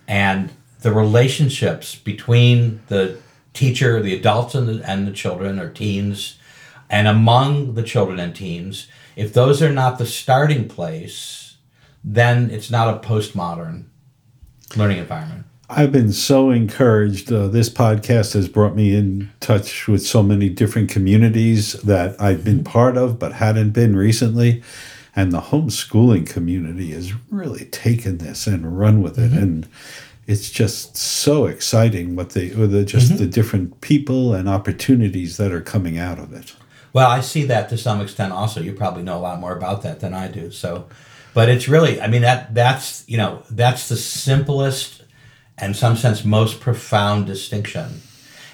and 0.07 0.51
the 0.81 0.93
relationships 0.93 1.95
between 1.95 2.81
the 2.87 3.19
teacher, 3.53 4.01
the 4.01 4.15
adults, 4.15 4.55
and 4.55 4.67
the, 4.67 4.89
and 4.89 5.07
the 5.07 5.11
children 5.11 5.59
or 5.59 5.69
teens, 5.69 6.37
and 6.89 7.07
among 7.07 7.73
the 7.75 7.83
children 7.83 8.19
and 8.19 8.35
teens, 8.35 8.87
if 9.15 9.33
those 9.33 9.61
are 9.61 9.71
not 9.71 9.97
the 9.97 10.05
starting 10.05 10.67
place, 10.67 11.55
then 12.03 12.49
it's 12.49 12.69
not 12.69 12.93
a 12.93 13.07
postmodern 13.07 13.85
learning 14.75 14.97
environment. 14.97 15.45
I've 15.69 15.91
been 15.91 16.11
so 16.11 16.51
encouraged. 16.51 17.31
Uh, 17.31 17.47
this 17.47 17.69
podcast 17.69 18.33
has 18.33 18.47
brought 18.47 18.75
me 18.75 18.95
in 18.95 19.31
touch 19.39 19.87
with 19.87 20.05
so 20.05 20.21
many 20.21 20.49
different 20.49 20.89
communities 20.89 21.73
that 21.81 22.19
I've 22.21 22.43
been 22.43 22.63
part 22.63 22.97
of 22.97 23.17
but 23.17 23.33
hadn't 23.33 23.71
been 23.71 23.95
recently. 23.95 24.61
And 25.15 25.31
the 25.31 25.41
homeschooling 25.41 26.27
community 26.27 26.91
has 26.91 27.13
really 27.29 27.65
taken 27.65 28.17
this 28.17 28.45
and 28.45 28.77
run 28.77 29.01
with 29.01 29.17
it. 29.17 29.31
And 29.31 29.67
it's 30.25 30.49
just 30.49 30.95
so 30.95 31.45
exciting 31.45 32.15
what 32.15 32.31
they, 32.31 32.51
or 32.51 32.67
the, 32.67 32.85
just 32.85 33.09
mm-hmm. 33.09 33.17
the 33.17 33.27
different 33.27 33.81
people 33.81 34.33
and 34.33 34.47
opportunities 34.47 35.37
that 35.37 35.51
are 35.51 35.61
coming 35.61 35.97
out 35.97 36.19
of 36.19 36.33
it. 36.33 36.55
Well, 36.93 37.09
I 37.09 37.21
see 37.21 37.43
that 37.45 37.69
to 37.69 37.77
some 37.77 38.01
extent 38.01 38.31
also. 38.31 38.61
You 38.61 38.73
probably 38.73 39.03
know 39.03 39.17
a 39.17 39.19
lot 39.19 39.39
more 39.39 39.55
about 39.55 39.81
that 39.81 39.99
than 39.99 40.13
I 40.13 40.27
do. 40.27 40.51
So, 40.51 40.87
but 41.33 41.49
it's 41.49 41.67
really, 41.67 41.99
I 41.99 42.07
mean, 42.07 42.21
that 42.21 42.53
that's, 42.53 43.03
you 43.09 43.17
know, 43.17 43.43
that's 43.49 43.89
the 43.89 43.97
simplest 43.97 45.03
and 45.57 45.75
some 45.75 45.95
sense 45.95 46.23
most 46.23 46.59
profound 46.59 47.25
distinction. 47.25 48.01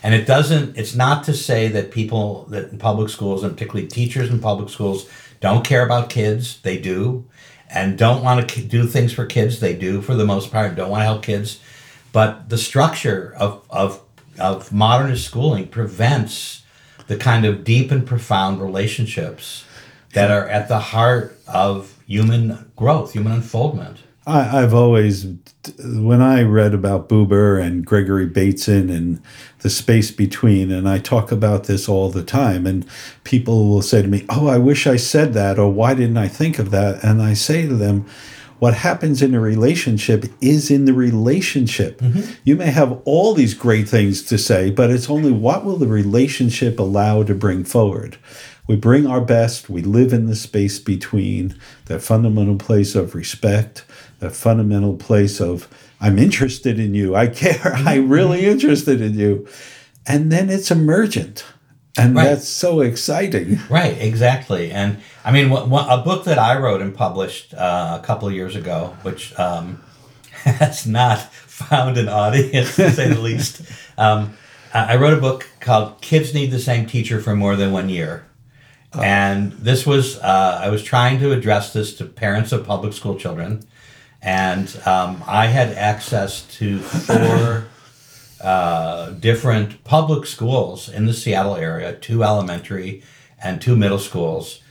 And 0.01 0.13
it 0.15 0.25
doesn't, 0.25 0.77
it's 0.77 0.95
not 0.95 1.25
to 1.25 1.33
say 1.33 1.67
that 1.67 1.91
people 1.91 2.45
that 2.45 2.71
in 2.71 2.79
public 2.79 3.09
schools 3.09 3.43
and 3.43 3.53
particularly 3.53 3.87
teachers 3.87 4.29
in 4.29 4.39
public 4.39 4.69
schools 4.69 5.09
don't 5.41 5.65
care 5.65 5.85
about 5.85 6.09
kids. 6.09 6.61
They 6.61 6.77
do. 6.77 7.25
And 7.69 7.97
don't 7.97 8.23
want 8.23 8.49
to 8.49 8.61
do 8.61 8.87
things 8.87 9.13
for 9.13 9.25
kids. 9.25 9.59
They 9.59 9.75
do 9.75 10.01
for 10.01 10.15
the 10.15 10.25
most 10.25 10.51
part. 10.51 10.75
Don't 10.75 10.89
want 10.89 11.01
to 11.01 11.05
help 11.05 11.23
kids. 11.23 11.59
But 12.11 12.49
the 12.49 12.57
structure 12.57 13.35
of, 13.37 13.63
of, 13.69 14.01
of 14.39 14.71
modernist 14.71 15.25
schooling 15.25 15.67
prevents 15.67 16.63
the 17.07 17.17
kind 17.17 17.45
of 17.45 17.63
deep 17.63 17.91
and 17.91 18.05
profound 18.05 18.61
relationships 18.61 19.65
that 20.13 20.31
are 20.31 20.47
at 20.47 20.67
the 20.67 20.79
heart 20.79 21.37
of 21.47 21.95
human 22.07 22.71
growth, 22.75 23.13
human 23.13 23.33
unfoldment. 23.33 23.99
I, 24.27 24.61
I've 24.61 24.73
always, 24.73 25.25
when 25.79 26.21
I 26.21 26.43
read 26.43 26.73
about 26.73 27.09
Buber 27.09 27.61
and 27.61 27.85
Gregory 27.85 28.25
Bateson 28.25 28.89
and 28.89 29.21
the 29.59 29.69
space 29.69 30.11
between, 30.11 30.71
and 30.71 30.87
I 30.87 30.99
talk 30.99 31.31
about 31.31 31.65
this 31.65 31.89
all 31.89 32.09
the 32.09 32.23
time, 32.23 32.67
and 32.67 32.85
people 33.23 33.69
will 33.69 33.81
say 33.81 34.01
to 34.01 34.07
me, 34.07 34.25
Oh, 34.29 34.47
I 34.47 34.57
wish 34.57 34.87
I 34.87 34.97
said 34.97 35.33
that, 35.33 35.57
or 35.57 35.71
why 35.71 35.93
didn't 35.93 36.17
I 36.17 36.27
think 36.27 36.59
of 36.59 36.71
that? 36.71 37.03
And 37.03 37.21
I 37.21 37.33
say 37.33 37.67
to 37.67 37.75
them, 37.75 38.05
what 38.59 38.73
happens 38.73 39.21
in 39.21 39.33
a 39.33 39.39
relationship 39.39 40.25
is 40.41 40.69
in 40.69 40.85
the 40.85 40.93
relationship. 40.93 41.99
Mm-hmm. 41.99 42.33
You 42.43 42.57
may 42.57 42.71
have 42.71 43.01
all 43.05 43.33
these 43.33 43.53
great 43.53 43.87
things 43.87 44.21
to 44.23 44.37
say, 44.37 44.69
but 44.69 44.89
it's 44.89 45.09
only 45.09 45.31
what 45.31 45.63
will 45.63 45.77
the 45.77 45.87
relationship 45.87 46.77
allow 46.77 47.23
to 47.23 47.33
bring 47.33 47.63
forward. 47.63 48.17
We 48.69 48.75
bring 48.75 49.07
our 49.07 49.19
best, 49.19 49.67
we 49.67 49.81
live 49.81 50.13
in 50.13 50.27
the 50.27 50.35
space 50.35 50.77
between, 50.77 51.55
that 51.85 52.03
fundamental 52.03 52.55
place 52.55 52.93
of 52.93 53.15
respect, 53.15 53.83
that 54.19 54.35
fundamental 54.35 54.95
place 54.95 55.41
of, 55.41 55.67
I'm 55.99 56.19
interested 56.19 56.79
in 56.79 56.93
you, 56.93 57.15
I 57.15 57.25
care, 57.25 57.73
I'm 57.75 58.09
really 58.09 58.45
interested 58.45 59.01
in 59.01 59.17
you. 59.17 59.47
And 60.05 60.31
then 60.31 60.51
it's 60.51 60.69
emergent. 60.69 61.45
And 61.97 62.13
Right. 62.15 62.25
that's 62.25 62.47
so 62.47 62.81
exciting. 62.81 63.57
Right, 63.71 63.97
exactly. 63.99 64.69
And 64.71 64.99
I 65.25 65.31
mean, 65.31 65.51
a 65.51 65.97
book 66.05 66.25
that 66.25 66.37
I 66.37 66.55
wrote 66.59 66.83
and 66.83 66.93
published 66.93 67.55
uh, 67.55 67.97
a 67.99 68.05
couple 68.05 68.27
of 68.27 68.35
years 68.35 68.55
ago, 68.55 68.95
which 69.01 69.37
um, 69.39 69.81
has 70.43 70.85
not 70.85 71.19
found 71.33 71.97
an 71.97 72.07
audience 72.07 72.75
to 72.75 72.91
say 72.91 73.07
the 73.09 73.19
least. 73.29 73.63
Um, 73.97 74.37
I 74.75 74.95
wrote 74.97 75.17
a 75.17 75.21
book 75.21 75.47
called 75.59 75.99
"Kids 76.01 76.35
Need 76.35 76.51
the 76.51 76.59
Same 76.59 76.85
Teacher 76.85 77.19
for 77.19 77.35
More 77.35 77.55
Than 77.55 77.71
One 77.71 77.89
Year," 77.89 78.23
and 78.93 79.51
this 79.53 79.85
was 79.85 80.17
uh, 80.17 80.61
I 80.63 80.69
was 80.69 80.83
trying 80.83 81.19
to 81.19 81.31
address 81.31 81.73
this 81.73 81.95
to 81.97 82.05
parents 82.05 82.51
of 82.51 82.65
public 82.65 82.93
school 82.93 83.15
children, 83.15 83.63
and 84.21 84.67
um, 84.85 85.23
I 85.27 85.47
had 85.47 85.69
access 85.77 86.41
to 86.57 86.79
four 86.79 87.67
uh, 88.41 89.11
different 89.11 89.83
public 89.83 90.25
schools 90.25 90.89
in 90.89 91.05
the 91.05 91.13
Seattle 91.13 91.55
area, 91.55 91.93
two 91.93 92.23
elementary 92.23 93.03
and 93.41 93.61
two 93.61 93.75
middle 93.75 93.99
schools, 93.99 94.61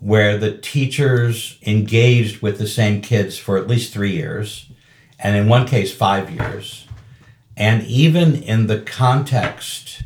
where 0.00 0.38
the 0.38 0.56
teachers 0.56 1.58
engaged 1.66 2.40
with 2.40 2.58
the 2.58 2.68
same 2.68 3.00
kids 3.00 3.36
for 3.36 3.58
at 3.58 3.66
least 3.66 3.92
three 3.92 4.12
years, 4.12 4.70
and 5.18 5.36
in 5.36 5.48
one 5.48 5.66
case, 5.66 5.94
five 5.94 6.30
years. 6.30 6.86
And 7.56 7.82
even 7.84 8.42
in 8.42 8.66
the 8.66 8.80
context 8.80 10.02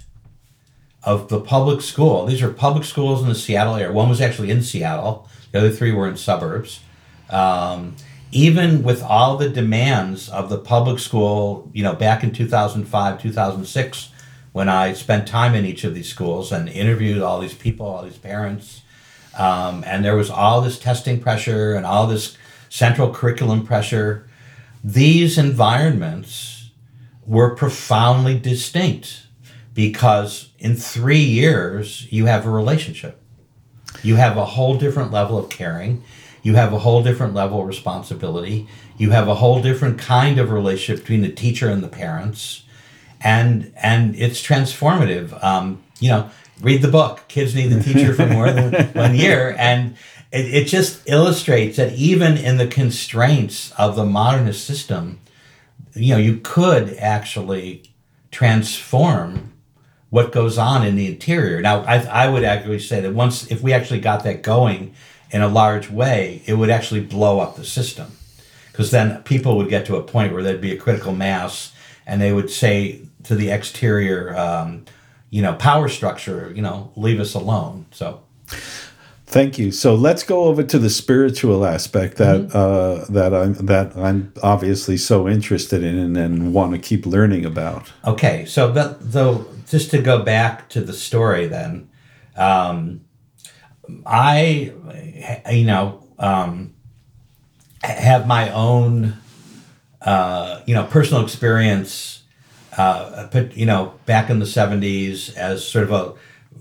of 1.02 1.28
the 1.28 1.40
public 1.40 1.80
school, 1.80 2.26
these 2.26 2.42
are 2.42 2.50
public 2.50 2.84
schools 2.84 3.22
in 3.22 3.28
the 3.28 3.34
Seattle 3.34 3.76
area. 3.76 3.92
One 3.92 4.08
was 4.08 4.20
actually 4.20 4.50
in 4.50 4.62
Seattle, 4.62 5.28
the 5.52 5.58
other 5.58 5.70
three 5.70 5.92
were 5.92 6.08
in 6.08 6.16
suburbs. 6.16 6.80
Um, 7.30 7.96
even 8.32 8.82
with 8.82 9.02
all 9.02 9.36
the 9.36 9.48
demands 9.48 10.28
of 10.28 10.50
the 10.50 10.58
public 10.58 10.98
school, 10.98 11.70
you 11.72 11.82
know, 11.82 11.94
back 11.94 12.22
in 12.22 12.32
2005, 12.32 13.20
2006, 13.20 14.10
when 14.52 14.68
I 14.68 14.92
spent 14.92 15.26
time 15.26 15.54
in 15.54 15.64
each 15.64 15.84
of 15.84 15.94
these 15.94 16.08
schools 16.08 16.52
and 16.52 16.68
interviewed 16.68 17.22
all 17.22 17.40
these 17.40 17.54
people, 17.54 17.86
all 17.86 18.02
these 18.02 18.18
parents, 18.18 18.82
um, 19.36 19.84
and 19.86 20.04
there 20.04 20.16
was 20.16 20.30
all 20.30 20.60
this 20.60 20.78
testing 20.78 21.20
pressure 21.20 21.74
and 21.74 21.86
all 21.86 22.06
this 22.06 22.36
central 22.68 23.12
curriculum 23.12 23.66
pressure, 23.66 24.28
these 24.82 25.38
environments 25.38 26.70
were 27.26 27.54
profoundly 27.54 28.38
distinct 28.38 29.22
because 29.80 30.50
in 30.58 30.76
three 30.76 31.22
years, 31.22 32.06
you 32.12 32.26
have 32.26 32.44
a 32.44 32.50
relationship. 32.50 33.18
You 34.02 34.16
have 34.16 34.36
a 34.36 34.44
whole 34.44 34.76
different 34.76 35.10
level 35.10 35.38
of 35.38 35.48
caring. 35.48 36.04
You 36.42 36.54
have 36.56 36.74
a 36.74 36.80
whole 36.80 37.02
different 37.02 37.32
level 37.32 37.62
of 37.62 37.66
responsibility. 37.66 38.68
You 38.98 39.12
have 39.12 39.26
a 39.26 39.36
whole 39.36 39.62
different 39.62 39.98
kind 39.98 40.38
of 40.38 40.50
relationship 40.50 41.04
between 41.04 41.22
the 41.22 41.32
teacher 41.32 41.70
and 41.70 41.82
the 41.82 41.88
parents, 41.88 42.64
and 43.22 43.72
and 43.74 44.14
it's 44.16 44.42
transformative. 44.42 45.42
Um, 45.42 45.82
you 45.98 46.10
know, 46.10 46.28
read 46.60 46.82
the 46.82 46.88
book. 46.88 47.24
Kids 47.28 47.54
need 47.54 47.68
the 47.68 47.82
teacher 47.82 48.12
for 48.12 48.26
more 48.26 48.52
than 48.52 48.88
one 48.92 49.14
year, 49.14 49.56
and 49.58 49.96
it, 50.30 50.44
it 50.56 50.64
just 50.66 51.08
illustrates 51.08 51.78
that 51.78 51.94
even 51.94 52.36
in 52.36 52.58
the 52.58 52.66
constraints 52.66 53.72
of 53.78 53.96
the 53.96 54.04
modernist 54.04 54.66
system, 54.66 55.20
you 55.94 56.12
know, 56.12 56.20
you 56.20 56.36
could 56.42 56.92
actually 56.98 57.90
transform 58.30 59.49
what 60.10 60.32
goes 60.32 60.58
on 60.58 60.84
in 60.84 60.96
the 60.96 61.06
interior. 61.06 61.60
Now, 61.60 61.82
I, 61.82 61.98
I 62.04 62.28
would 62.28 62.44
actually 62.44 62.80
say 62.80 63.00
that 63.00 63.14
once, 63.14 63.50
if 63.50 63.62
we 63.62 63.72
actually 63.72 64.00
got 64.00 64.24
that 64.24 64.42
going 64.42 64.92
in 65.30 65.40
a 65.40 65.48
large 65.48 65.88
way, 65.88 66.42
it 66.46 66.54
would 66.54 66.70
actually 66.70 67.00
blow 67.00 67.40
up 67.40 67.56
the 67.56 67.64
system. 67.64 68.12
Because 68.72 68.90
then 68.90 69.22
people 69.22 69.56
would 69.56 69.68
get 69.68 69.86
to 69.86 69.96
a 69.96 70.02
point 70.02 70.32
where 70.32 70.42
there'd 70.42 70.60
be 70.60 70.72
a 70.72 70.76
critical 70.76 71.12
mass 71.12 71.72
and 72.06 72.20
they 72.20 72.32
would 72.32 72.50
say 72.50 73.02
to 73.24 73.34
the 73.34 73.50
exterior, 73.50 74.36
um, 74.36 74.84
you 75.30 75.42
know, 75.42 75.54
power 75.54 75.88
structure, 75.88 76.52
you 76.54 76.62
know, 76.62 76.90
leave 76.96 77.20
us 77.20 77.34
alone. 77.34 77.86
So, 77.92 78.22
Thank 79.26 79.58
you. 79.58 79.70
So 79.70 79.94
let's 79.94 80.24
go 80.24 80.46
over 80.46 80.64
to 80.64 80.76
the 80.76 80.90
spiritual 80.90 81.64
aspect 81.64 82.16
that 82.16 82.48
Mm-hmm. 82.48 82.56
uh, 82.56 83.04
that 83.10 83.32
I'm 83.32 83.52
that 83.66 83.96
I'm 83.96 84.32
obviously 84.42 84.96
so 84.96 85.28
interested 85.28 85.84
in 85.84 85.96
and, 85.98 86.16
and 86.16 86.52
want 86.52 86.72
to 86.72 86.78
keep 86.78 87.06
learning 87.06 87.44
about. 87.46 87.92
Okay, 88.04 88.44
so 88.44 88.72
that, 88.72 88.96
though, 89.00 89.46
just 89.70 89.90
to 89.92 90.02
go 90.02 90.22
back 90.22 90.68
to 90.70 90.80
the 90.80 90.92
story, 90.92 91.46
then, 91.46 91.88
um, 92.36 93.02
I, 94.04 94.72
you 95.50 95.64
know, 95.64 96.06
um, 96.18 96.74
have 97.82 98.26
my 98.26 98.50
own, 98.50 99.16
uh, 100.02 100.60
you 100.66 100.74
know, 100.74 100.84
personal 100.84 101.22
experience. 101.22 102.18
Uh, 102.76 103.26
put 103.26 103.56
you 103.56 103.66
know, 103.66 103.94
back 104.06 104.30
in 104.30 104.38
the 104.38 104.44
'70s, 104.44 105.34
as 105.34 105.66
sort 105.66 105.84
of 105.84 105.92
a 105.92 106.14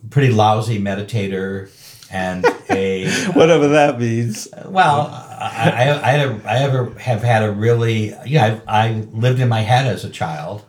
pretty 0.09 0.33
lousy 0.33 0.79
meditator 0.79 1.69
and 2.11 2.45
a 2.69 3.09
Whatever 3.33 3.67
that 3.69 3.99
means. 3.99 4.47
well, 4.65 5.07
I, 5.11 5.71
I, 5.75 6.07
I, 6.07 6.11
had 6.11 6.29
a, 6.29 6.41
I 6.49 6.57
ever 6.63 6.91
have 6.99 7.21
had 7.21 7.43
a 7.43 7.51
really, 7.51 8.15
yeah, 8.25 8.59
I, 8.67 8.87
I 8.87 8.91
lived 9.11 9.39
in 9.39 9.49
my 9.49 9.61
head 9.61 9.87
as 9.87 10.03
a 10.03 10.09
child. 10.09 10.63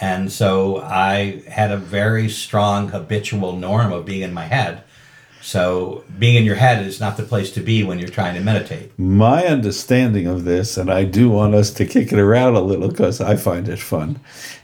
And 0.00 0.30
so 0.30 0.80
I 0.80 1.42
had 1.48 1.72
a 1.72 1.76
very 1.76 2.28
strong 2.28 2.88
habitual 2.88 3.56
norm 3.56 3.92
of 3.92 4.04
being 4.04 4.22
in 4.22 4.32
my 4.32 4.44
head. 4.44 4.84
So 5.40 6.04
being 6.18 6.34
in 6.34 6.44
your 6.44 6.56
head 6.56 6.84
is 6.84 7.00
not 7.00 7.16
the 7.16 7.22
place 7.22 7.50
to 7.52 7.60
be 7.60 7.82
when 7.82 7.98
you're 7.98 8.08
trying 8.08 8.34
to 8.34 8.40
meditate. 8.40 8.96
My 8.98 9.46
understanding 9.46 10.26
of 10.26 10.44
this, 10.44 10.76
and 10.76 10.90
I 10.90 11.04
do 11.04 11.30
want 11.30 11.54
us 11.54 11.70
to 11.74 11.86
kick 11.86 12.12
it 12.12 12.18
around 12.18 12.54
a 12.54 12.60
little 12.60 12.88
because 12.88 13.20
I 13.20 13.36
find 13.36 13.68
it 13.68 13.78
fun, 13.78 14.20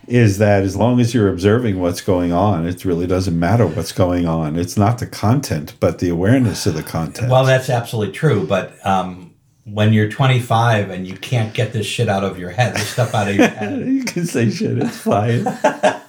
is 0.07 0.39
that 0.39 0.63
as 0.63 0.77
long 0.77 1.01
as 1.01 1.15
you're 1.15 1.29
observing 1.29 1.81
what's 1.81 2.01
going 2.01 2.33
on, 2.33 2.67
it 2.67 2.85
really 2.85 3.07
doesn't 3.07 3.39
matter 3.39 3.67
what's 3.67 3.93
going 3.93 4.27
on. 4.27 4.59
It's 4.59 4.77
not 4.77 4.99
the 4.99 5.07
content, 5.07 5.75
but 5.81 6.01
the 6.01 6.11
awareness 6.11 6.67
of 6.67 6.75
the 6.75 6.83
content. 6.83 7.31
Well, 7.31 7.45
that's 7.45 7.71
absolutely 7.71 8.13
true. 8.13 8.47
But 8.47 8.85
um, 8.85 9.34
when 9.65 9.93
you're 9.93 10.09
25 10.09 10.91
and 10.91 11.07
you 11.07 11.17
can't 11.17 11.55
get 11.55 11.73
this 11.73 11.87
shit 11.87 12.09
out 12.09 12.23
of 12.23 12.39
your 12.39 12.51
head, 12.51 12.75
this 12.75 12.89
stuff 12.89 13.15
out 13.15 13.29
of 13.29 13.37
your 13.37 13.49
head, 13.49 13.87
you 13.87 14.05
can 14.05 14.27
say 14.27 14.51
shit, 14.51 14.79
it's 14.79 14.99
fine. 14.99 15.47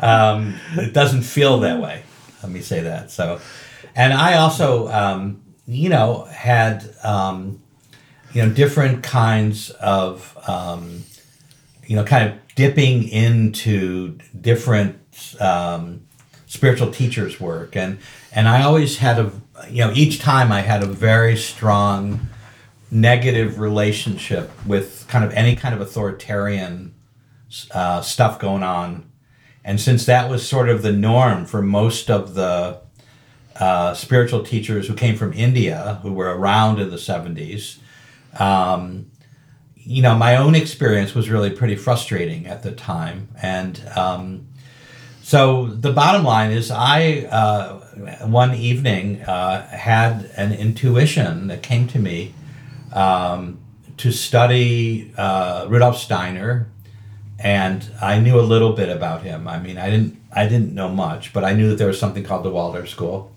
um, 0.00 0.54
it 0.76 0.92
doesn't 0.92 1.22
feel 1.22 1.60
that 1.60 1.80
way. 1.80 2.02
Let 2.42 2.52
me 2.52 2.60
say 2.60 2.80
that. 2.80 3.10
So, 3.10 3.40
and 3.96 4.12
I 4.12 4.34
also, 4.34 4.88
um, 4.88 5.42
you 5.66 5.88
know, 5.88 6.24
had 6.24 6.88
um, 7.02 7.60
you 8.32 8.42
know 8.42 8.50
different 8.52 9.02
kinds 9.02 9.70
of 9.70 10.36
um, 10.46 11.02
you 11.88 11.96
know, 11.96 12.04
kind 12.04 12.28
of 12.28 12.38
dipping 12.54 13.08
into 13.08 14.18
different 14.38 14.98
um, 15.40 16.02
spiritual 16.46 16.92
teachers' 16.92 17.40
work, 17.40 17.74
and 17.74 17.98
and 18.30 18.46
I 18.46 18.62
always 18.62 18.98
had 18.98 19.18
a, 19.18 19.32
you 19.68 19.84
know, 19.84 19.92
each 19.94 20.20
time 20.20 20.52
I 20.52 20.60
had 20.60 20.82
a 20.82 20.86
very 20.86 21.36
strong 21.36 22.28
negative 22.90 23.58
relationship 23.58 24.50
with 24.66 25.06
kind 25.08 25.24
of 25.24 25.32
any 25.32 25.54
kind 25.54 25.74
of 25.74 25.80
authoritarian 25.80 26.94
uh, 27.72 28.00
stuff 28.00 28.38
going 28.38 28.62
on, 28.62 29.10
and 29.64 29.80
since 29.80 30.06
that 30.06 30.30
was 30.30 30.46
sort 30.46 30.68
of 30.68 30.82
the 30.82 30.92
norm 30.92 31.44
for 31.44 31.62
most 31.62 32.10
of 32.10 32.34
the 32.34 32.80
uh, 33.56 33.94
spiritual 33.94 34.42
teachers 34.42 34.88
who 34.88 34.94
came 34.94 35.16
from 35.16 35.32
India, 35.32 35.98
who 36.02 36.12
were 36.12 36.36
around 36.36 36.80
in 36.80 36.90
the 36.90 36.98
seventies. 36.98 37.78
Um, 38.38 39.10
you 39.88 40.02
know, 40.02 40.14
my 40.14 40.36
own 40.36 40.54
experience 40.54 41.14
was 41.14 41.30
really 41.30 41.50
pretty 41.50 41.74
frustrating 41.74 42.46
at 42.46 42.62
the 42.62 42.72
time. 42.72 43.28
And 43.40 43.82
um, 43.96 44.48
so 45.22 45.66
the 45.66 45.92
bottom 45.92 46.24
line 46.24 46.50
is, 46.50 46.70
I, 46.70 47.26
uh, 47.30 48.26
one 48.26 48.54
evening, 48.54 49.22
uh, 49.22 49.66
had 49.66 50.30
an 50.36 50.52
intuition 50.52 51.46
that 51.46 51.62
came 51.62 51.88
to 51.88 51.98
me 51.98 52.34
um, 52.92 53.58
to 53.98 54.12
study 54.12 55.12
uh, 55.16 55.66
Rudolf 55.68 55.98
Steiner. 55.98 56.68
And 57.38 57.88
I 58.02 58.18
knew 58.18 58.38
a 58.38 58.42
little 58.42 58.72
bit 58.72 58.88
about 58.88 59.22
him. 59.22 59.46
I 59.46 59.60
mean, 59.60 59.78
I 59.78 59.90
didn't, 59.90 60.20
I 60.32 60.48
didn't 60.48 60.74
know 60.74 60.88
much, 60.88 61.32
but 61.32 61.44
I 61.44 61.52
knew 61.52 61.68
that 61.70 61.76
there 61.76 61.86
was 61.86 61.98
something 61.98 62.24
called 62.24 62.44
the 62.44 62.50
Waldorf 62.50 62.88
School. 62.88 63.32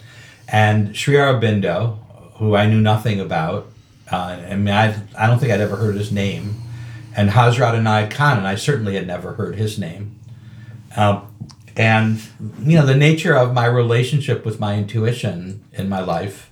And 0.48 0.96
Sri 0.98 1.16
Aurobindo, 1.16 2.00
who 2.38 2.56
I 2.56 2.66
knew 2.66 2.82
nothing 2.82 3.20
about, 3.20 3.68
uh, 4.12 4.40
I 4.50 4.56
mean, 4.56 4.74
I, 4.74 5.00
I 5.16 5.28
don't 5.28 5.40
think 5.40 5.52
I'd 5.52 5.62
ever 5.62 5.76
heard 5.76 5.96
his 5.96 6.12
name. 6.12 6.56
And 7.16 7.30
Hazrat 7.30 7.76
Inayat 7.76 8.12
Khan, 8.12 8.38
and 8.38 8.48
I 8.48 8.56
certainly 8.56 8.96
had 8.96 9.06
never 9.06 9.34
heard 9.34 9.56
his 9.56 9.78
name. 9.78 10.20
Uh, 10.96 11.22
and, 11.76 12.22
you 12.60 12.78
know, 12.78 12.86
the 12.86 12.96
nature 12.96 13.36
of 13.36 13.54
my 13.54 13.66
relationship 13.66 14.46
with 14.46 14.60
my 14.60 14.78
intuition 14.78 15.64
in 15.74 15.88
my 15.88 16.02
life 16.02 16.52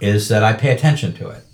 is 0.00 0.28
that 0.28 0.44
I 0.44 0.52
pay 0.52 0.70
attention 0.70 1.12
to 1.14 1.28
it. 1.28 1.44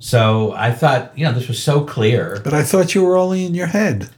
So 0.00 0.52
I 0.52 0.72
thought, 0.72 1.16
you 1.18 1.24
know, 1.24 1.32
this 1.32 1.48
was 1.48 1.62
so 1.62 1.84
clear. 1.84 2.40
But 2.42 2.54
I 2.54 2.62
thought 2.62 2.94
you 2.94 3.04
were 3.04 3.16
only 3.16 3.44
in 3.44 3.54
your 3.54 3.66
head. 3.66 4.10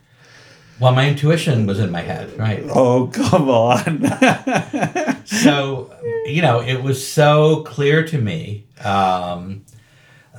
Well, 0.79 0.93
my 0.93 1.09
intuition 1.09 1.67
was 1.67 1.79
in 1.79 1.91
my 1.91 2.01
head, 2.01 2.39
right? 2.39 2.65
Oh, 2.71 3.09
come 3.13 3.51
on. 3.51 4.07
so, 5.27 5.95
you 6.25 6.41
know, 6.41 6.63
it 6.63 6.83
was 6.83 7.07
so 7.07 7.63
clear 7.65 8.03
to 8.07 8.19
me 8.19 8.65
um, 8.83 9.65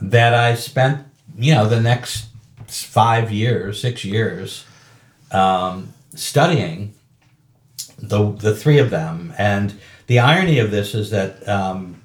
that 0.02 0.34
I 0.34 0.56
spent, 0.56 1.06
you 1.38 1.54
know, 1.54 1.68
the 1.68 1.80
next 1.80 2.30
five 2.68 3.32
years, 3.32 3.80
six 3.80 4.04
years, 4.04 4.66
um, 5.32 5.94
studying 6.16 6.96
the 8.00 8.32
the 8.32 8.56
three 8.56 8.80
of 8.80 8.90
them. 8.90 9.34
And 9.38 9.80
the 10.08 10.20
irony 10.20 10.58
of 10.58 10.72
this 10.72 10.96
is 10.96 11.12
that 11.12 11.48
um, 11.48 12.01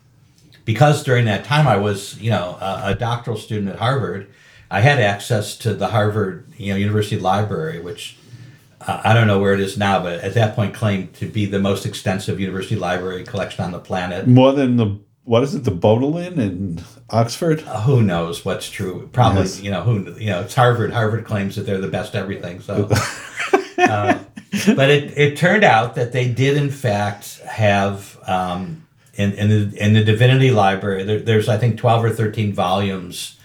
because 0.66 1.02
during 1.02 1.24
that 1.24 1.44
time 1.44 1.66
I 1.66 1.78
was, 1.78 2.20
you 2.20 2.30
know, 2.30 2.58
a, 2.60 2.82
a, 2.88 2.94
doctoral 2.94 3.38
student 3.38 3.70
at 3.70 3.78
Harvard, 3.78 4.28
I 4.70 4.80
had 4.80 5.00
access 5.00 5.56
to 5.58 5.72
the 5.72 5.88
Harvard, 5.88 6.52
you 6.58 6.72
know, 6.72 6.76
University 6.76 7.18
Library, 7.18 7.80
which 7.80 8.18
uh, 8.82 9.00
I 9.02 9.14
don't 9.14 9.26
know 9.26 9.40
where 9.40 9.54
it 9.54 9.60
is 9.60 9.78
now, 9.78 10.02
but 10.02 10.20
at 10.20 10.34
that 10.34 10.54
point 10.54 10.74
claimed 10.74 11.14
to 11.14 11.26
be 11.26 11.46
the 11.46 11.60
most 11.60 11.86
extensive 11.86 12.38
university 12.40 12.76
library 12.76 13.24
collection 13.24 13.64
on 13.64 13.72
the 13.72 13.78
planet. 13.78 14.26
More 14.26 14.52
than 14.52 14.76
the 14.76 14.98
what 15.24 15.42
is 15.42 15.56
it, 15.56 15.64
the 15.64 15.72
Bodleian 15.72 16.38
in 16.38 16.84
Oxford? 17.10 17.64
Uh, 17.64 17.80
who 17.80 18.00
knows 18.00 18.44
what's 18.44 18.70
true? 18.70 19.08
Probably, 19.12 19.42
yes. 19.42 19.60
you 19.60 19.72
know, 19.72 19.82
who 19.82 20.14
you 20.20 20.30
know, 20.30 20.42
it's 20.42 20.54
Harvard. 20.54 20.92
Harvard 20.92 21.24
claims 21.24 21.56
that 21.56 21.62
they're 21.62 21.80
the 21.80 21.88
best 21.88 22.14
everything. 22.14 22.60
So, 22.60 22.88
uh, 23.78 24.18
but 24.74 24.90
it, 24.90 25.18
it 25.18 25.36
turned 25.36 25.64
out 25.64 25.96
that 25.96 26.12
they 26.12 26.28
did 26.28 26.56
in 26.56 26.70
fact 26.70 27.40
have 27.40 28.16
um, 28.28 28.86
in 29.16 29.32
in 29.32 29.48
the 29.48 29.84
in 29.84 29.92
the 29.94 30.04
Divinity 30.04 30.50
Library. 30.50 31.04
There, 31.04 31.20
there's 31.20 31.48
I 31.48 31.58
think 31.58 31.78
twelve 31.78 32.04
or 32.04 32.10
thirteen 32.10 32.52
volumes 32.52 33.38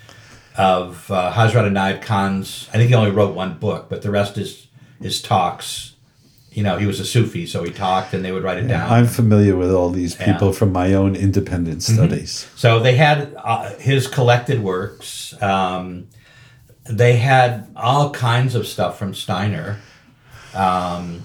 of 0.58 1.10
uh, 1.10 1.32
Hazrat 1.34 1.70
Inayat 1.70 2.02
Khan's. 2.02 2.70
I 2.70 2.78
think 2.78 2.90
he 2.90 2.96
only 2.96 3.12
wrote 3.12 3.36
one 3.36 3.58
book, 3.58 3.88
but 3.90 4.02
the 4.02 4.12
rest 4.12 4.38
is 4.38 4.68
his 5.00 5.22
talks 5.22 5.92
you 6.52 6.64
know, 6.64 6.78
he 6.78 6.86
was 6.86 7.00
a 7.00 7.06
Sufi, 7.06 7.48
so 7.48 7.64
he 7.64 7.72
talked 7.72 8.14
and 8.14 8.26
they 8.26 8.32
would 8.32 8.44
write 8.44 8.58
it 8.58 8.64
yeah, 8.64 8.80
down. 8.80 8.92
I'm 8.92 9.08
familiar 9.08 9.56
with 9.56 9.72
all 9.72 9.90
these 9.90 10.16
people 10.16 10.48
yeah. 10.48 10.54
from 10.54 10.74
my 10.74 10.94
own 10.94 11.16
independent 11.16 11.80
mm-hmm. 11.80 11.94
studies. 11.94 12.46
Mm-hmm. 12.46 12.58
So 12.58 12.80
they 12.80 12.96
had 12.96 13.34
uh, 13.38 13.74
his 13.78 14.08
collected 14.08 14.62
works. 14.62 15.42
Um, 15.42 16.10
they 16.84 17.16
had 17.16 17.72
all 17.76 18.12
kinds 18.12 18.56
of 18.56 18.68
stuff 18.68 19.00
from 19.00 19.14
Steiner. 19.14 19.80
Um, 20.54 21.24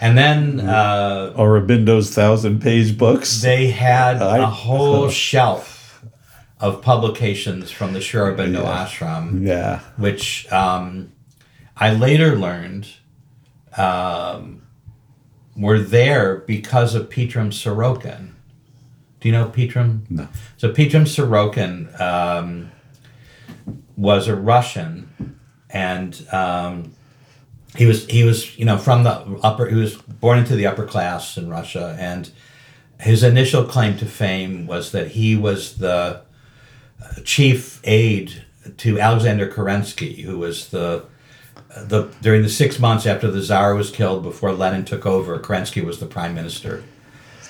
and 0.00 0.16
then 0.16 0.60
uh, 0.60 1.32
Aurobindo's 1.36 2.12
thousand 2.14 2.62
page 2.62 2.96
books. 2.96 3.42
They 3.42 3.68
had 3.68 4.22
I, 4.22 4.38
a 4.38 4.46
whole 4.46 5.04
uh, 5.04 5.10
shelf 5.28 6.02
of 6.58 6.82
publications 6.82 7.70
from 7.70 7.92
the 7.92 8.00
Sri 8.00 8.20
Aurobindo 8.20 8.62
yeah. 8.62 8.86
ashram. 8.86 9.46
Yeah. 9.46 9.80
Which 9.96 10.50
um, 10.50 11.12
I 11.76 11.92
later 11.92 12.34
learned 12.34 12.88
um, 13.76 14.62
were 15.56 15.78
there 15.78 16.36
because 16.36 16.94
of 16.94 17.10
Pitirim 17.10 17.50
Sorokin. 17.50 18.30
Do 19.20 19.28
you 19.28 19.32
know 19.32 19.46
Pitirim? 19.46 20.10
No. 20.10 20.28
So 20.56 20.72
Pitirim 20.72 21.06
Sorokin 21.06 22.00
um, 22.00 22.70
was 23.96 24.28
a 24.28 24.34
Russian, 24.34 25.38
and 25.68 26.26
um, 26.32 26.94
he 27.76 27.86
was 27.86 28.06
he 28.06 28.24
was 28.24 28.58
you 28.58 28.64
know 28.64 28.78
from 28.78 29.04
the 29.04 29.12
upper 29.42 29.66
he 29.66 29.76
was 29.76 29.96
born 29.96 30.38
into 30.38 30.56
the 30.56 30.66
upper 30.66 30.86
class 30.86 31.36
in 31.36 31.48
Russia, 31.48 31.96
and 31.98 32.30
his 32.98 33.22
initial 33.22 33.64
claim 33.64 33.96
to 33.98 34.06
fame 34.06 34.66
was 34.66 34.92
that 34.92 35.08
he 35.12 35.36
was 35.36 35.78
the 35.78 36.22
chief 37.24 37.80
aide 37.84 38.44
to 38.76 39.00
Alexander 39.00 39.48
Kerensky, 39.48 40.22
who 40.22 40.38
was 40.38 40.68
the 40.68 41.04
the 41.76 42.12
during 42.20 42.42
the 42.42 42.48
six 42.48 42.78
months 42.78 43.06
after 43.06 43.30
the 43.30 43.42
Tsar 43.42 43.74
was 43.74 43.90
killed, 43.90 44.22
before 44.22 44.52
Lenin 44.52 44.84
took 44.84 45.06
over, 45.06 45.38
Kerensky 45.38 45.84
was 45.84 46.00
the 46.00 46.06
prime 46.06 46.34
minister. 46.34 46.82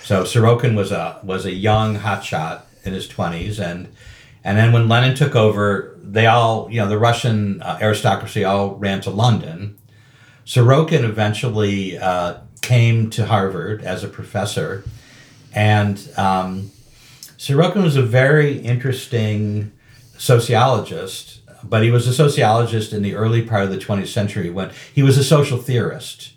So 0.03 0.25
Sorokin 0.25 0.77
was 0.77 0.93
a 0.93 1.21
was 1.23 1.47
a 1.47 1.53
young 1.53 1.99
hotshot 1.99 2.63
in 2.85 2.93
his 2.93 3.09
twenties, 3.09 3.59
and 3.59 3.89
and 4.45 4.57
then 4.59 4.73
when 4.73 4.89
Lenin 4.89 5.15
took 5.15 5.35
over, 5.35 5.97
they 6.03 6.27
all 6.27 6.71
you 6.71 6.81
know 6.81 6.89
the 6.89 6.99
Russian 6.99 7.63
uh, 7.63 7.79
aristocracy 7.81 8.45
all 8.45 8.75
ran 8.77 9.01
to 9.03 9.11
London. 9.11 9.79
Sorokin 10.51 11.05
eventually 11.05 11.97
uh, 11.97 12.39
came 12.61 13.09
to 13.11 13.27
Harvard 13.27 13.85
as 13.85 14.03
a 14.03 14.09
professor, 14.09 14.83
and 15.55 15.97
um, 16.17 16.73
Sorokin 17.39 17.85
was 17.85 17.95
a 17.95 18.03
very 18.03 18.59
interesting 18.59 19.71
sociologist 20.19 21.41
but 21.63 21.83
he 21.83 21.91
was 21.91 22.07
a 22.07 22.15
sociologist 22.15 22.93
in 22.95 23.03
the 23.03 23.15
early 23.15 23.43
part 23.43 23.65
of 23.65 23.71
the 23.71 23.77
20th 23.77 24.09
century 24.09 24.49
when 24.49 24.71
he 24.95 25.03
was 25.03 25.19
a 25.19 25.23
social 25.23 25.59
theorist. 25.59 26.33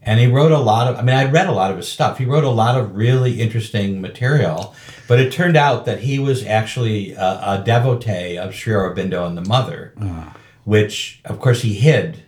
And 0.00 0.20
he 0.20 0.28
wrote 0.28 0.52
a 0.52 0.58
lot 0.58 0.86
of, 0.86 0.96
I 0.96 1.02
mean, 1.02 1.16
I 1.16 1.28
read 1.28 1.48
a 1.48 1.52
lot 1.52 1.72
of 1.72 1.76
his 1.76 1.88
stuff. 1.88 2.18
He 2.18 2.24
wrote 2.24 2.44
a 2.44 2.50
lot 2.50 2.78
of 2.78 2.94
really 2.94 3.40
interesting 3.40 4.00
material, 4.00 4.76
but 5.08 5.18
it 5.18 5.32
turned 5.32 5.56
out 5.56 5.86
that 5.86 6.00
he 6.00 6.20
was 6.20 6.46
actually 6.46 7.14
a, 7.14 7.40
a 7.42 7.62
devotee 7.66 8.38
of 8.38 8.54
Sri 8.54 8.72
Aurobindo 8.72 9.26
and 9.26 9.36
the 9.36 9.44
Mother, 9.44 9.92
uh. 10.00 10.30
which, 10.62 11.20
of 11.24 11.40
course, 11.40 11.62
he 11.62 11.74
hid 11.74 12.22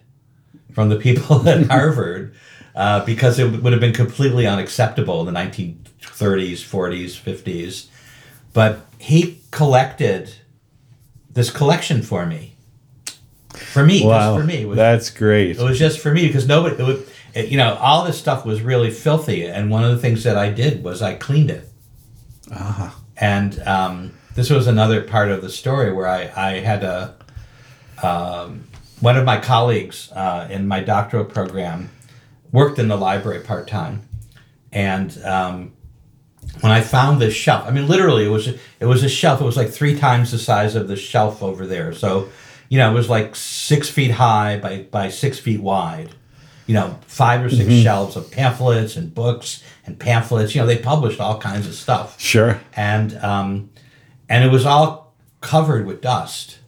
from 0.73 0.89
the 0.89 0.97
people 0.97 1.49
at 1.49 1.67
Harvard 1.67 2.35
uh, 2.75 3.05
because 3.05 3.39
it 3.39 3.63
would 3.63 3.73
have 3.73 3.81
been 3.81 3.93
completely 3.93 4.47
unacceptable 4.47 5.27
in 5.27 5.33
the 5.33 5.39
1930s, 5.39 6.61
40s, 6.61 7.21
50s. 7.21 7.89
But 8.53 8.87
he 8.99 9.41
collected 9.51 10.35
this 11.31 11.51
collection 11.51 12.03
for 12.03 12.27
me. 12.27 12.57
For 13.51 13.85
me, 13.85 14.07
wow, 14.07 14.37
for 14.37 14.45
me. 14.45 14.65
Was, 14.65 14.77
that's 14.77 15.11
great. 15.11 15.59
It 15.59 15.63
was 15.63 15.79
just 15.79 15.99
for 16.01 16.13
me 16.13 16.27
because 16.27 16.47
nobody, 16.47 16.77
it 16.77 16.87
would, 16.87 17.07
it, 17.35 17.49
you 17.49 17.59
know, 17.59 17.75
all 17.75 18.05
this 18.05 18.19
stuff 18.19 18.45
was 18.47 18.63
really 18.63 18.91
filthy. 18.91 19.47
And 19.47 19.71
one 19.71 19.85
of 19.85 19.91
the 19.91 19.99
things 19.99 20.25
that 20.25 20.37
I 20.37 20.51
did 20.51 20.83
was 20.83 21.03
I 21.03 21.15
cleaned 21.15 21.51
it. 21.51 21.69
Uh-huh. 22.51 22.91
And 23.17 23.61
um, 23.61 24.15
this 24.35 24.51
was 24.51 24.67
another 24.67 25.03
part 25.03 25.31
of 25.31 25.43
the 25.43 25.51
story 25.51 25.93
where 25.93 26.09
I, 26.09 26.31
I 26.35 26.51
had 26.61 26.83
a, 26.83 27.15
um, 28.03 28.65
one 29.03 29.17
of 29.17 29.25
my 29.25 29.39
colleagues 29.39 30.11
uh, 30.13 30.47
in 30.49 30.67
my 30.67 30.81
doctoral 30.81 31.25
program 31.25 31.91
worked 32.53 32.79
in 32.79 32.89
the 32.89 32.97
library 32.97 33.41
part 33.41 33.67
time. 33.67 34.09
And 34.71 35.23
um, 35.25 35.73
when 36.61 36.73
I 36.73 36.81
found 36.81 37.21
this 37.21 37.35
shelf, 37.35 37.67
I 37.67 37.71
mean, 37.71 37.89
literally, 37.89 38.25
it 38.25 38.31
was 38.31 38.49
it 38.49 38.87
was 38.87 39.03
a 39.03 39.09
shelf. 39.09 39.41
It 39.41 39.45
was 39.45 39.57
like 39.57 39.71
three 39.71 39.99
times 39.99 40.31
the 40.31 40.39
size 40.39 40.77
of 40.77 40.87
the 40.89 40.97
shelf 40.97 41.43
over 41.43 41.67
there. 41.67 41.93
So, 41.93 42.29
you 42.69 42.79
know, 42.79 42.91
it 42.91 42.95
was 42.95 43.11
like 43.11 43.35
six 43.35 43.91
feet 43.91 44.13
high 44.13 44.59
by 44.59 44.83
by 44.83 45.09
six 45.11 45.39
feet 45.39 45.61
wide. 45.61 46.15
You 46.69 46.75
know, 46.75 46.97
five 47.09 47.45
or 47.45 47.51
6 47.51 47.61
mm-hmm. 47.61 47.83
shelves 47.83 48.15
of 48.15 48.31
pamphlets 48.31 48.95
and 48.95 49.13
books 49.13 49.65
and 49.85 49.99
pamphlets. 49.99 50.55
You 50.55 50.61
know, 50.61 50.67
they 50.67 50.79
published 50.79 51.19
all 51.19 51.39
kinds 51.39 51.67
of 51.67 51.75
stuff. 51.75 52.19
Sure. 52.21 52.61
And 52.77 53.17
um, 53.19 53.71
and 54.29 54.45
it 54.45 54.53
was 54.53 54.65
all 54.65 55.13
covered 55.41 55.87
with 55.87 56.01
dust. 56.01 56.61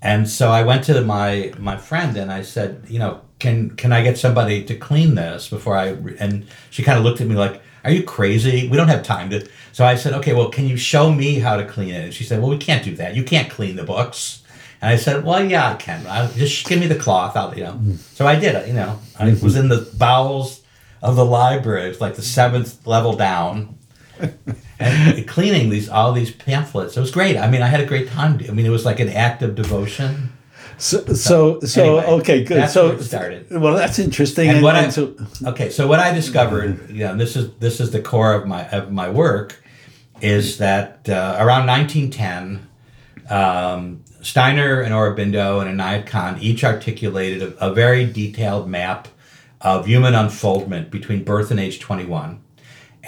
And 0.00 0.28
so 0.28 0.50
I 0.50 0.62
went 0.62 0.84
to 0.84 1.00
my 1.02 1.52
my 1.58 1.76
friend 1.76 2.16
and 2.16 2.30
I 2.30 2.42
said, 2.42 2.84
you 2.88 2.98
know, 2.98 3.22
can 3.38 3.70
can 3.70 3.92
I 3.92 4.02
get 4.02 4.18
somebody 4.18 4.64
to 4.64 4.76
clean 4.76 5.14
this 5.14 5.48
before 5.48 5.76
I? 5.76 5.88
And 6.18 6.46
she 6.70 6.82
kind 6.82 6.98
of 6.98 7.04
looked 7.04 7.20
at 7.20 7.26
me 7.26 7.34
like, 7.34 7.60
"Are 7.84 7.90
you 7.90 8.02
crazy? 8.02 8.68
We 8.68 8.76
don't 8.76 8.88
have 8.88 9.02
time 9.02 9.30
to." 9.30 9.48
So 9.72 9.84
I 9.84 9.96
said, 9.96 10.12
"Okay, 10.14 10.34
well, 10.34 10.50
can 10.50 10.66
you 10.66 10.76
show 10.76 11.12
me 11.12 11.38
how 11.38 11.56
to 11.56 11.64
clean 11.64 11.90
it?" 11.90 12.04
And 12.04 12.14
she 12.14 12.24
said, 12.24 12.40
"Well, 12.40 12.50
we 12.50 12.58
can't 12.58 12.84
do 12.84 12.94
that. 12.96 13.14
You 13.14 13.24
can't 13.24 13.50
clean 13.50 13.76
the 13.76 13.84
books." 13.84 14.42
And 14.80 14.90
I 14.90 14.96
said, 14.96 15.24
"Well, 15.24 15.44
yeah, 15.44 15.72
I 15.72 15.74
can. 15.74 16.06
I'll, 16.06 16.30
just 16.32 16.66
give 16.66 16.80
me 16.80 16.86
the 16.86 16.96
cloth. 16.96 17.36
I'll, 17.36 17.56
you 17.56 17.64
know." 17.64 17.72
Mm-hmm. 17.72 17.94
So 17.94 18.26
I 18.26 18.38
did. 18.38 18.54
It. 18.54 18.68
You 18.68 18.74
know, 18.74 18.98
I 19.18 19.36
was 19.42 19.56
in 19.56 19.68
the 19.68 19.88
bowels 19.96 20.62
of 21.02 21.16
the 21.16 21.24
library. 21.24 21.86
It 21.86 21.88
was 21.88 22.00
like 22.00 22.16
the 22.16 22.22
seventh 22.22 22.86
level 22.86 23.14
down. 23.14 23.78
and 24.78 25.26
cleaning 25.26 25.70
these 25.70 25.88
all 25.88 26.12
these 26.12 26.30
pamphlets. 26.30 26.96
It 26.96 27.00
was 27.00 27.10
great. 27.10 27.36
I 27.36 27.50
mean, 27.50 27.62
I 27.62 27.66
had 27.66 27.80
a 27.80 27.86
great 27.86 28.08
time. 28.08 28.40
I 28.48 28.52
mean, 28.52 28.66
it 28.66 28.70
was 28.70 28.84
like 28.84 29.00
an 29.00 29.08
act 29.08 29.42
of 29.42 29.54
devotion. 29.54 30.32
So, 30.80 31.04
so, 31.06 31.60
so 31.60 31.98
anyway, 31.98 32.12
okay, 32.20 32.44
good. 32.44 32.58
That's 32.58 32.72
so, 32.72 32.90
where 32.90 32.98
it 32.98 33.02
started. 33.02 33.50
Well, 33.50 33.74
that's 33.74 33.98
interesting. 33.98 34.48
And, 34.48 34.58
and 34.58 34.64
what 34.64 34.76
and 34.76 34.86
I 34.86 34.90
so, 34.90 35.16
okay, 35.44 35.70
so 35.70 35.88
what 35.88 35.98
I 35.98 36.12
discovered, 36.14 36.88
you 36.90 37.00
know, 37.00 37.16
this 37.16 37.34
is 37.34 37.52
this 37.54 37.80
is 37.80 37.90
the 37.90 38.00
core 38.00 38.32
of 38.32 38.46
my 38.46 38.68
of 38.68 38.92
my 38.92 39.10
work, 39.10 39.60
is 40.20 40.58
that 40.58 41.08
uh, 41.08 41.36
around 41.40 41.66
1910, 41.66 42.68
um, 43.28 44.04
Steiner 44.22 44.80
and 44.80 44.94
Aurobindo 44.94 45.60
and 45.60 45.80
Inayat 45.80 46.06
Khan 46.06 46.38
each 46.40 46.62
articulated 46.62 47.42
a, 47.42 47.70
a 47.70 47.74
very 47.74 48.06
detailed 48.06 48.68
map 48.68 49.08
of 49.60 49.86
human 49.86 50.14
unfoldment 50.14 50.92
between 50.92 51.24
birth 51.24 51.50
and 51.50 51.58
age 51.58 51.80
21 51.80 52.40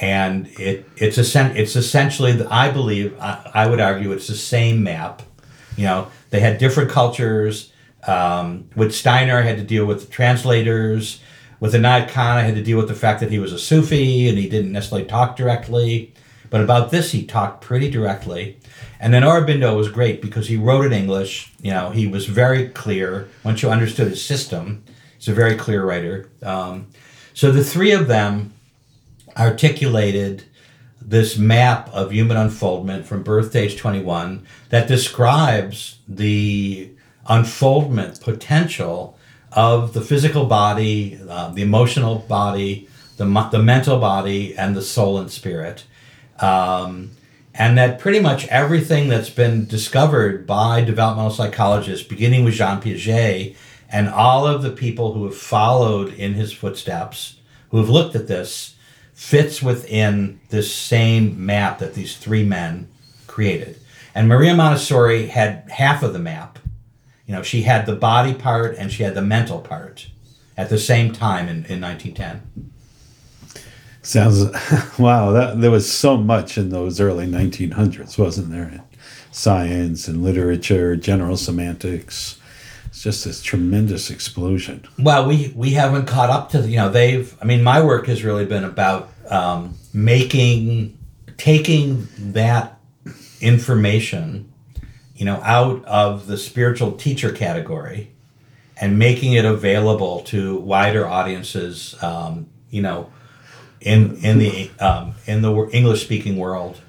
and 0.01 0.47
it 0.59 0.89
it's 0.97 1.19
a 1.19 1.61
it's 1.61 1.77
essentially 1.77 2.33
the, 2.33 2.53
I 2.53 2.71
believe 2.71 3.17
I, 3.21 3.51
I, 3.55 3.67
would 3.67 3.81
argue 3.81 4.13
it's 4.13 4.27
the 4.27 4.35
same 4.35 4.83
map. 4.83 5.23
You 5.77 5.85
know, 5.85 6.09
they 6.31 6.41
had 6.41 6.59
different 6.59 6.91
cultures. 6.91 7.73
Um, 8.07 8.71
with 8.75 8.95
Steiner, 8.95 9.39
I 9.39 9.43
had 9.43 9.59
to 9.59 9.63
deal 9.63 9.85
with 9.85 10.07
the 10.07 10.11
translators. 10.11 11.21
With 11.61 11.75
Inayat 11.75 12.09
Khan, 12.09 12.39
I 12.39 12.43
had 12.43 12.55
to 12.55 12.63
deal 12.63 12.79
with 12.79 12.89
the 12.89 12.95
fact 12.95 13.21
that 13.21 13.31
he 13.31 13.39
was 13.39 13.53
a 13.53 13.59
Sufi 13.59 14.29
and 14.31 14.39
he 14.39 14.49
didn't 14.49 14.73
necessarily 14.73 15.07
talk 15.07 15.37
directly. 15.37 16.15
But 16.49 16.63
about 16.63 16.91
this, 16.91 17.13
he 17.13 17.27
talked 17.27 17.61
pretty 17.61 17.91
directly. 17.91 18.59
And 18.99 19.13
then 19.13 19.23
Aurobindo 19.23 19.77
was 19.77 19.91
great 19.91 20.23
because 20.23 20.49
he 20.49 20.57
wrote 20.57 20.87
in 20.87 20.95
English. 20.95 21.53
You 21.61 21.73
know, 21.73 21.91
he 21.91 22.07
was 22.07 22.25
very 22.25 22.69
clear. 22.71 23.29
Once 23.45 23.63
you 23.63 23.69
understood 23.69 24.09
his 24.09 24.25
system, 24.25 24.83
he's 25.19 25.29
a 25.29 25.35
very 25.35 25.55
clear 25.57 25.85
writer. 25.85 26.31
Um, 26.43 26.89
so 27.35 27.53
the 27.53 27.63
three 27.63 27.93
of 27.93 28.09
them 28.09 28.55
articulated 29.37 30.45
this 31.01 31.37
map 31.37 31.89
of 31.93 32.13
human 32.13 32.37
unfoldment 32.37 33.07
from 33.07 33.23
birth 33.23 33.53
to 33.53 33.59
age 33.59 33.77
21 33.77 34.47
that 34.69 34.87
describes 34.87 35.99
the 36.07 36.91
unfoldment 37.27 38.21
potential 38.21 39.17
of 39.53 39.93
the 39.95 40.01
physical 40.01 40.47
body, 40.47 41.19
uh, 41.29 41.51
the 41.51 41.63
emotional 41.63 42.21
body, 42.29 42.89
the, 43.17 43.25
the 43.51 43.59
mental 43.59 43.99
body, 43.99 44.57
and 44.57 44.77
the 44.77 44.83
soul 44.83 45.19
and 45.19 45.31
spirit. 45.31 45.85
Um, 46.39 47.11
and 47.55 47.77
that 47.77 47.99
pretty 47.99 48.21
much 48.21 48.47
everything 48.49 49.09
that's 49.09 49.31
been 49.31 49.67
discovered 49.67 50.47
by 50.47 50.83
developmental 50.83 51.33
psychologists, 51.33 52.07
beginning 52.07 52.45
with 52.45 52.55
Jean 52.55 52.81
Piaget, 52.81 53.57
and 53.89 54.09
all 54.09 54.47
of 54.47 54.63
the 54.63 54.71
people 54.71 55.15
who 55.15 55.25
have 55.25 55.37
followed 55.37 56.15
in 56.15 56.35
his 56.35 56.53
footsteps, 56.53 57.37
who 57.71 57.79
have 57.79 57.89
looked 57.89 58.15
at 58.15 58.29
this, 58.29 58.77
fits 59.21 59.63
within 59.63 60.41
this 60.49 60.75
same 60.75 61.45
map 61.45 61.79
that 61.79 61.93
these 61.93 62.17
three 62.17 62.43
men 62.43 62.89
created. 63.27 63.79
And 64.15 64.27
Maria 64.27 64.55
Montessori 64.55 65.27
had 65.27 65.71
half 65.71 66.03
of 66.03 66.15
the 66.15 66.19
map. 66.19 66.59
You 67.27 67.35
know, 67.35 67.43
she 67.43 67.63
had 67.63 67.85
the 67.85 67.95
body 67.95 68.33
part 68.33 68.77
and 68.79 68.91
she 68.91 69.03
had 69.03 69.15
the 69.15 69.23
mental 69.23 69.61
part 69.61 70.09
at 70.57 70.71
the 70.71 70.79
same 70.79 71.13
time 71.13 71.49
in, 71.49 71.67
in 71.67 71.83
1910. 71.83 72.73
Sounds 74.01 74.45
wow! 74.99 75.33
That 75.33 75.61
there 75.61 75.71
was 75.71 75.93
so 75.93 76.17
much 76.17 76.57
in 76.57 76.71
those 76.71 76.99
early 76.99 77.27
1900s, 77.27 78.17
wasn't 78.17 78.51
there? 78.51 78.81
Science 79.31 80.09
and 80.09 80.25
literature, 80.25 80.97
general 80.97 81.37
semantics, 81.37 82.40
just 83.03 83.25
this 83.25 83.43
tremendous 83.43 84.11
explosion. 84.11 84.87
Well, 84.99 85.27
we 85.27 85.53
we 85.57 85.71
haven't 85.71 86.07
caught 86.07 86.31
up 86.31 86.51
to 86.51 86.69
you 86.69 86.77
know 86.77 86.91
they've. 86.91 87.35
I 87.41 87.45
mean, 87.47 87.63
my 87.63 87.83
work 87.83 88.07
has 88.07 88.23
really 88.23 88.45
been 88.45 88.65
about 88.65 89.11
um, 89.29 89.75
making 89.93 90.99
taking 91.39 92.09
that 92.19 92.79
information, 93.41 94.53
you 95.17 95.25
know, 95.25 95.41
out 95.43 95.85
of 95.87 96.27
the 96.27 96.37
spiritual 96.37 96.93
teacher 96.93 97.33
category, 97.33 98.11
and 98.77 98.99
making 98.99 99.33
it 99.33 99.47
available 99.47 100.21
to 100.25 100.59
wider 100.59 101.07
audiences. 101.07 101.97
Um, 102.03 102.49
you 102.69 102.83
know, 102.83 103.11
in 103.81 104.17
in 104.17 104.39
the 104.39 104.71
um, 104.79 105.15
in 105.27 105.41
the 105.43 105.69
English 105.73 106.03
speaking 106.03 106.37
world. 106.37 106.81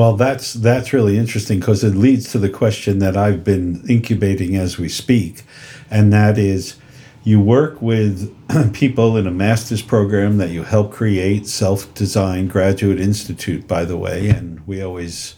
Well, 0.00 0.16
that's 0.16 0.54
that's 0.54 0.94
really 0.94 1.18
interesting 1.18 1.60
because 1.60 1.84
it 1.84 1.94
leads 1.94 2.32
to 2.32 2.38
the 2.38 2.48
question 2.48 3.00
that 3.00 3.18
I've 3.18 3.44
been 3.44 3.84
incubating 3.86 4.56
as 4.56 4.78
we 4.78 4.88
speak, 4.88 5.42
and 5.90 6.10
that 6.10 6.38
is, 6.38 6.76
you 7.22 7.38
work 7.38 7.82
with 7.82 8.34
people 8.72 9.18
in 9.18 9.26
a 9.26 9.30
master's 9.30 9.82
program 9.82 10.38
that 10.38 10.48
you 10.48 10.62
help 10.62 10.90
create, 10.90 11.46
self-designed 11.46 12.48
graduate 12.48 12.98
institute, 12.98 13.68
by 13.68 13.84
the 13.84 13.98
way, 13.98 14.30
and 14.30 14.66
we 14.66 14.80
always 14.80 15.34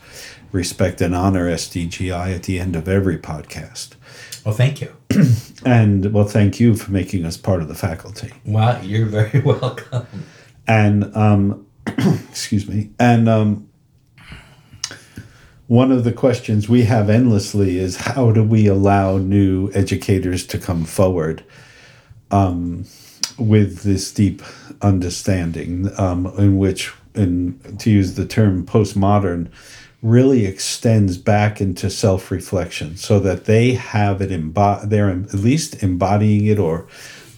respect 0.52 1.00
and 1.00 1.12
honor 1.12 1.50
SDGI 1.50 2.32
at 2.32 2.44
the 2.44 2.60
end 2.60 2.76
of 2.76 2.86
every 2.86 3.18
podcast. 3.18 3.96
Well, 4.44 4.54
thank 4.54 4.80
you. 4.80 4.94
and 5.66 6.14
well, 6.14 6.28
thank 6.28 6.60
you 6.60 6.76
for 6.76 6.92
making 6.92 7.24
us 7.24 7.36
part 7.36 7.62
of 7.62 7.66
the 7.66 7.74
faculty. 7.74 8.30
Well, 8.44 8.80
you're 8.84 9.06
very 9.06 9.40
welcome. 9.44 10.06
And 10.68 11.16
um, 11.16 11.66
excuse 12.30 12.68
me, 12.68 12.90
and 13.00 13.28
um, 13.28 13.68
one 15.72 15.90
of 15.90 16.04
the 16.04 16.12
questions 16.12 16.68
we 16.68 16.82
have 16.82 17.08
endlessly 17.08 17.78
is 17.78 17.96
how 17.96 18.30
do 18.30 18.42
we 18.42 18.66
allow 18.66 19.16
new 19.16 19.70
educators 19.72 20.46
to 20.46 20.58
come 20.58 20.84
forward 20.84 21.42
um, 22.30 22.84
with 23.38 23.82
this 23.82 24.12
deep 24.12 24.42
understanding 24.82 25.90
um, 25.98 26.26
in 26.36 26.58
which 26.58 26.92
in 27.14 27.58
to 27.78 27.90
use 27.90 28.16
the 28.16 28.26
term 28.26 28.66
postmodern 28.66 29.50
really 30.02 30.44
extends 30.44 31.16
back 31.16 31.58
into 31.58 31.88
self-reflection 31.88 32.94
so 32.98 33.18
that 33.18 33.46
they 33.46 33.72
have 33.72 34.20
it 34.20 34.28
embo- 34.28 34.86
they're 34.86 35.08
at 35.08 35.32
least 35.32 35.82
embodying 35.82 36.44
it 36.44 36.58
or 36.58 36.86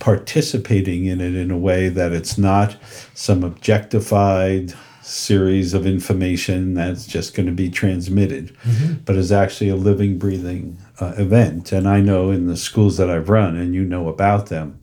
participating 0.00 1.04
in 1.04 1.20
it 1.20 1.36
in 1.36 1.52
a 1.52 1.58
way 1.58 1.88
that 1.88 2.10
it's 2.10 2.36
not 2.36 2.76
some 3.14 3.44
objectified 3.44 4.74
series 5.04 5.74
of 5.74 5.86
information 5.86 6.74
that's 6.74 7.06
just 7.06 7.34
going 7.34 7.46
to 7.46 7.52
be 7.52 7.70
transmitted, 7.70 8.56
mm-hmm. 8.62 8.94
but 9.04 9.16
is 9.16 9.30
actually 9.30 9.68
a 9.68 9.76
living, 9.76 10.18
breathing 10.18 10.78
uh, 11.00 11.14
event. 11.16 11.72
And 11.72 11.88
I 11.88 12.00
know 12.00 12.30
in 12.30 12.46
the 12.46 12.56
schools 12.56 12.96
that 12.96 13.10
I've 13.10 13.28
run, 13.28 13.56
and 13.56 13.74
you 13.74 13.84
know 13.84 14.08
about 14.08 14.46
them, 14.46 14.80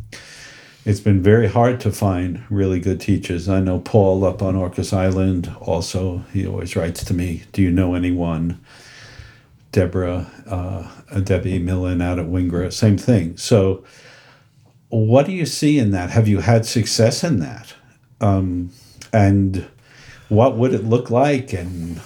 it's 0.86 1.00
been 1.00 1.22
very 1.22 1.48
hard 1.48 1.80
to 1.82 1.92
find 1.92 2.44
really 2.50 2.80
good 2.80 3.00
teachers. 3.00 3.48
I 3.50 3.60
know 3.60 3.80
Paul 3.80 4.24
up 4.26 4.42
on 4.42 4.56
Orcas 4.56 4.94
Island 4.94 5.54
also, 5.60 6.20
he 6.34 6.46
always 6.46 6.76
writes 6.76 7.04
to 7.06 7.14
me, 7.14 7.44
Do 7.52 7.62
you 7.62 7.72
know 7.72 7.94
anyone? 7.94 8.60
Deborah, 9.72 10.30
uh, 10.48 11.22
Debbie 11.22 11.60
Millen 11.60 12.02
out 12.02 12.20
at 12.20 12.26
Wingra, 12.26 12.74
same 12.74 12.98
thing. 12.98 13.38
So, 13.38 13.86
what 14.90 15.26
do 15.26 15.32
you 15.32 15.46
see 15.46 15.80
in 15.80 15.92
that? 15.92 16.10
Have 16.10 16.28
you 16.28 16.40
had 16.40 16.66
success 16.66 17.24
in 17.24 17.40
that? 17.40 17.74
Um, 18.20 18.72
and 19.14 19.68
what 20.32 20.56
would 20.56 20.74
it 20.74 20.86
look 20.86 21.12
like 21.12 21.52
and 21.52 21.98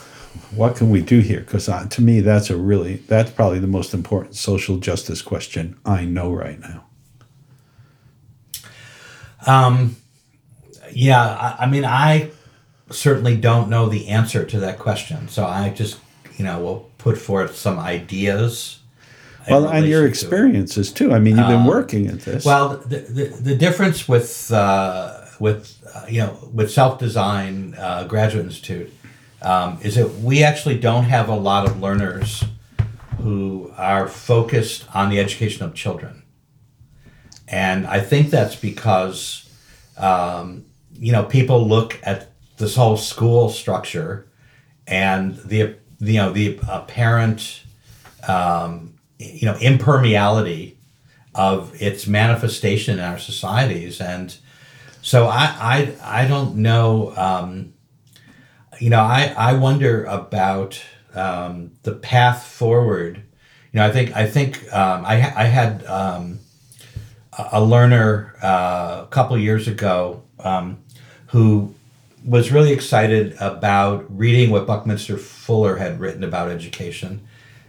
what 0.55 0.75
can 0.75 0.89
we 0.89 0.99
do 0.99 1.19
here? 1.19 1.41
Because 1.41 1.69
uh, 1.69 1.85
to 1.87 2.01
me 2.01 2.21
that's 2.21 2.49
a 2.49 2.57
really 2.57 2.95
that's 2.95 3.29
probably 3.29 3.59
the 3.59 3.67
most 3.67 3.93
important 3.93 4.35
social 4.35 4.77
justice 4.77 5.21
question 5.21 5.77
i 5.85 6.03
know 6.05 6.33
right 6.33 6.59
now. 6.59 6.85
Um, 9.45 9.97
yeah 10.91 11.21
I, 11.21 11.65
I 11.65 11.65
mean 11.67 11.85
i 11.85 12.31
certainly 12.89 13.37
don't 13.37 13.69
know 13.69 13.87
the 13.89 14.07
answer 14.07 14.43
to 14.43 14.59
that 14.59 14.79
question. 14.79 15.27
So 15.27 15.45
i 15.45 15.69
just 15.69 15.99
you 16.37 16.45
know 16.45 16.59
will 16.59 16.91
put 16.97 17.19
forth 17.19 17.55
some 17.55 17.77
ideas 17.77 18.79
well 19.47 19.67
and 19.67 19.85
your 19.85 20.07
experiences 20.07 20.91
to 20.93 21.09
too. 21.09 21.13
I 21.13 21.19
mean 21.19 21.37
you've 21.37 21.47
been 21.47 21.61
um, 21.61 21.67
working 21.67 22.07
at 22.07 22.21
this. 22.21 22.43
well 22.43 22.77
the, 22.77 22.99
the, 23.01 23.25
the 23.25 23.55
difference 23.55 24.07
with 24.07 24.51
uh, 24.51 25.24
with 25.39 25.83
uh, 25.93 26.05
you 26.09 26.19
know 26.19 26.49
with 26.53 26.71
self 26.71 26.99
design 26.99 27.75
uh, 27.77 28.05
graduate 28.05 28.45
institute 28.45 28.93
um, 29.41 29.79
is 29.81 29.95
that 29.95 30.09
we 30.19 30.43
actually 30.43 30.77
don't 30.77 31.05
have 31.05 31.29
a 31.29 31.35
lot 31.35 31.67
of 31.67 31.79
learners 31.79 32.43
who 33.19 33.71
are 33.77 34.07
focused 34.07 34.85
on 34.95 35.09
the 35.09 35.19
education 35.19 35.65
of 35.65 35.73
children, 35.73 36.23
and 37.47 37.85
I 37.87 37.99
think 37.99 38.29
that's 38.29 38.55
because 38.55 39.49
um, 39.97 40.65
you 40.93 41.11
know 41.11 41.23
people 41.23 41.67
look 41.67 41.99
at 42.03 42.31
this 42.57 42.75
whole 42.75 42.97
school 42.97 43.49
structure 43.49 44.27
and 44.87 45.35
the 45.37 45.75
you 45.99 46.17
know 46.17 46.31
the 46.31 46.59
apparent 46.69 47.63
um, 48.27 48.95
you 49.19 49.45
know 49.45 49.55
impermeability 49.55 50.75
of 51.35 51.79
its 51.81 52.07
manifestation 52.07 52.97
in 52.97 53.03
our 53.03 53.19
societies. 53.19 53.99
And 53.99 54.35
so 55.05 55.27
I 55.27 55.95
I, 56.01 56.23
I 56.23 56.27
don't 56.27 56.55
know 56.55 57.13
um, 57.15 57.73
you 58.79 58.89
know 58.89 59.01
I, 59.01 59.33
I 59.37 59.53
wonder 59.53 60.03
about 60.05 60.81
um, 61.13 61.71
the 61.83 61.93
path 61.93 62.43
forward 62.43 63.17
you 63.71 63.79
know 63.79 63.85
I 63.85 63.91
think 63.91 64.15
I 64.15 64.25
think 64.25 64.73
um, 64.73 65.05
I, 65.05 65.13
I 65.13 65.43
had 65.43 65.85
um, 65.85 66.39
a 67.51 67.63
learner 67.63 68.33
uh, 68.41 69.01
a 69.03 69.07
couple 69.11 69.37
years 69.37 69.67
ago 69.67 70.23
um, 70.39 70.79
who 71.27 71.75
was 72.25 72.51
really 72.51 72.71
excited 72.71 73.35
about 73.39 74.05
reading 74.09 74.49
what 74.49 74.65
Buckminster 74.65 75.17
Fuller 75.17 75.75
had 75.75 75.99
written 75.99 76.23
about 76.23 76.49
education. 76.49 77.27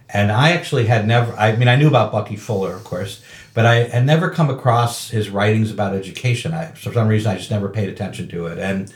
And 0.09 0.31
I 0.31 0.51
actually 0.51 0.85
had 0.85 1.05
never, 1.05 1.33
I 1.33 1.55
mean, 1.55 1.67
I 1.67 1.75
knew 1.75 1.87
about 1.87 2.11
Bucky 2.11 2.37
Fuller, 2.37 2.73
of 2.73 2.83
course, 2.83 3.21
but 3.57 3.65
I 3.65 3.85
had 3.85 4.05
never 4.05 4.29
come 4.29 4.51
across 4.51 5.09
his 5.09 5.31
writings 5.31 5.71
about 5.71 5.95
education. 5.95 6.53
I, 6.53 6.67
for 6.73 6.93
some 6.93 7.07
reason, 7.07 7.31
I 7.31 7.37
just 7.37 7.49
never 7.49 7.69
paid 7.69 7.89
attention 7.89 8.27
to 8.27 8.45
it. 8.45 8.59
And 8.59 8.93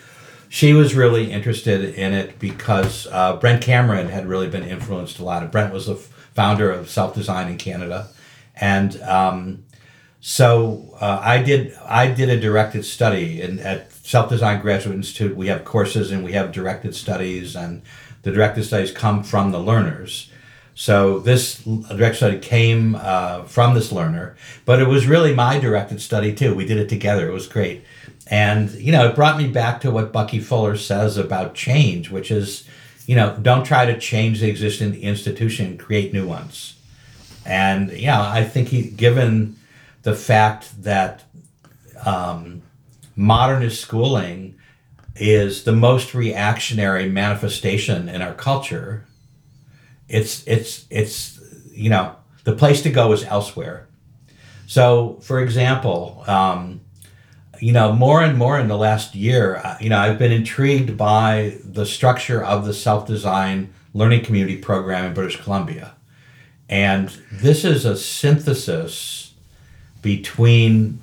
she 0.49 0.73
was 0.73 0.93
really 0.93 1.31
interested 1.31 1.95
in 1.95 2.13
it 2.13 2.37
because 2.37 3.07
uh, 3.09 3.37
Brent 3.37 3.63
Cameron 3.63 4.09
had 4.09 4.27
really 4.27 4.47
been 4.47 4.63
influenced 4.63 5.17
a 5.17 5.23
lot. 5.23 5.51
Brent 5.51 5.73
was 5.73 5.87
the 5.87 5.95
founder 5.95 6.69
of 6.69 6.91
Self 6.91 7.15
Design 7.15 7.51
in 7.51 7.57
Canada. 7.57 8.09
And 8.55 9.01
um, 9.01 9.65
so 10.19 10.95
uh, 11.01 11.19
I 11.19 11.41
did 11.41 11.73
I 11.83 12.11
did 12.11 12.29
a 12.29 12.39
directed 12.39 12.85
study 12.85 13.41
and 13.41 13.59
at 13.61 13.91
Self 13.91 14.29
Design 14.29 14.61
Graduate 14.61 14.95
Institute 14.95 15.35
we 15.35 15.47
have 15.47 15.65
courses 15.65 16.11
and 16.11 16.23
we 16.23 16.33
have 16.33 16.51
directed 16.51 16.93
studies 16.93 17.55
and 17.55 17.81
the 18.21 18.31
directed 18.31 18.65
studies 18.65 18.91
come 18.91 19.23
from 19.23 19.51
the 19.51 19.59
learners. 19.59 20.30
So 20.73 21.19
this 21.19 21.63
direct 21.63 22.15
study 22.15 22.39
came 22.39 22.95
uh, 22.95 23.43
from 23.43 23.75
this 23.75 23.91
learner, 23.91 24.35
but 24.65 24.81
it 24.81 24.87
was 24.87 25.05
really 25.05 25.33
my 25.33 25.59
directed 25.59 26.01
study 26.01 26.33
too. 26.33 26.55
We 26.55 26.65
did 26.65 26.77
it 26.77 26.89
together. 26.89 27.27
It 27.27 27.33
was 27.33 27.47
great, 27.47 27.83
and 28.27 28.71
you 28.71 28.91
know 28.91 29.07
it 29.07 29.15
brought 29.15 29.37
me 29.37 29.47
back 29.47 29.81
to 29.81 29.91
what 29.91 30.13
Bucky 30.13 30.39
Fuller 30.39 30.77
says 30.77 31.17
about 31.17 31.55
change, 31.55 32.09
which 32.09 32.31
is, 32.31 32.67
you 33.05 33.15
know, 33.15 33.37
don't 33.41 33.65
try 33.65 33.85
to 33.85 33.99
change 33.99 34.39
the 34.39 34.49
existing 34.49 34.95
institution, 34.95 35.77
create 35.77 36.13
new 36.13 36.27
ones. 36.27 36.75
And 37.45 37.91
yeah, 37.91 38.21
I 38.21 38.43
think 38.43 38.69
he 38.69 38.89
given 38.89 39.57
the 40.03 40.15
fact 40.15 40.83
that 40.83 41.23
um, 42.05 42.61
modernist 43.15 43.81
schooling 43.81 44.55
is 45.15 45.63
the 45.63 45.71
most 45.71 46.13
reactionary 46.13 47.09
manifestation 47.09 48.09
in 48.09 48.21
our 48.21 48.33
culture. 48.33 49.05
It's 50.11 50.45
it's 50.45 50.85
it's 50.89 51.39
you 51.71 51.89
know 51.89 52.15
the 52.43 52.53
place 52.53 52.81
to 52.83 52.89
go 52.89 53.11
is 53.13 53.23
elsewhere. 53.23 53.87
So, 54.67 55.19
for 55.21 55.41
example, 55.41 56.23
um, 56.27 56.81
you 57.59 57.73
know, 57.73 57.93
more 57.93 58.21
and 58.21 58.37
more 58.37 58.59
in 58.59 58.67
the 58.67 58.77
last 58.77 59.15
year, 59.15 59.57
uh, 59.57 59.77
you 59.79 59.89
know, 59.89 59.97
I've 59.97 60.17
been 60.17 60.31
intrigued 60.31 60.97
by 60.97 61.57
the 61.63 61.85
structure 61.85 62.43
of 62.43 62.65
the 62.65 62.73
self-design 62.73 63.73
learning 63.93 64.23
community 64.23 64.57
program 64.57 65.05
in 65.05 65.13
British 65.13 65.41
Columbia, 65.41 65.93
and 66.69 67.09
this 67.31 67.65
is 67.65 67.85
a 67.85 67.97
synthesis 67.97 69.33
between 70.01 71.01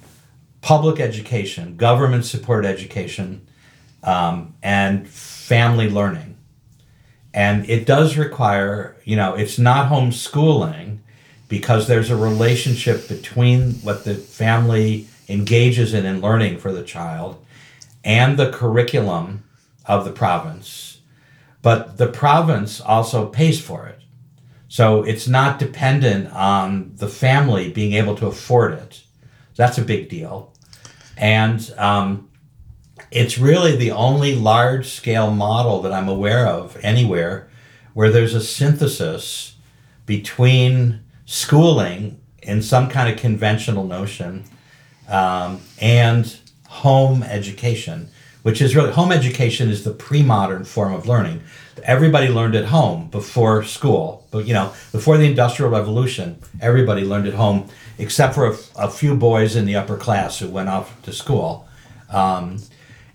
public 0.60 0.98
education, 0.98 1.76
government 1.76 2.24
supported 2.24 2.66
education, 2.66 3.46
um, 4.02 4.54
and 4.62 5.06
family 5.08 5.88
learning. 5.90 6.37
And 7.34 7.68
it 7.68 7.86
does 7.86 8.16
require, 8.16 8.96
you 9.04 9.16
know, 9.16 9.34
it's 9.34 9.58
not 9.58 9.90
homeschooling 9.90 10.98
because 11.48 11.86
there's 11.86 12.10
a 12.10 12.16
relationship 12.16 13.08
between 13.08 13.72
what 13.74 14.04
the 14.04 14.14
family 14.14 15.08
engages 15.28 15.94
in 15.94 16.06
in 16.06 16.20
learning 16.20 16.58
for 16.58 16.72
the 16.72 16.82
child 16.82 17.44
and 18.04 18.38
the 18.38 18.50
curriculum 18.50 19.44
of 19.84 20.04
the 20.04 20.12
province. 20.12 21.00
But 21.62 21.96
the 21.98 22.06
province 22.06 22.80
also 22.80 23.26
pays 23.26 23.60
for 23.60 23.86
it. 23.86 24.00
So 24.68 25.02
it's 25.02 25.26
not 25.26 25.58
dependent 25.58 26.30
on 26.32 26.92
the 26.96 27.08
family 27.08 27.70
being 27.72 27.94
able 27.94 28.14
to 28.16 28.26
afford 28.26 28.74
it. 28.74 29.02
That's 29.56 29.78
a 29.78 29.82
big 29.82 30.08
deal. 30.08 30.52
And 31.16 31.74
um, 31.78 32.27
it's 33.10 33.38
really 33.38 33.76
the 33.76 33.90
only 33.90 34.34
large 34.34 34.88
scale 34.88 35.30
model 35.30 35.82
that 35.82 35.92
I'm 35.92 36.08
aware 36.08 36.46
of 36.46 36.76
anywhere 36.82 37.48
where 37.94 38.10
there's 38.10 38.34
a 38.34 38.40
synthesis 38.40 39.56
between 40.06 41.00
schooling 41.26 42.20
in 42.42 42.62
some 42.62 42.88
kind 42.88 43.12
of 43.12 43.18
conventional 43.18 43.84
notion 43.84 44.44
um, 45.08 45.60
and 45.80 46.38
home 46.68 47.22
education, 47.22 48.08
which 48.42 48.60
is 48.60 48.76
really 48.76 48.92
home 48.92 49.10
education 49.10 49.68
is 49.68 49.84
the 49.84 49.90
pre 49.90 50.22
modern 50.22 50.64
form 50.64 50.92
of 50.92 51.06
learning 51.06 51.42
everybody 51.84 52.28
learned 52.28 52.54
at 52.54 52.66
home 52.66 53.08
before 53.08 53.64
school. 53.64 54.26
But 54.30 54.46
you 54.46 54.54
know, 54.54 54.72
before 54.92 55.16
the 55.16 55.24
Industrial 55.24 55.70
Revolution, 55.70 56.38
everybody 56.60 57.02
learned 57.02 57.26
at 57.26 57.34
home, 57.34 57.68
except 57.98 58.34
for 58.34 58.46
a, 58.46 58.56
a 58.76 58.90
few 58.90 59.16
boys 59.16 59.56
in 59.56 59.64
the 59.66 59.76
upper 59.76 59.96
class 59.96 60.38
who 60.38 60.48
went 60.48 60.68
off 60.68 61.00
to 61.02 61.12
school. 61.12 61.68
Um, 62.10 62.58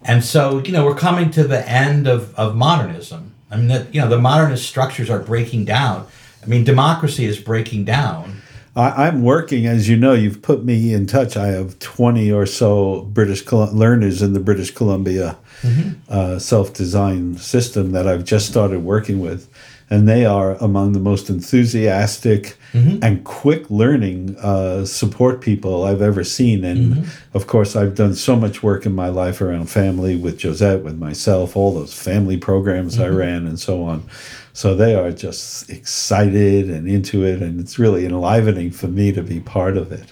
and 0.05 0.23
so, 0.23 0.59
you 0.59 0.71
know, 0.71 0.85
we're 0.85 0.95
coming 0.95 1.31
to 1.31 1.43
the 1.43 1.67
end 1.69 2.07
of, 2.07 2.33
of 2.35 2.55
modernism. 2.55 3.33
I 3.49 3.57
mean, 3.57 3.67
that 3.67 3.93
you 3.93 4.01
know, 4.01 4.09
the 4.09 4.19
modernist 4.19 4.67
structures 4.67 5.09
are 5.09 5.19
breaking 5.19 5.65
down. 5.65 6.07
I 6.41 6.45
mean, 6.47 6.63
democracy 6.63 7.25
is 7.25 7.39
breaking 7.39 7.85
down. 7.85 8.41
I, 8.75 9.07
am 9.07 9.21
working, 9.21 9.67
as 9.67 9.87
you 9.87 9.95
know, 9.95 10.13
you've 10.13 10.41
put 10.41 10.65
me 10.65 10.93
in 10.93 11.05
touch. 11.05 11.37
I 11.37 11.47
have 11.47 11.77
20 11.77 12.31
or 12.31 12.47
so 12.47 13.01
British 13.01 13.49
learners 13.51 14.23
in 14.23 14.33
the 14.33 14.39
British 14.39 14.71
Columbia 14.71 15.37
mm-hmm. 15.61 15.91
uh, 16.09 16.39
self 16.39 16.73
design 16.73 17.37
system 17.37 17.91
that 17.91 18.07
I've 18.07 18.25
just 18.25 18.49
started 18.49 18.83
working 18.83 19.19
with. 19.19 19.47
And 19.93 20.09
they 20.09 20.25
are 20.25 20.55
among 20.55 20.93
the 20.93 20.99
most 20.99 21.29
enthusiastic 21.29 22.57
mm-hmm. 22.71 22.97
and 23.03 23.23
quick 23.23 23.69
learning 23.69 24.35
uh, 24.37 24.85
support 24.85 25.39
people 25.39 25.83
I've 25.83 26.01
ever 26.01 26.23
seen. 26.23 26.63
And 26.63 26.95
mm-hmm. 26.95 27.37
of 27.37 27.45
course, 27.45 27.75
I've 27.75 27.93
done 27.93 28.15
so 28.15 28.35
much 28.35 28.63
work 28.63 28.87
in 28.87 28.95
my 28.95 29.09
life 29.09 29.39
around 29.39 29.67
family 29.69 30.15
with 30.15 30.41
Josette, 30.41 30.83
with 30.83 30.97
myself, 30.97 31.55
all 31.55 31.75
those 31.75 31.93
family 31.93 32.37
programs 32.37 32.97
I 32.97 33.09
mm-hmm. 33.09 33.17
ran, 33.17 33.45
and 33.45 33.59
so 33.59 33.83
on. 33.83 34.09
So 34.51 34.73
they 34.73 34.95
are 34.95 35.11
just 35.11 35.69
excited 35.69 36.71
and 36.71 36.87
into 36.87 37.23
it, 37.23 37.43
and 37.43 37.59
it's 37.59 37.77
really 37.77 38.03
enlivening 38.03 38.71
for 38.71 38.87
me 38.87 39.11
to 39.11 39.21
be 39.21 39.41
part 39.41 39.77
of 39.77 39.91
it. 39.91 40.11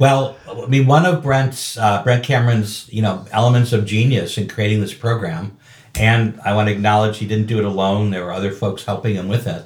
Well, 0.00 0.36
I 0.50 0.66
mean, 0.66 0.88
one 0.88 1.06
of 1.06 1.22
Brent's 1.22 1.78
uh, 1.78 2.02
Brent 2.02 2.24
Cameron's 2.24 2.92
you 2.92 3.02
know 3.02 3.26
elements 3.30 3.72
of 3.72 3.86
genius 3.86 4.36
in 4.36 4.48
creating 4.48 4.80
this 4.80 4.92
program, 4.94 5.56
and 6.02 6.40
I 6.44 6.54
want 6.54 6.68
to 6.68 6.74
acknowledge 6.74 7.18
he 7.18 7.26
didn't 7.26 7.46
do 7.46 7.58
it 7.58 7.64
alone. 7.64 8.10
There 8.10 8.24
were 8.24 8.32
other 8.32 8.52
folks 8.52 8.84
helping 8.84 9.14
him 9.14 9.28
with 9.28 9.46
it. 9.46 9.64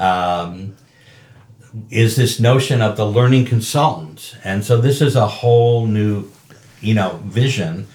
Um, 0.00 0.76
is 1.90 2.16
this 2.16 2.38
notion 2.40 2.80
of 2.80 2.96
the 2.96 3.06
learning 3.06 3.46
consultant, 3.46 4.36
and 4.44 4.64
so 4.64 4.80
this 4.80 5.00
is 5.00 5.16
a 5.16 5.26
whole 5.26 5.86
new, 5.86 6.30
you 6.80 6.94
know, 6.94 7.20
vision 7.24 7.86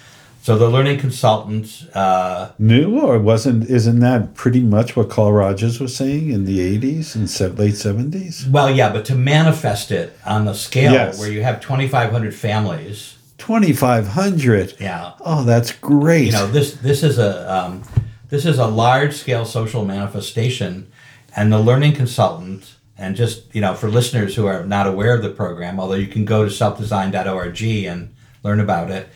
so 0.44 0.58
the 0.58 0.70
learning 0.70 1.00
consultant 1.00 1.88
uh, 1.94 2.52
new 2.60 3.00
or 3.00 3.18
wasn't? 3.18 3.70
Isn't 3.70 4.02
that 4.02 4.34
pretty 4.34 4.60
much 4.60 4.94
what 4.94 5.10
Carl 5.10 5.32
Rogers 5.32 5.80
was 5.80 5.96
saying 5.96 6.32
in 6.32 6.44
the 6.44 6.60
eighties 6.60 7.16
and 7.16 7.58
late 7.58 7.78
seventies? 7.78 8.46
Well, 8.46 8.70
yeah, 8.70 8.92
but 8.92 9.06
to 9.06 9.16
manifest 9.16 9.90
it 9.90 10.20
on 10.26 10.44
the 10.44 10.54
scale 10.54 10.92
yes. 10.92 11.18
where 11.18 11.32
you 11.32 11.44
have 11.44 11.62
twenty 11.62 11.88
five 11.88 12.12
hundred 12.12 12.36
families. 12.36 13.16
Twenty 13.44 13.74
five 13.74 14.08
hundred. 14.08 14.76
Yeah. 14.80 15.14
Oh, 15.22 15.44
that's 15.44 15.72
great. 15.72 16.28
You 16.28 16.32
know 16.32 16.48
this 16.48 16.76
this 16.76 17.04
is 17.04 17.20
a 17.20 17.54
um, 17.54 17.84
this 18.30 18.46
is 18.46 18.58
a 18.58 18.68
large 18.68 19.14
scale 19.14 19.46
social 19.46 19.86
manifestation, 19.86 20.92
and 21.36 21.52
the 21.52 21.60
learning 21.60 21.94
consultant. 21.94 22.76
And 22.96 23.16
just 23.16 23.54
you 23.54 23.60
know, 23.60 23.74
for 23.74 23.90
listeners 23.90 24.36
who 24.36 24.46
are 24.46 24.66
not 24.66 24.88
aware 24.88 25.16
of 25.16 25.24
the 25.24 25.30
program, 25.30 25.80
although 25.80 25.96
you 25.96 26.08
can 26.08 26.26
go 26.26 26.46
to 26.46 26.52
selfdesign.org 26.52 27.62
and 27.62 28.14
learn 28.44 28.60
about 28.60 28.92
it 28.92 29.10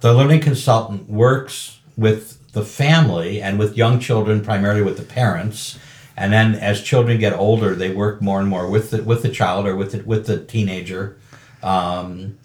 the 0.00 0.14
learning 0.14 0.40
consultant 0.40 1.08
works 1.08 1.80
with 1.96 2.52
the 2.52 2.64
family 2.64 3.42
and 3.42 3.58
with 3.58 3.76
young 3.76 3.98
children, 4.00 4.42
primarily 4.42 4.82
with 4.82 4.96
the 4.96 5.02
parents. 5.02 5.78
And 6.16 6.32
then 6.32 6.54
as 6.54 6.82
children 6.82 7.18
get 7.18 7.32
older, 7.32 7.74
they 7.74 7.90
work 7.90 8.22
more 8.22 8.40
and 8.40 8.48
more 8.48 8.68
with 8.68 8.90
the, 8.90 9.02
with 9.02 9.22
the 9.22 9.28
child 9.28 9.66
or 9.66 9.76
with 9.76 9.92
the, 9.92 10.02
with 10.02 10.26
the 10.26 10.44
teenager. 10.44 11.16
Um, 11.62 12.38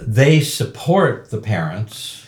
they 0.00 0.40
support 0.40 1.30
the 1.30 1.38
parents. 1.38 2.26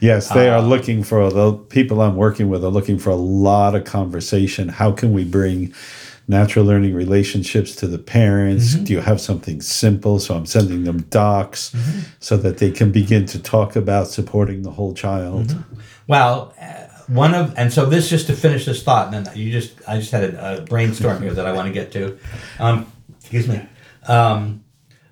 Yes, 0.00 0.28
they 0.28 0.48
are 0.50 0.58
uh, 0.58 0.62
looking 0.62 1.02
for 1.02 1.30
the 1.30 1.54
people 1.54 2.02
I'm 2.02 2.16
working 2.16 2.48
with 2.48 2.64
are 2.64 2.70
looking 2.70 2.98
for 2.98 3.10
a 3.10 3.16
lot 3.16 3.74
of 3.74 3.84
conversation. 3.84 4.68
How 4.68 4.92
can 4.92 5.12
we 5.12 5.24
bring 5.24 5.72
natural 6.28 6.64
learning 6.66 6.94
relationships 6.94 7.74
to 7.76 7.86
the 7.86 7.98
parents? 7.98 8.74
Mm-hmm. 8.74 8.84
Do 8.84 8.92
you 8.92 9.00
have 9.00 9.20
something 9.20 9.62
simple? 9.62 10.18
So 10.18 10.36
I'm 10.36 10.44
sending 10.44 10.84
them 10.84 11.02
docs 11.04 11.70
mm-hmm. 11.70 12.00
so 12.20 12.36
that 12.36 12.58
they 12.58 12.70
can 12.70 12.92
begin 12.92 13.24
to 13.26 13.38
talk 13.42 13.74
about 13.74 14.08
supporting 14.08 14.62
the 14.62 14.70
whole 14.70 14.92
child. 14.92 15.48
Mm-hmm. 15.48 15.80
Well, 16.08 16.52
uh, 16.60 16.86
one 17.06 17.34
of 17.34 17.54
and 17.56 17.72
so 17.72 17.86
this 17.86 18.10
just 18.10 18.26
to 18.26 18.34
finish 18.34 18.66
this 18.66 18.82
thought, 18.82 19.14
and 19.14 19.26
then 19.26 19.36
you 19.36 19.50
just 19.50 19.76
I 19.88 19.98
just 19.98 20.10
had 20.10 20.24
a, 20.24 20.58
a 20.58 20.60
brainstorm 20.62 21.22
here 21.22 21.32
that 21.32 21.46
I 21.46 21.52
want 21.52 21.68
to 21.68 21.72
get 21.72 21.92
to. 21.92 22.18
Um, 22.58 22.92
excuse 23.18 23.48
me. 23.48 23.66
Um, 24.08 24.64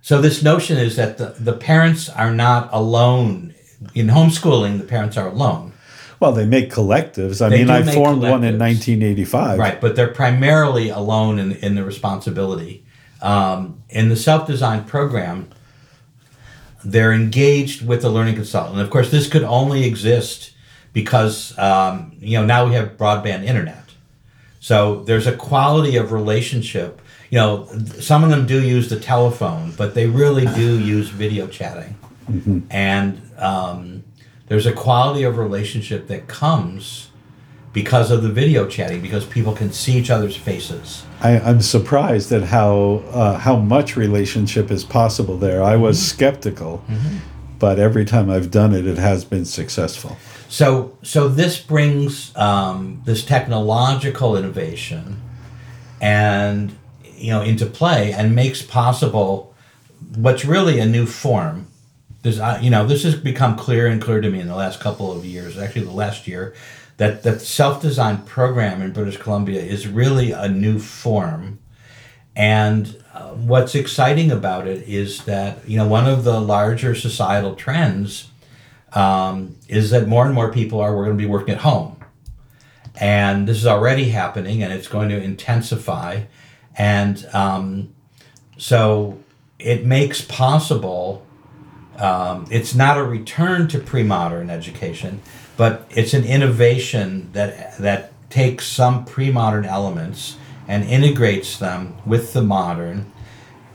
so 0.04 0.20
this 0.20 0.42
notion 0.42 0.76
is 0.76 0.96
that 0.96 1.16
the, 1.16 1.34
the 1.40 1.54
parents 1.54 2.10
are 2.10 2.30
not 2.30 2.68
alone 2.72 3.54
in 3.94 4.08
homeschooling. 4.08 4.76
The 4.76 4.84
parents 4.84 5.16
are 5.16 5.28
alone, 5.28 5.72
Well, 6.20 6.32
they 6.32 6.44
make 6.44 6.70
collectives. 6.70 7.40
I 7.40 7.48
They 7.48 7.64
mean, 7.64 7.70
I 7.70 7.82
formed 7.82 8.20
one 8.20 8.44
in 8.44 8.58
1985. 8.58 9.58
right? 9.58 9.80
But 9.80 9.96
they're 9.96 10.12
primarily 10.12 10.90
alone 10.90 11.38
in, 11.38 11.52
in 11.52 11.74
the 11.74 11.84
responsibility. 11.84 12.84
Um, 13.22 13.82
in 13.88 14.10
the 14.10 14.16
self-designed 14.16 14.86
program, 14.86 15.48
they're 16.84 17.14
engaged 17.14 17.86
with 17.86 18.02
the 18.02 18.10
learning 18.10 18.34
consultant. 18.34 18.74
And 18.74 18.82
of 18.82 18.90
course, 18.90 19.10
this 19.10 19.26
could 19.26 19.42
only 19.42 19.84
exist 19.84 20.52
because 20.92 21.56
um, 21.58 22.12
you 22.20 22.38
know 22.38 22.44
now 22.44 22.66
we 22.66 22.74
have 22.74 22.98
broadband 22.98 23.44
internet. 23.44 23.84
So 24.60 25.02
there's 25.04 25.26
a 25.26 25.34
quality 25.34 25.96
of 25.96 26.12
relationship. 26.12 27.00
You 27.34 27.40
know, 27.40 27.66
some 27.98 28.22
of 28.22 28.30
them 28.30 28.46
do 28.46 28.62
use 28.62 28.88
the 28.88 29.00
telephone, 29.00 29.72
but 29.76 29.94
they 29.94 30.06
really 30.06 30.46
do 30.54 30.78
use 30.78 31.08
video 31.08 31.48
chatting. 31.48 31.96
And 32.70 33.20
um, 33.38 34.04
there's 34.46 34.66
a 34.66 34.72
quality 34.72 35.24
of 35.24 35.36
relationship 35.36 36.06
that 36.06 36.28
comes 36.28 37.10
because 37.72 38.12
of 38.12 38.22
the 38.22 38.28
video 38.28 38.68
chatting, 38.68 39.00
because 39.02 39.24
people 39.26 39.52
can 39.52 39.72
see 39.72 39.94
each 39.98 40.10
other's 40.10 40.36
faces. 40.36 41.04
I, 41.22 41.40
I'm 41.40 41.60
surprised 41.60 42.30
at 42.30 42.44
how 42.44 43.02
uh, 43.10 43.36
how 43.46 43.56
much 43.56 43.96
relationship 43.96 44.70
is 44.70 44.84
possible 44.84 45.36
there. 45.36 45.60
I 45.60 45.74
was 45.74 45.96
Mm-hmm. 45.98 46.16
skeptical, 46.16 46.84
but 47.58 47.80
every 47.80 48.04
time 48.04 48.30
I've 48.30 48.52
done 48.52 48.72
it, 48.78 48.86
it 48.86 48.98
has 48.98 49.24
been 49.24 49.44
successful. 49.44 50.16
So, 50.48 50.96
so 51.02 51.26
this 51.26 51.60
brings 51.60 52.30
um, 52.36 53.02
this 53.06 53.24
technological 53.24 54.36
innovation, 54.36 55.20
and 56.00 56.76
you 57.16 57.30
know, 57.30 57.42
into 57.42 57.66
play, 57.66 58.12
and 58.12 58.34
makes 58.34 58.62
possible 58.62 59.54
what's 60.16 60.44
really 60.44 60.78
a 60.78 60.86
new 60.86 61.06
form. 61.06 61.66
this 62.22 62.40
you 62.62 62.70
know, 62.70 62.86
this 62.86 63.02
has 63.04 63.14
become 63.14 63.56
clear 63.56 63.86
and 63.86 64.00
clear 64.00 64.20
to 64.20 64.30
me 64.30 64.40
in 64.40 64.48
the 64.48 64.56
last 64.56 64.80
couple 64.80 65.12
of 65.12 65.24
years. 65.24 65.58
Actually, 65.58 65.84
the 65.84 65.92
last 65.92 66.26
year, 66.26 66.54
that 66.96 67.22
that 67.22 67.40
self-designed 67.40 68.26
program 68.26 68.82
in 68.82 68.92
British 68.92 69.16
Columbia 69.16 69.62
is 69.62 69.86
really 69.86 70.32
a 70.32 70.48
new 70.48 70.78
form, 70.78 71.58
and 72.36 73.02
uh, 73.12 73.30
what's 73.30 73.74
exciting 73.74 74.30
about 74.30 74.66
it 74.66 74.88
is 74.88 75.24
that 75.24 75.68
you 75.68 75.76
know 75.76 75.86
one 75.86 76.06
of 76.06 76.24
the 76.24 76.40
larger 76.40 76.94
societal 76.94 77.54
trends 77.54 78.30
um, 78.94 79.56
is 79.68 79.90
that 79.90 80.08
more 80.08 80.24
and 80.24 80.34
more 80.34 80.52
people 80.52 80.80
are 80.80 80.94
we're 80.94 81.04
going 81.04 81.16
to 81.16 81.22
be 81.22 81.28
working 81.28 81.54
at 81.54 81.60
home. 81.60 81.96
And 82.96 83.48
this 83.48 83.56
is 83.56 83.66
already 83.66 84.10
happening 84.10 84.62
and 84.62 84.72
it's 84.72 84.86
going 84.86 85.08
to 85.08 85.20
intensify. 85.20 86.22
And 86.76 87.26
um, 87.32 87.94
so 88.58 89.18
it 89.58 89.84
makes 89.84 90.22
possible, 90.22 91.26
um, 91.98 92.46
it's 92.50 92.74
not 92.74 92.98
a 92.98 93.04
return 93.04 93.68
to 93.68 93.78
pre 93.78 94.02
modern 94.02 94.50
education, 94.50 95.22
but 95.56 95.86
it's 95.90 96.14
an 96.14 96.24
innovation 96.24 97.30
that, 97.32 97.78
that 97.78 98.12
takes 98.30 98.66
some 98.66 99.04
pre 99.04 99.30
modern 99.30 99.64
elements 99.64 100.36
and 100.66 100.84
integrates 100.84 101.58
them 101.58 101.96
with 102.04 102.32
the 102.32 102.42
modern, 102.42 103.12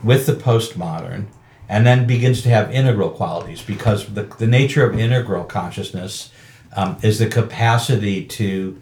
with 0.02 0.26
the 0.26 0.32
postmodern, 0.32 1.26
and 1.68 1.86
then 1.86 2.06
begins 2.06 2.42
to 2.42 2.48
have 2.48 2.70
integral 2.72 3.10
qualities 3.10 3.62
because 3.62 4.12
the, 4.14 4.24
the 4.38 4.46
nature 4.46 4.84
of 4.84 4.98
integral 4.98 5.44
consciousness 5.44 6.30
um, 6.76 6.96
is 7.02 7.18
the 7.18 7.28
capacity 7.28 8.24
to, 8.24 8.80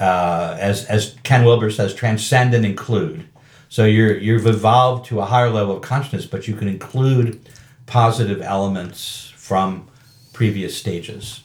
uh, 0.00 0.56
as, 0.58 0.84
as 0.86 1.16
Ken 1.22 1.44
Wilber 1.44 1.70
says, 1.70 1.94
transcend 1.94 2.54
and 2.54 2.64
include. 2.64 3.28
So 3.70 3.84
you're, 3.84 4.18
you've 4.18 4.48
evolved 4.48 5.06
to 5.06 5.20
a 5.20 5.24
higher 5.24 5.48
level 5.48 5.76
of 5.76 5.82
consciousness, 5.82 6.26
but 6.26 6.48
you 6.48 6.54
can 6.54 6.66
include 6.66 7.48
positive 7.86 8.42
elements 8.42 9.32
from 9.36 9.88
previous 10.32 10.76
stages. 10.76 11.44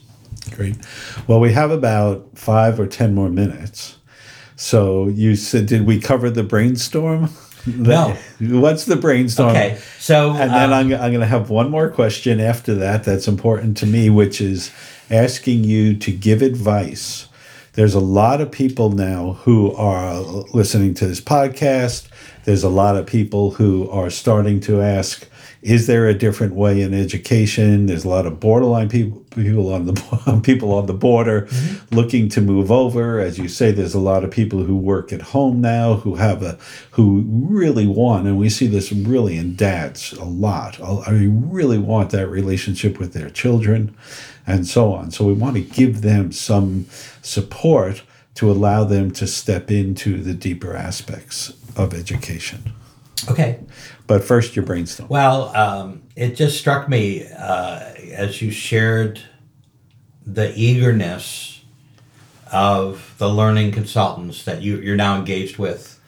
Great. 0.50 0.76
Well, 1.28 1.38
we 1.38 1.52
have 1.52 1.70
about 1.70 2.26
five 2.34 2.80
or 2.80 2.86
ten 2.88 3.14
more 3.14 3.28
minutes. 3.28 3.96
So 4.56 5.06
you 5.06 5.36
said, 5.36 5.66
did 5.66 5.86
we 5.86 6.00
cover 6.00 6.28
the 6.28 6.42
brainstorm? 6.42 7.30
No. 7.64 8.16
What's 8.40 8.86
the 8.86 8.96
brainstorm? 8.96 9.50
Okay, 9.50 9.80
so 9.98 10.30
And 10.30 10.50
then 10.50 10.72
um, 10.72 10.72
I'm, 10.72 10.92
I'm 10.94 11.12
going 11.12 11.20
to 11.20 11.26
have 11.26 11.48
one 11.48 11.70
more 11.70 11.90
question 11.90 12.40
after 12.40 12.74
that 12.74 13.04
that's 13.04 13.28
important 13.28 13.76
to 13.78 13.86
me, 13.86 14.10
which 14.10 14.40
is 14.40 14.72
asking 15.10 15.62
you 15.62 15.96
to 15.98 16.10
give 16.10 16.42
advice. 16.42 17.28
There's 17.76 17.92
a 17.92 18.00
lot 18.00 18.40
of 18.40 18.50
people 18.50 18.90
now 18.90 19.34
who 19.42 19.70
are 19.74 20.18
listening 20.54 20.94
to 20.94 21.06
this 21.06 21.20
podcast. 21.20 22.08
There's 22.44 22.62
a 22.64 22.70
lot 22.70 22.96
of 22.96 23.04
people 23.04 23.50
who 23.50 23.90
are 23.90 24.08
starting 24.08 24.60
to 24.60 24.80
ask, 24.80 25.28
is 25.60 25.86
there 25.86 26.08
a 26.08 26.14
different 26.14 26.54
way 26.54 26.80
in 26.80 26.94
education? 26.94 27.84
There's 27.84 28.06
a 28.06 28.08
lot 28.08 28.24
of 28.24 28.40
borderline 28.40 28.88
people 28.88 29.22
people 29.30 29.70
on 29.74 29.84
the 29.84 30.40
people 30.42 30.72
on 30.72 30.86
the 30.86 30.94
border 30.94 31.42
mm-hmm. 31.42 31.94
looking 31.94 32.30
to 32.30 32.40
move 32.40 32.72
over. 32.72 33.20
As 33.20 33.36
you 33.36 33.48
say, 33.48 33.72
there's 33.72 33.92
a 33.92 34.00
lot 34.00 34.24
of 34.24 34.30
people 34.30 34.62
who 34.64 34.76
work 34.76 35.12
at 35.12 35.20
home 35.20 35.60
now 35.60 35.96
who 35.96 36.14
have 36.14 36.42
a 36.42 36.58
who 36.92 37.24
really 37.28 37.86
want, 37.86 38.26
and 38.26 38.38
we 38.38 38.48
see 38.48 38.66
this 38.66 38.90
really 38.90 39.36
in 39.36 39.54
dads 39.54 40.14
a 40.14 40.24
lot. 40.24 40.80
I 40.80 41.10
mean, 41.10 41.50
really 41.50 41.78
want 41.78 42.10
that 42.12 42.28
relationship 42.28 42.98
with 42.98 43.12
their 43.12 43.28
children, 43.28 43.94
and 44.46 44.66
so 44.66 44.92
on. 44.92 45.10
So 45.10 45.24
we 45.24 45.32
want 45.32 45.56
to 45.56 45.62
give 45.62 46.02
them 46.02 46.32
some 46.32 46.86
support 47.22 48.02
to 48.34 48.50
allow 48.50 48.84
them 48.84 49.10
to 49.12 49.26
step 49.26 49.70
into 49.70 50.22
the 50.22 50.34
deeper 50.34 50.76
aspects 50.76 51.52
of 51.76 51.94
education. 51.94 52.72
okay. 53.30 53.60
But 54.06 54.22
first, 54.22 54.54
your 54.54 54.64
brainstorm. 54.64 55.08
Well, 55.08 55.54
um, 55.56 56.02
it 56.14 56.36
just 56.36 56.58
struck 56.58 56.88
me 56.88 57.26
uh, 57.26 57.92
as 58.12 58.40
you 58.40 58.50
shared 58.50 59.20
the 60.24 60.52
eagerness 60.56 61.62
of 62.52 63.14
the 63.18 63.28
learning 63.28 63.72
consultants 63.72 64.44
that 64.44 64.62
you, 64.62 64.78
you're 64.78 64.96
now 64.96 65.18
engaged 65.18 65.58
with 65.58 66.00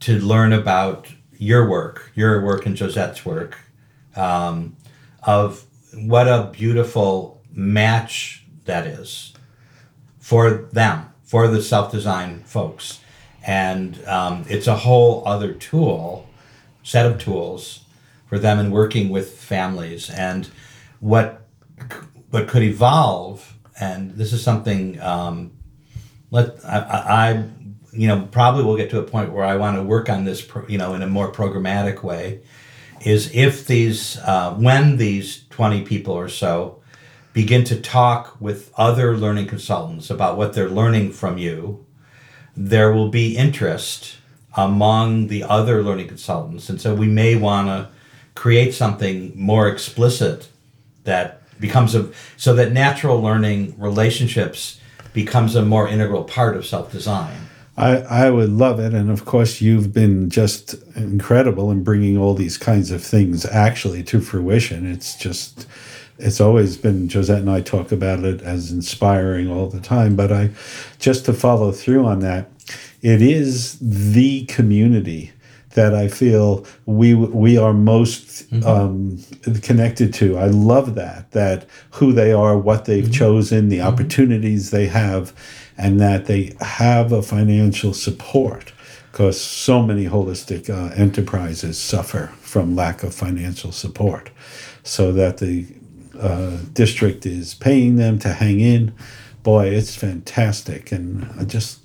to 0.00 0.18
learn 0.20 0.52
about 0.52 1.08
your 1.36 1.68
work, 1.68 2.12
your 2.14 2.44
work 2.44 2.66
and 2.66 2.76
Josette's 2.76 3.24
work, 3.24 3.58
um, 4.14 4.76
of 5.24 5.64
what 5.94 6.28
a 6.28 6.50
beautiful 6.52 7.41
match 7.52 8.44
that 8.64 8.86
is 8.86 9.32
for 10.18 10.50
them, 10.50 11.12
for 11.22 11.48
the 11.48 11.62
self 11.62 11.92
design 11.92 12.42
folks. 12.44 13.00
And 13.44 14.02
um, 14.06 14.44
it's 14.48 14.66
a 14.66 14.76
whole 14.76 15.26
other 15.26 15.52
tool, 15.52 16.28
set 16.82 17.06
of 17.06 17.18
tools 17.18 17.84
for 18.26 18.38
them 18.38 18.58
in 18.58 18.70
working 18.70 19.08
with 19.08 19.38
families. 19.38 20.08
And 20.08 20.48
what, 21.00 21.46
what 22.30 22.46
could 22.46 22.62
evolve, 22.62 23.58
and 23.80 24.12
this 24.12 24.32
is 24.32 24.42
something 24.42 25.00
um, 25.00 25.52
let 26.32 26.64
I, 26.64 26.78
I, 26.78 27.44
you 27.92 28.08
know 28.08 28.26
probably 28.32 28.64
will 28.64 28.76
get 28.76 28.90
to 28.90 28.98
a 28.98 29.04
point 29.04 29.32
where 29.32 29.44
I 29.44 29.56
want 29.56 29.76
to 29.76 29.82
work 29.82 30.08
on 30.08 30.24
this 30.24 30.42
pro- 30.42 30.66
you 30.66 30.78
know 30.78 30.94
in 30.94 31.02
a 31.02 31.06
more 31.06 31.30
programmatic 31.30 32.02
way 32.02 32.40
is 33.02 33.32
if 33.34 33.66
these 33.66 34.18
uh, 34.18 34.54
when 34.54 34.96
these 34.96 35.44
20 35.50 35.82
people 35.82 36.14
or 36.14 36.28
so 36.28 36.81
begin 37.32 37.64
to 37.64 37.80
talk 37.80 38.40
with 38.40 38.72
other 38.76 39.16
learning 39.16 39.46
consultants 39.46 40.10
about 40.10 40.36
what 40.36 40.52
they're 40.52 40.68
learning 40.68 41.12
from 41.12 41.38
you 41.38 41.84
there 42.56 42.92
will 42.92 43.08
be 43.08 43.36
interest 43.36 44.16
among 44.56 45.28
the 45.28 45.42
other 45.42 45.82
learning 45.82 46.08
consultants 46.08 46.68
and 46.68 46.80
so 46.80 46.94
we 46.94 47.06
may 47.06 47.34
want 47.34 47.68
to 47.68 47.88
create 48.34 48.74
something 48.74 49.32
more 49.34 49.68
explicit 49.68 50.48
that 51.04 51.40
becomes 51.58 51.94
a 51.94 52.10
so 52.36 52.54
that 52.54 52.72
natural 52.72 53.20
learning 53.20 53.74
relationships 53.78 54.80
becomes 55.12 55.54
a 55.54 55.62
more 55.62 55.88
integral 55.88 56.24
part 56.24 56.56
of 56.56 56.66
self-design 56.66 57.36
I, 57.76 57.96
I 58.02 58.30
would 58.30 58.50
love 58.50 58.78
it. 58.80 58.92
And 58.92 59.10
of 59.10 59.24
course, 59.24 59.60
you've 59.60 59.92
been 59.92 60.28
just 60.28 60.74
incredible 60.94 61.70
in 61.70 61.82
bringing 61.82 62.18
all 62.18 62.34
these 62.34 62.58
kinds 62.58 62.90
of 62.90 63.02
things 63.02 63.46
actually 63.46 64.02
to 64.04 64.20
fruition. 64.20 64.90
It's 64.90 65.16
just, 65.16 65.66
it's 66.18 66.40
always 66.40 66.76
been, 66.76 67.08
Josette 67.08 67.40
and 67.40 67.50
I 67.50 67.60
talk 67.60 67.92
about 67.92 68.24
it 68.24 68.42
as 68.42 68.70
inspiring 68.70 69.50
all 69.50 69.68
the 69.68 69.80
time. 69.80 70.16
But 70.16 70.32
I, 70.32 70.50
just 70.98 71.24
to 71.26 71.32
follow 71.32 71.72
through 71.72 72.06
on 72.06 72.20
that, 72.20 72.50
it 73.00 73.20
is 73.20 73.78
the 73.80 74.44
community 74.46 75.32
that 75.74 75.94
I 75.94 76.08
feel 76.08 76.66
we 76.84 77.14
we 77.14 77.56
are 77.56 77.72
most 77.72 78.52
um, 78.64 79.18
connected 79.62 80.12
to. 80.14 80.36
I 80.38 80.46
love 80.46 80.94
that 80.96 81.30
that 81.32 81.66
who 81.92 82.12
they 82.12 82.32
are, 82.32 82.56
what 82.58 82.84
they've 82.84 83.10
chosen, 83.10 83.68
the 83.68 83.80
opportunities 83.80 84.70
they 84.70 84.86
have, 84.86 85.32
and 85.78 85.98
that 86.00 86.26
they 86.26 86.54
have 86.60 87.10
a 87.12 87.22
financial 87.22 87.94
support. 87.94 88.72
Because 89.10 89.38
so 89.40 89.82
many 89.82 90.06
holistic 90.06 90.70
uh, 90.70 90.94
enterprises 90.94 91.78
suffer 91.78 92.28
from 92.40 92.74
lack 92.76 93.02
of 93.02 93.14
financial 93.14 93.72
support, 93.72 94.30
so 94.84 95.12
that 95.12 95.38
the 95.38 95.66
uh, 96.22 96.58
district 96.72 97.26
is 97.26 97.54
paying 97.54 97.96
them 97.96 98.18
to 98.20 98.32
hang 98.32 98.60
in. 98.60 98.94
Boy, 99.42 99.68
it's 99.68 99.96
fantastic, 99.96 100.92
and 100.92 101.48
just 101.48 101.80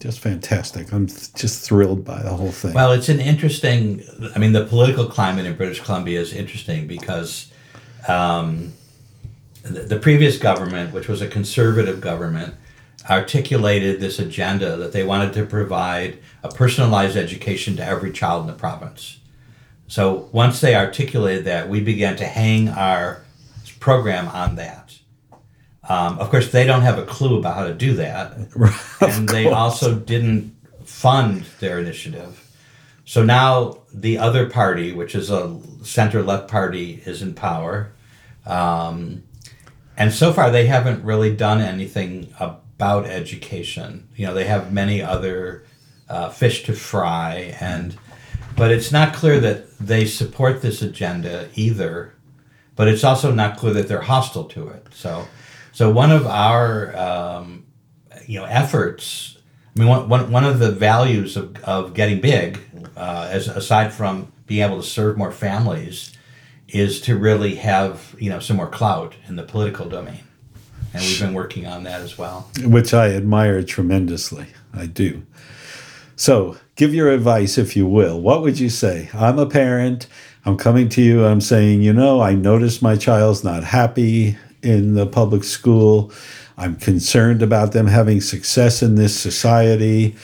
just 0.00 0.20
fantastic. 0.20 0.92
I'm 0.92 1.06
just 1.06 1.66
thrilled 1.66 2.04
by 2.04 2.22
the 2.22 2.30
whole 2.30 2.52
thing. 2.52 2.74
Well, 2.74 2.92
it's 2.92 3.08
an 3.08 3.20
interesting. 3.20 4.02
I 4.34 4.38
mean, 4.38 4.52
the 4.52 4.66
political 4.66 5.06
climate 5.06 5.46
in 5.46 5.56
British 5.56 5.80
Columbia 5.80 6.20
is 6.20 6.32
interesting 6.32 6.86
because 6.86 7.50
um, 8.06 8.72
the, 9.62 9.80
the 9.80 9.98
previous 9.98 10.38
government, 10.38 10.92
which 10.92 11.08
was 11.08 11.22
a 11.22 11.28
conservative 11.28 12.00
government, 12.00 12.54
articulated 13.08 14.00
this 14.00 14.18
agenda 14.18 14.76
that 14.76 14.92
they 14.92 15.04
wanted 15.04 15.32
to 15.34 15.46
provide 15.46 16.18
a 16.42 16.50
personalized 16.50 17.16
education 17.16 17.76
to 17.76 17.84
every 17.84 18.12
child 18.12 18.42
in 18.42 18.46
the 18.46 18.58
province. 18.58 19.18
So 19.86 20.28
once 20.32 20.60
they 20.60 20.74
articulated 20.74 21.44
that, 21.46 21.68
we 21.68 21.80
began 21.80 22.16
to 22.16 22.26
hang 22.26 22.68
our 22.68 23.23
program 23.84 24.26
on 24.28 24.56
that. 24.56 24.98
Um, 25.86 26.18
of 26.18 26.30
course, 26.30 26.50
they 26.50 26.64
don't 26.64 26.80
have 26.80 26.98
a 26.98 27.04
clue 27.04 27.38
about 27.38 27.54
how 27.54 27.66
to 27.66 27.74
do 27.74 27.92
that, 27.96 28.34
and 29.02 29.28
they 29.28 29.50
also 29.50 29.94
didn't 29.94 30.56
fund 30.86 31.44
their 31.60 31.78
initiative. 31.78 32.50
So 33.04 33.22
now 33.22 33.82
the 33.92 34.16
other 34.16 34.48
party, 34.48 34.94
which 34.94 35.14
is 35.14 35.30
a 35.30 35.60
center 35.82 36.22
left 36.22 36.50
party, 36.50 37.02
is 37.04 37.20
in 37.20 37.34
power. 37.34 37.92
Um, 38.46 39.24
and 39.98 40.14
so 40.14 40.32
far, 40.32 40.50
they 40.50 40.64
haven't 40.64 41.04
really 41.04 41.36
done 41.36 41.60
anything 41.60 42.32
about 42.40 43.04
education. 43.04 44.08
You 44.16 44.28
know, 44.28 44.34
they 44.34 44.46
have 44.46 44.72
many 44.72 45.02
other 45.02 45.66
uh, 46.08 46.30
fish 46.30 46.64
to 46.64 46.72
fry, 46.72 47.54
and 47.60 47.98
but 48.56 48.70
it's 48.70 48.90
not 48.90 49.12
clear 49.12 49.38
that 49.40 49.78
they 49.78 50.06
support 50.06 50.62
this 50.62 50.80
agenda 50.80 51.50
either. 51.54 52.14
But 52.76 52.88
it's 52.88 53.04
also 53.04 53.32
not 53.32 53.56
clear 53.56 53.72
that 53.74 53.88
they're 53.88 54.00
hostile 54.00 54.44
to 54.44 54.68
it. 54.68 54.88
So, 54.92 55.26
so 55.72 55.90
one 55.90 56.10
of 56.10 56.26
our 56.26 56.96
um, 56.96 57.64
you 58.26 58.38
know 58.38 58.46
efforts. 58.46 59.38
I 59.76 59.80
mean, 59.80 59.88
one, 59.88 60.08
one, 60.08 60.30
one 60.30 60.44
of 60.44 60.60
the 60.60 60.70
values 60.70 61.36
of, 61.36 61.56
of 61.64 61.94
getting 61.94 62.20
big, 62.20 62.60
uh, 62.96 63.28
as 63.30 63.48
aside 63.48 63.92
from 63.92 64.32
being 64.46 64.62
able 64.62 64.76
to 64.76 64.86
serve 64.86 65.18
more 65.18 65.32
families, 65.32 66.16
is 66.68 67.00
to 67.02 67.16
really 67.16 67.56
have 67.56 68.14
you 68.18 68.30
know 68.30 68.38
some 68.38 68.56
more 68.56 68.68
clout 68.68 69.14
in 69.26 69.36
the 69.36 69.42
political 69.42 69.88
domain, 69.88 70.22
and 70.92 71.02
we've 71.02 71.20
been 71.20 71.34
working 71.34 71.66
on 71.66 71.82
that 71.84 72.00
as 72.00 72.16
well. 72.16 72.50
Which 72.62 72.94
I 72.94 73.10
admire 73.10 73.62
tremendously. 73.62 74.46
I 74.72 74.86
do. 74.86 75.24
So, 76.16 76.56
give 76.76 76.94
your 76.94 77.10
advice, 77.10 77.58
if 77.58 77.76
you 77.76 77.88
will. 77.88 78.20
What 78.20 78.42
would 78.42 78.60
you 78.60 78.68
say? 78.68 79.10
I'm 79.12 79.38
a 79.38 79.46
parent. 79.46 80.06
I'm 80.46 80.58
coming 80.58 80.90
to 80.90 81.02
you. 81.02 81.24
I'm 81.24 81.40
saying, 81.40 81.82
you 81.82 81.92
know, 81.92 82.20
I 82.20 82.34
notice 82.34 82.82
my 82.82 82.96
child's 82.96 83.44
not 83.44 83.64
happy 83.64 84.36
in 84.62 84.94
the 84.94 85.06
public 85.06 85.42
school. 85.42 86.12
I'm 86.58 86.76
concerned 86.76 87.42
about 87.42 87.72
them 87.72 87.86
having 87.86 88.20
success 88.20 88.82
in 88.82 88.94
this 88.94 89.18
society, 89.18 90.14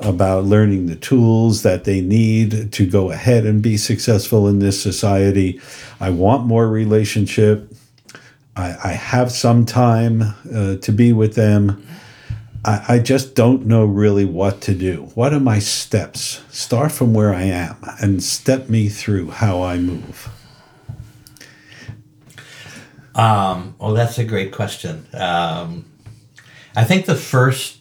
about 0.00 0.44
learning 0.44 0.86
the 0.86 0.96
tools 0.96 1.62
that 1.62 1.84
they 1.84 2.00
need 2.00 2.72
to 2.72 2.86
go 2.86 3.10
ahead 3.10 3.46
and 3.46 3.62
be 3.62 3.76
successful 3.76 4.48
in 4.48 4.58
this 4.58 4.80
society. 4.80 5.60
I 6.00 6.10
want 6.10 6.46
more 6.46 6.68
relationship. 6.68 7.72
I, 8.56 8.76
I 8.82 8.92
have 8.92 9.30
some 9.30 9.64
time 9.64 10.22
uh, 10.52 10.76
to 10.76 10.92
be 10.92 11.12
with 11.12 11.34
them. 11.36 11.84
I, 12.64 12.84
I 12.88 12.98
just 12.98 13.34
don't 13.34 13.66
know 13.66 13.84
really 13.84 14.24
what 14.24 14.60
to 14.62 14.74
do. 14.74 15.10
What 15.14 15.32
are 15.32 15.40
my 15.40 15.58
steps? 15.58 16.42
Start 16.50 16.92
from 16.92 17.14
where 17.14 17.32
I 17.32 17.42
am 17.42 17.76
and 18.00 18.22
step 18.22 18.68
me 18.68 18.88
through 18.88 19.30
how 19.30 19.62
I 19.62 19.78
move. 19.78 20.28
Um, 23.14 23.74
well, 23.78 23.94
that's 23.94 24.18
a 24.18 24.24
great 24.24 24.52
question. 24.52 25.06
Um, 25.12 25.86
I 26.76 26.84
think 26.84 27.06
the 27.06 27.16
first 27.16 27.78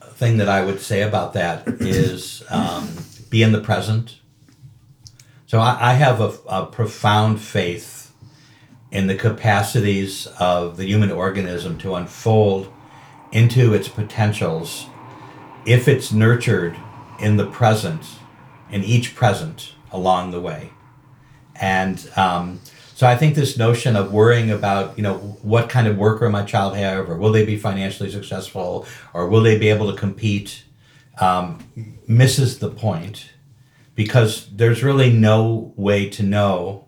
thing 0.00 0.36
that 0.36 0.48
I 0.48 0.64
would 0.64 0.80
say 0.80 1.02
about 1.02 1.32
that 1.32 1.66
is 1.66 2.44
um, 2.48 2.88
be 3.28 3.42
in 3.42 3.50
the 3.50 3.60
present. 3.60 4.20
So 5.46 5.58
I, 5.58 5.90
I 5.90 5.94
have 5.94 6.20
a, 6.20 6.32
a, 6.48 6.66
profound 6.66 7.40
faith 7.40 8.12
in 8.92 9.08
the 9.08 9.16
capacities 9.16 10.28
of 10.38 10.76
the 10.76 10.84
human 10.84 11.10
organism 11.10 11.76
to 11.78 11.96
unfold 11.96 12.72
into 13.32 13.74
its 13.74 13.88
potentials 13.88 14.86
if 15.64 15.88
it's 15.88 16.12
nurtured 16.12 16.76
in 17.18 17.36
the 17.36 17.46
present, 17.46 18.04
in 18.70 18.82
each 18.84 19.14
present 19.14 19.74
along 19.90 20.30
the 20.30 20.40
way. 20.40 20.70
And 21.54 22.10
um, 22.16 22.60
so 22.94 23.06
I 23.06 23.16
think 23.16 23.34
this 23.34 23.56
notion 23.56 23.96
of 23.96 24.12
worrying 24.12 24.50
about, 24.50 24.96
you 24.96 25.02
know, 25.02 25.18
what 25.42 25.68
kind 25.68 25.86
of 25.86 25.96
work 25.96 26.20
will 26.20 26.30
my 26.30 26.44
child 26.44 26.76
have, 26.76 27.08
or 27.08 27.16
will 27.16 27.32
they 27.32 27.44
be 27.44 27.56
financially 27.56 28.10
successful, 28.10 28.86
or 29.14 29.28
will 29.28 29.42
they 29.42 29.58
be 29.58 29.68
able 29.68 29.90
to 29.90 29.98
compete, 29.98 30.64
um, 31.20 31.98
misses 32.06 32.58
the 32.58 32.70
point 32.70 33.32
because 33.94 34.48
there's 34.50 34.82
really 34.82 35.12
no 35.12 35.72
way 35.76 36.08
to 36.08 36.22
know 36.22 36.86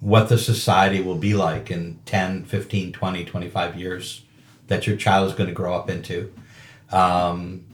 what 0.00 0.28
the 0.28 0.36
society 0.36 1.00
will 1.00 1.16
be 1.16 1.32
like 1.34 1.70
in 1.70 1.98
10, 2.04 2.44
15, 2.44 2.92
20, 2.92 3.24
25 3.24 3.78
years 3.78 4.22
that 4.68 4.86
your 4.86 4.96
child 4.96 5.28
is 5.28 5.34
going 5.34 5.48
to 5.48 5.54
grow 5.54 5.74
up 5.74 5.90
into. 5.90 6.32
Um, 6.90 7.64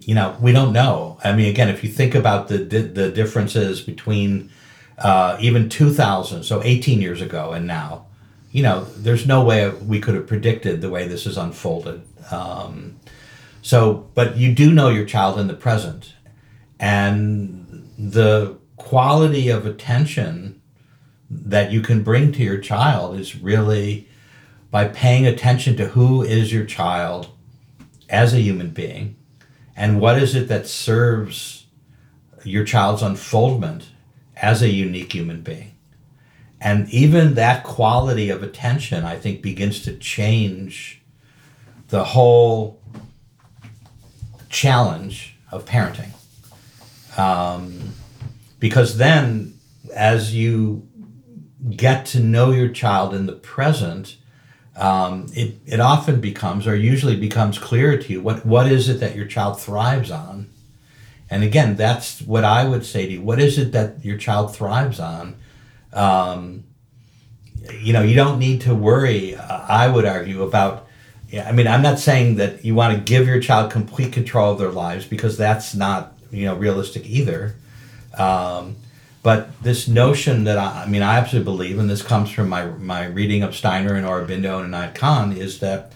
you 0.00 0.14
know, 0.14 0.36
we 0.40 0.52
don't 0.52 0.72
know. 0.72 1.18
I 1.24 1.34
mean, 1.34 1.48
again, 1.48 1.68
if 1.68 1.82
you 1.82 1.90
think 1.90 2.14
about 2.14 2.48
the 2.48 2.58
the 2.58 3.10
differences 3.10 3.80
between 3.80 4.50
uh, 4.98 5.36
even 5.40 5.68
2000, 5.68 6.44
so 6.44 6.62
18 6.62 7.00
years 7.00 7.20
ago, 7.20 7.52
and 7.52 7.66
now, 7.66 8.06
you 8.52 8.62
know, 8.62 8.84
there's 8.96 9.26
no 9.26 9.42
way 9.42 9.68
we 9.70 10.00
could 10.00 10.14
have 10.14 10.26
predicted 10.26 10.80
the 10.80 10.90
way 10.90 11.08
this 11.08 11.24
has 11.24 11.36
unfolded. 11.36 12.02
Um, 12.30 12.96
so, 13.62 14.08
but 14.14 14.36
you 14.36 14.54
do 14.54 14.72
know 14.72 14.88
your 14.88 15.06
child 15.06 15.40
in 15.40 15.48
the 15.48 15.54
present, 15.54 16.14
and 16.78 17.90
the 17.98 18.58
quality 18.76 19.48
of 19.48 19.66
attention 19.66 20.60
that 21.30 21.72
you 21.72 21.80
can 21.80 22.02
bring 22.02 22.30
to 22.32 22.42
your 22.42 22.58
child 22.58 23.18
is 23.18 23.36
really 23.36 24.06
by 24.74 24.88
paying 24.88 25.24
attention 25.24 25.76
to 25.76 25.86
who 25.86 26.20
is 26.20 26.52
your 26.52 26.64
child 26.64 27.28
as 28.08 28.34
a 28.34 28.40
human 28.40 28.70
being 28.70 29.14
and 29.76 30.00
what 30.00 30.20
is 30.20 30.34
it 30.34 30.48
that 30.48 30.66
serves 30.66 31.66
your 32.42 32.64
child's 32.64 33.00
unfoldment 33.00 33.86
as 34.34 34.62
a 34.62 34.68
unique 34.68 35.12
human 35.12 35.42
being. 35.42 35.70
And 36.60 36.88
even 36.88 37.34
that 37.34 37.62
quality 37.62 38.30
of 38.30 38.42
attention, 38.42 39.04
I 39.04 39.16
think, 39.16 39.42
begins 39.42 39.80
to 39.84 39.96
change 39.96 41.00
the 41.90 42.02
whole 42.02 42.82
challenge 44.48 45.36
of 45.52 45.64
parenting. 45.66 46.10
Um, 47.16 47.94
because 48.58 48.96
then, 48.96 49.56
as 49.94 50.34
you 50.34 50.88
get 51.70 52.06
to 52.06 52.18
know 52.18 52.50
your 52.50 52.70
child 52.70 53.14
in 53.14 53.26
the 53.26 53.34
present, 53.34 54.16
um, 54.76 55.26
it, 55.34 55.56
it 55.66 55.80
often 55.80 56.20
becomes, 56.20 56.66
or 56.66 56.74
usually 56.74 57.16
becomes 57.16 57.58
clear 57.58 57.96
to 57.96 58.12
you, 58.12 58.20
what, 58.20 58.44
what 58.44 58.70
is 58.70 58.88
it 58.88 59.00
that 59.00 59.14
your 59.14 59.26
child 59.26 59.60
thrives 59.60 60.10
on? 60.10 60.50
And 61.30 61.42
again, 61.42 61.76
that's 61.76 62.20
what 62.22 62.44
I 62.44 62.66
would 62.66 62.84
say 62.84 63.06
to 63.06 63.12
you. 63.12 63.22
What 63.22 63.40
is 63.40 63.58
it 63.58 63.72
that 63.72 64.04
your 64.04 64.18
child 64.18 64.54
thrives 64.54 65.00
on? 65.00 65.36
Um, 65.92 66.64
you 67.80 67.92
know, 67.92 68.02
you 68.02 68.14
don't 68.14 68.38
need 68.38 68.60
to 68.62 68.74
worry, 68.74 69.36
uh, 69.36 69.64
I 69.68 69.88
would 69.88 70.04
argue, 70.04 70.42
about. 70.42 70.88
I 71.32 71.50
mean, 71.50 71.66
I'm 71.66 71.82
not 71.82 71.98
saying 71.98 72.36
that 72.36 72.64
you 72.64 72.74
want 72.74 72.96
to 72.96 73.02
give 73.02 73.26
your 73.26 73.40
child 73.40 73.72
complete 73.72 74.12
control 74.12 74.52
of 74.52 74.58
their 74.58 74.70
lives 74.70 75.06
because 75.06 75.36
that's 75.36 75.74
not, 75.74 76.12
you 76.30 76.44
know, 76.44 76.54
realistic 76.54 77.06
either. 77.06 77.56
Um, 78.16 78.76
but 79.24 79.62
this 79.62 79.88
notion 79.88 80.44
that 80.44 80.58
I, 80.58 80.82
I, 80.82 80.86
mean, 80.86 81.00
I 81.00 81.16
absolutely 81.16 81.50
believe, 81.50 81.78
and 81.78 81.88
this 81.88 82.02
comes 82.02 82.30
from 82.30 82.50
my, 82.50 82.66
my 82.66 83.06
reading 83.06 83.42
of 83.42 83.56
Steiner 83.56 83.94
and 83.94 84.06
Aurobindo 84.06 84.62
and 84.62 84.72
Inayat 84.72 84.94
Khan, 84.94 85.32
is 85.32 85.60
that 85.60 85.92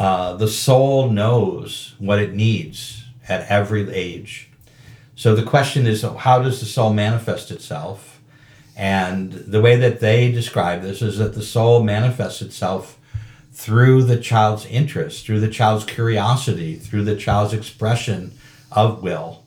uh, 0.00 0.34
the 0.34 0.48
soul 0.48 1.08
knows 1.08 1.94
what 2.00 2.18
it 2.18 2.34
needs 2.34 3.04
at 3.28 3.48
every 3.48 3.88
age. 3.94 4.50
So 5.14 5.36
the 5.36 5.44
question 5.44 5.86
is, 5.86 6.02
how 6.02 6.42
does 6.42 6.58
the 6.58 6.66
soul 6.66 6.92
manifest 6.92 7.52
itself? 7.52 8.20
And 8.76 9.32
the 9.32 9.62
way 9.62 9.76
that 9.76 10.00
they 10.00 10.32
describe 10.32 10.82
this 10.82 11.02
is 11.02 11.18
that 11.18 11.34
the 11.34 11.44
soul 11.44 11.84
manifests 11.84 12.42
itself 12.42 12.98
through 13.52 14.02
the 14.02 14.18
child's 14.18 14.66
interest, 14.66 15.24
through 15.24 15.38
the 15.38 15.48
child's 15.48 15.84
curiosity, 15.84 16.74
through 16.74 17.04
the 17.04 17.16
child's 17.16 17.54
expression 17.54 18.32
of 18.72 19.04
will 19.04 19.45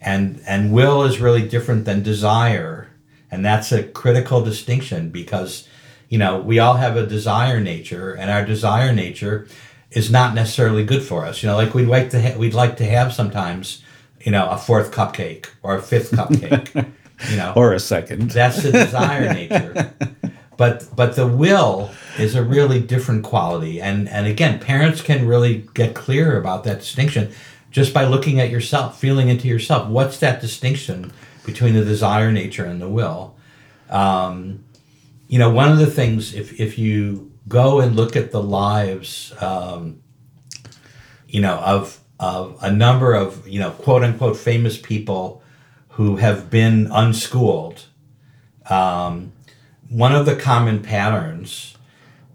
and 0.00 0.42
and 0.46 0.72
will 0.72 1.02
is 1.02 1.20
really 1.20 1.46
different 1.46 1.84
than 1.84 2.02
desire. 2.02 2.88
And 3.30 3.44
that's 3.44 3.72
a 3.72 3.82
critical 3.82 4.42
distinction 4.42 5.10
because 5.10 5.68
you 6.08 6.18
know 6.18 6.38
we 6.38 6.58
all 6.58 6.74
have 6.74 6.96
a 6.96 7.06
desire 7.06 7.60
nature 7.60 8.12
and 8.12 8.30
our 8.30 8.44
desire 8.44 8.92
nature 8.92 9.46
is 9.90 10.10
not 10.10 10.34
necessarily 10.34 10.84
good 10.84 11.02
for 11.02 11.24
us. 11.24 11.42
You 11.42 11.48
know 11.48 11.56
like 11.56 11.74
we'd 11.74 11.88
like 11.88 12.10
to 12.10 12.20
ha- 12.20 12.38
we'd 12.38 12.54
like 12.54 12.76
to 12.78 12.84
have 12.84 13.12
sometimes 13.12 13.82
you 14.20 14.32
know 14.32 14.48
a 14.50 14.58
fourth 14.58 14.92
cupcake 14.92 15.46
or 15.62 15.76
a 15.76 15.82
fifth 15.82 16.12
cupcake 16.12 16.74
you 17.30 17.36
know. 17.36 17.52
Or 17.56 17.72
a 17.72 17.80
second. 17.80 18.30
That's 18.30 18.62
the 18.62 18.72
desire 18.72 19.32
nature. 19.32 19.94
But 20.56 20.88
but 20.96 21.16
the 21.16 21.26
will 21.26 21.90
is 22.18 22.34
a 22.34 22.42
really 22.42 22.80
different 22.80 23.24
quality. 23.24 23.80
And 23.80 24.08
and 24.08 24.26
again 24.26 24.58
parents 24.58 25.02
can 25.02 25.26
really 25.26 25.66
get 25.74 25.94
clear 25.94 26.38
about 26.38 26.64
that 26.64 26.80
distinction 26.80 27.32
just 27.76 27.92
by 27.92 28.06
looking 28.06 28.40
at 28.40 28.48
yourself, 28.48 28.98
feeling 28.98 29.28
into 29.28 29.46
yourself. 29.46 29.86
What's 29.86 30.18
that 30.20 30.40
distinction 30.40 31.12
between 31.44 31.74
the 31.74 31.84
desire 31.84 32.32
nature 32.32 32.64
and 32.64 32.80
the 32.80 32.88
will? 32.88 33.36
Um, 33.90 34.64
you 35.28 35.38
know, 35.38 35.50
one 35.50 35.70
of 35.70 35.76
the 35.76 35.84
things, 35.84 36.32
if, 36.32 36.58
if 36.58 36.78
you 36.78 37.30
go 37.46 37.80
and 37.80 37.94
look 37.94 38.16
at 38.16 38.30
the 38.30 38.42
lives, 38.42 39.34
um, 39.42 40.00
you 41.28 41.42
know, 41.42 41.56
of, 41.56 42.00
of 42.18 42.56
a 42.62 42.72
number 42.72 43.12
of, 43.12 43.46
you 43.46 43.60
know, 43.60 43.72
quote 43.72 44.02
unquote 44.02 44.38
famous 44.38 44.78
people 44.78 45.42
who 45.90 46.16
have 46.16 46.48
been 46.48 46.88
unschooled, 46.90 47.84
um, 48.70 49.34
one 49.90 50.14
of 50.14 50.24
the 50.24 50.34
common 50.34 50.80
patterns 50.80 51.76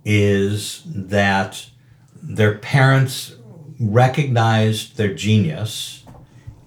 is 0.05 0.83
that 0.85 1.65
their 2.21 2.59
parents 2.59 3.37
recognized 3.82 4.97
their 4.97 5.13
genius. 5.13 6.03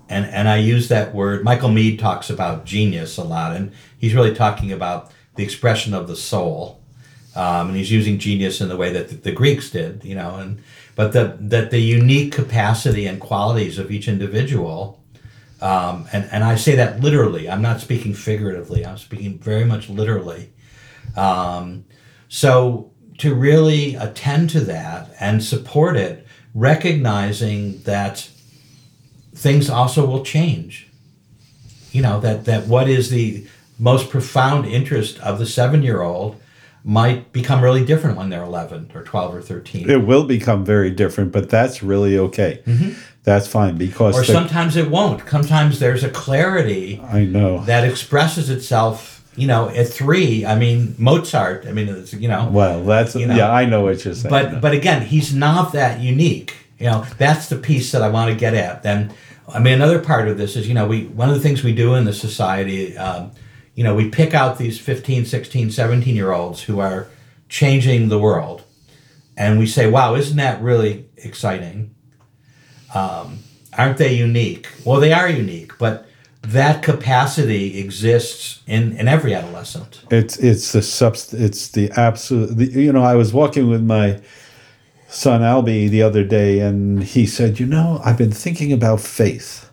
And, 0.08 0.26
and 0.26 0.48
I 0.48 0.56
use 0.56 0.88
that 0.88 1.14
word. 1.14 1.44
Michael 1.44 1.70
Meade 1.70 1.98
talks 1.98 2.28
about 2.28 2.66
genius 2.66 3.16
a 3.16 3.24
lot, 3.24 3.56
and 3.56 3.72
he's 3.96 4.14
really 4.14 4.34
talking 4.34 4.72
about 4.72 5.10
the 5.36 5.42
expression 5.42 5.94
of 5.94 6.08
the 6.08 6.16
soul. 6.16 6.80
Um, 7.36 7.68
and 7.68 7.76
he's 7.76 7.90
using 7.90 8.18
genius 8.18 8.60
in 8.60 8.68
the 8.68 8.76
way 8.76 8.92
that 8.92 9.08
the, 9.08 9.16
the 9.16 9.32
Greeks 9.32 9.70
did, 9.70 10.04
you 10.04 10.14
know, 10.14 10.36
and 10.36 10.62
but 10.94 11.12
the, 11.12 11.36
that 11.40 11.72
the 11.72 11.80
unique 11.80 12.32
capacity 12.32 13.06
and 13.06 13.20
qualities 13.20 13.78
of 13.78 13.90
each 13.90 14.06
individual, 14.06 15.02
um, 15.60 16.06
and, 16.12 16.28
and 16.30 16.44
I 16.44 16.54
say 16.54 16.76
that 16.76 17.00
literally, 17.00 17.50
I'm 17.50 17.62
not 17.62 17.80
speaking 17.80 18.14
figuratively, 18.14 18.86
I'm 18.86 18.98
speaking 18.98 19.38
very 19.38 19.64
much 19.64 19.88
literally. 19.88 20.52
Um, 21.16 21.86
so 22.28 22.92
to 23.18 23.34
really 23.34 23.96
attend 23.96 24.50
to 24.50 24.60
that 24.60 25.10
and 25.18 25.42
support 25.42 25.96
it, 25.96 26.23
recognizing 26.54 27.80
that 27.82 28.30
things 29.34 29.68
also 29.68 30.06
will 30.06 30.24
change. 30.24 30.88
You 31.92 32.02
know, 32.02 32.20
that, 32.20 32.44
that 32.44 32.66
what 32.66 32.88
is 32.88 33.10
the 33.10 33.46
most 33.78 34.10
profound 34.10 34.66
interest 34.66 35.18
of 35.20 35.38
the 35.38 35.46
seven 35.46 35.82
year 35.82 36.00
old 36.00 36.40
might 36.86 37.32
become 37.32 37.62
really 37.62 37.84
different 37.84 38.16
when 38.16 38.28
they're 38.28 38.42
11 38.42 38.92
or 38.94 39.02
12 39.02 39.34
or 39.34 39.40
13. 39.42 39.88
It 39.88 40.04
will 40.06 40.24
become 40.24 40.64
very 40.64 40.90
different, 40.90 41.32
but 41.32 41.48
that's 41.48 41.82
really 41.82 42.18
okay. 42.18 42.62
Mm-hmm. 42.66 43.00
That's 43.22 43.48
fine 43.48 43.78
because 43.78 44.14
or 44.14 44.20
the- 44.20 44.32
sometimes 44.32 44.76
it 44.76 44.90
won't. 44.90 45.26
Sometimes 45.28 45.78
there's 45.80 46.04
a 46.04 46.10
clarity 46.10 47.00
I 47.02 47.24
know. 47.24 47.64
that 47.64 47.88
expresses 47.88 48.50
itself, 48.50 49.13
you 49.36 49.46
know, 49.46 49.68
at 49.68 49.88
three. 49.88 50.44
I 50.46 50.56
mean, 50.56 50.94
Mozart, 50.98 51.66
I 51.66 51.72
mean, 51.72 51.88
it's, 51.88 52.12
you 52.12 52.28
know, 52.28 52.48
Well, 52.50 52.84
that's 52.84 53.14
You 53.16 53.26
know. 53.26 53.34
yeah. 53.34 53.50
I 53.52 53.64
know 53.64 53.82
what 53.82 54.04
you're 54.04 54.14
saying. 54.14 54.30
but 54.30 54.60
but 54.60 54.72
again, 54.72 55.02
he's 55.02 55.34
not 55.34 55.72
that 55.72 56.00
unique. 56.00 56.54
You 56.78 56.86
know, 56.86 57.06
that's 57.18 57.48
the 57.48 57.56
piece 57.56 57.92
that 57.92 58.02
I 58.02 58.08
want 58.08 58.30
to 58.30 58.36
get 58.36 58.54
at. 58.54 58.82
Then, 58.82 59.12
I 59.48 59.58
mean, 59.60 59.74
another 59.74 60.00
part 60.00 60.28
of 60.28 60.38
this 60.38 60.56
is, 60.56 60.66
you 60.68 60.74
know, 60.74 60.86
we 60.86 61.04
one 61.06 61.28
of 61.28 61.34
the 61.34 61.40
things 61.40 61.62
we 61.64 61.74
do 61.74 61.94
in 61.94 62.04
the 62.04 62.12
society, 62.12 62.96
um, 62.96 63.30
you 63.74 63.84
know, 63.84 63.94
we 63.94 64.08
pick 64.10 64.34
out 64.34 64.58
these 64.58 64.78
15, 64.78 65.24
16, 65.24 65.70
17 65.70 66.14
year 66.16 66.32
olds 66.32 66.62
who 66.62 66.80
are 66.80 67.08
changing 67.48 68.08
the 68.08 68.18
world, 68.18 68.62
and 69.36 69.58
we 69.58 69.66
say, 69.66 69.88
wow, 69.88 70.14
isn't 70.14 70.36
that 70.36 70.60
really 70.62 71.06
exciting? 71.16 71.94
Um, 72.94 73.38
aren't 73.76 73.98
they 73.98 74.14
unique? 74.14 74.68
Well, 74.84 75.00
they 75.00 75.12
are 75.12 75.28
unique, 75.28 75.72
but 75.78 76.06
that 76.46 76.82
capacity 76.82 77.78
exists 77.78 78.62
in, 78.66 78.96
in 78.96 79.08
every 79.08 79.34
adolescent. 79.34 80.02
It's 80.10 80.36
it's 80.38 80.72
the 80.72 80.80
subst 80.80 81.38
it's 81.38 81.68
the 81.68 81.90
absolute 81.92 82.56
the, 82.56 82.66
you 82.66 82.92
know 82.92 83.02
I 83.02 83.14
was 83.14 83.32
walking 83.32 83.68
with 83.68 83.82
my 83.82 84.20
son 85.08 85.40
Albie 85.40 85.88
the 85.88 86.02
other 86.02 86.24
day 86.24 86.60
and 86.60 87.02
he 87.02 87.26
said 87.26 87.58
you 87.58 87.66
know 87.66 88.00
I've 88.04 88.18
been 88.18 88.32
thinking 88.32 88.72
about 88.72 89.00
faith 89.00 89.70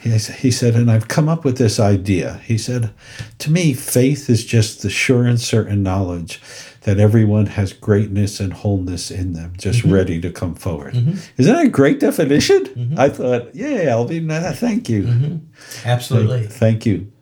he, 0.00 0.10
he 0.10 0.50
said 0.50 0.74
and 0.74 0.90
I've 0.90 1.08
come 1.08 1.28
up 1.28 1.44
with 1.44 1.58
this 1.58 1.78
idea 1.78 2.40
he 2.44 2.56
said 2.56 2.90
to 3.38 3.50
me 3.50 3.74
faith 3.74 4.30
is 4.30 4.44
just 4.44 4.82
the 4.82 4.90
sure 4.90 5.24
and 5.24 5.40
certain 5.40 5.82
knowledge 5.82 6.40
that 6.84 6.98
everyone 6.98 7.46
has 7.46 7.72
greatness 7.72 8.40
and 8.40 8.52
wholeness 8.52 9.10
in 9.10 9.32
them 9.32 9.52
just 9.58 9.80
mm-hmm. 9.80 9.92
ready 9.92 10.20
to 10.20 10.30
come 10.30 10.54
forward 10.54 10.94
mm-hmm. 10.94 11.18
isn't 11.36 11.54
that 11.54 11.66
a 11.66 11.68
great 11.68 12.00
definition 12.00 12.64
mm-hmm. 12.64 12.98
I 12.98 13.08
thought 13.08 13.54
yeah 13.54 13.86
Albie 13.86 14.22
nah, 14.22 14.52
thank 14.52 14.88
you 14.88 15.40
Absolutely. 15.84 16.46
Thank 16.46 16.86
you. 16.86 17.12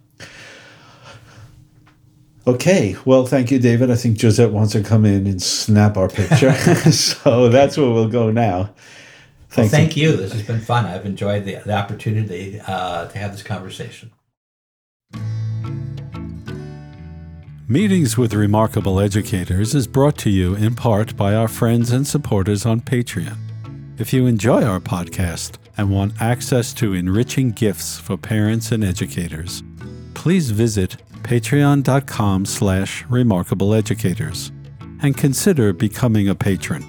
Okay, 2.47 2.97
well, 3.05 3.27
thank 3.27 3.51
you, 3.51 3.59
David. 3.59 3.91
I 3.91 3.97
think 3.97 4.19
Josette 4.19 4.51
wants 4.51 4.73
to 4.73 4.83
come 4.83 5.05
in 5.05 5.27
and 5.27 5.43
snap 5.43 5.97
our 5.97 6.09
picture. 6.09 6.53
so 6.91 7.49
that's 7.49 7.77
where 7.77 7.91
we'll 7.91 8.09
go 8.09 8.31
now. 8.31 8.75
Thank, 9.51 9.71
Thank 9.71 9.97
you. 9.97 10.17
This 10.17 10.33
has 10.33 10.43
been 10.43 10.61
fun. 10.61 10.87
I've 10.87 11.05
enjoyed 11.05 11.45
the, 11.45 11.57
the 11.67 11.75
opportunity 11.75 12.61
uh, 12.67 13.09
to 13.09 13.19
have 13.19 13.33
this 13.33 13.43
conversation. 13.43 14.13
Meetings 17.71 18.19
with 18.19 18.35
Remarkable 18.35 18.99
Educators 18.99 19.77
is 19.77 19.87
brought 19.87 20.19
to 20.19 20.29
you 20.29 20.57
in 20.57 20.75
part 20.75 21.17
by 21.17 21.37
our 21.37 21.47
friends 21.47 21.93
and 21.93 22.05
supporters 22.05 22.67
on 22.67 22.81
Patreon. 22.81 23.37
If 23.97 24.13
you 24.13 24.27
enjoy 24.27 24.65
our 24.65 24.81
podcast 24.81 25.53
and 25.77 25.89
want 25.89 26.21
access 26.21 26.75
to 26.75 26.95
enriching 26.95 27.53
gifts 27.53 27.97
for 27.97 28.17
parents 28.17 28.73
and 28.73 28.83
educators, 28.83 29.63
please 30.15 30.51
visit 30.51 30.97
patreon.com 31.23 32.45
slash 32.45 33.05
remarkableeducators 33.05 34.51
and 35.05 35.17
consider 35.17 35.73
becoming 35.73 36.29
a 36.29 36.35
patron. 36.35 36.85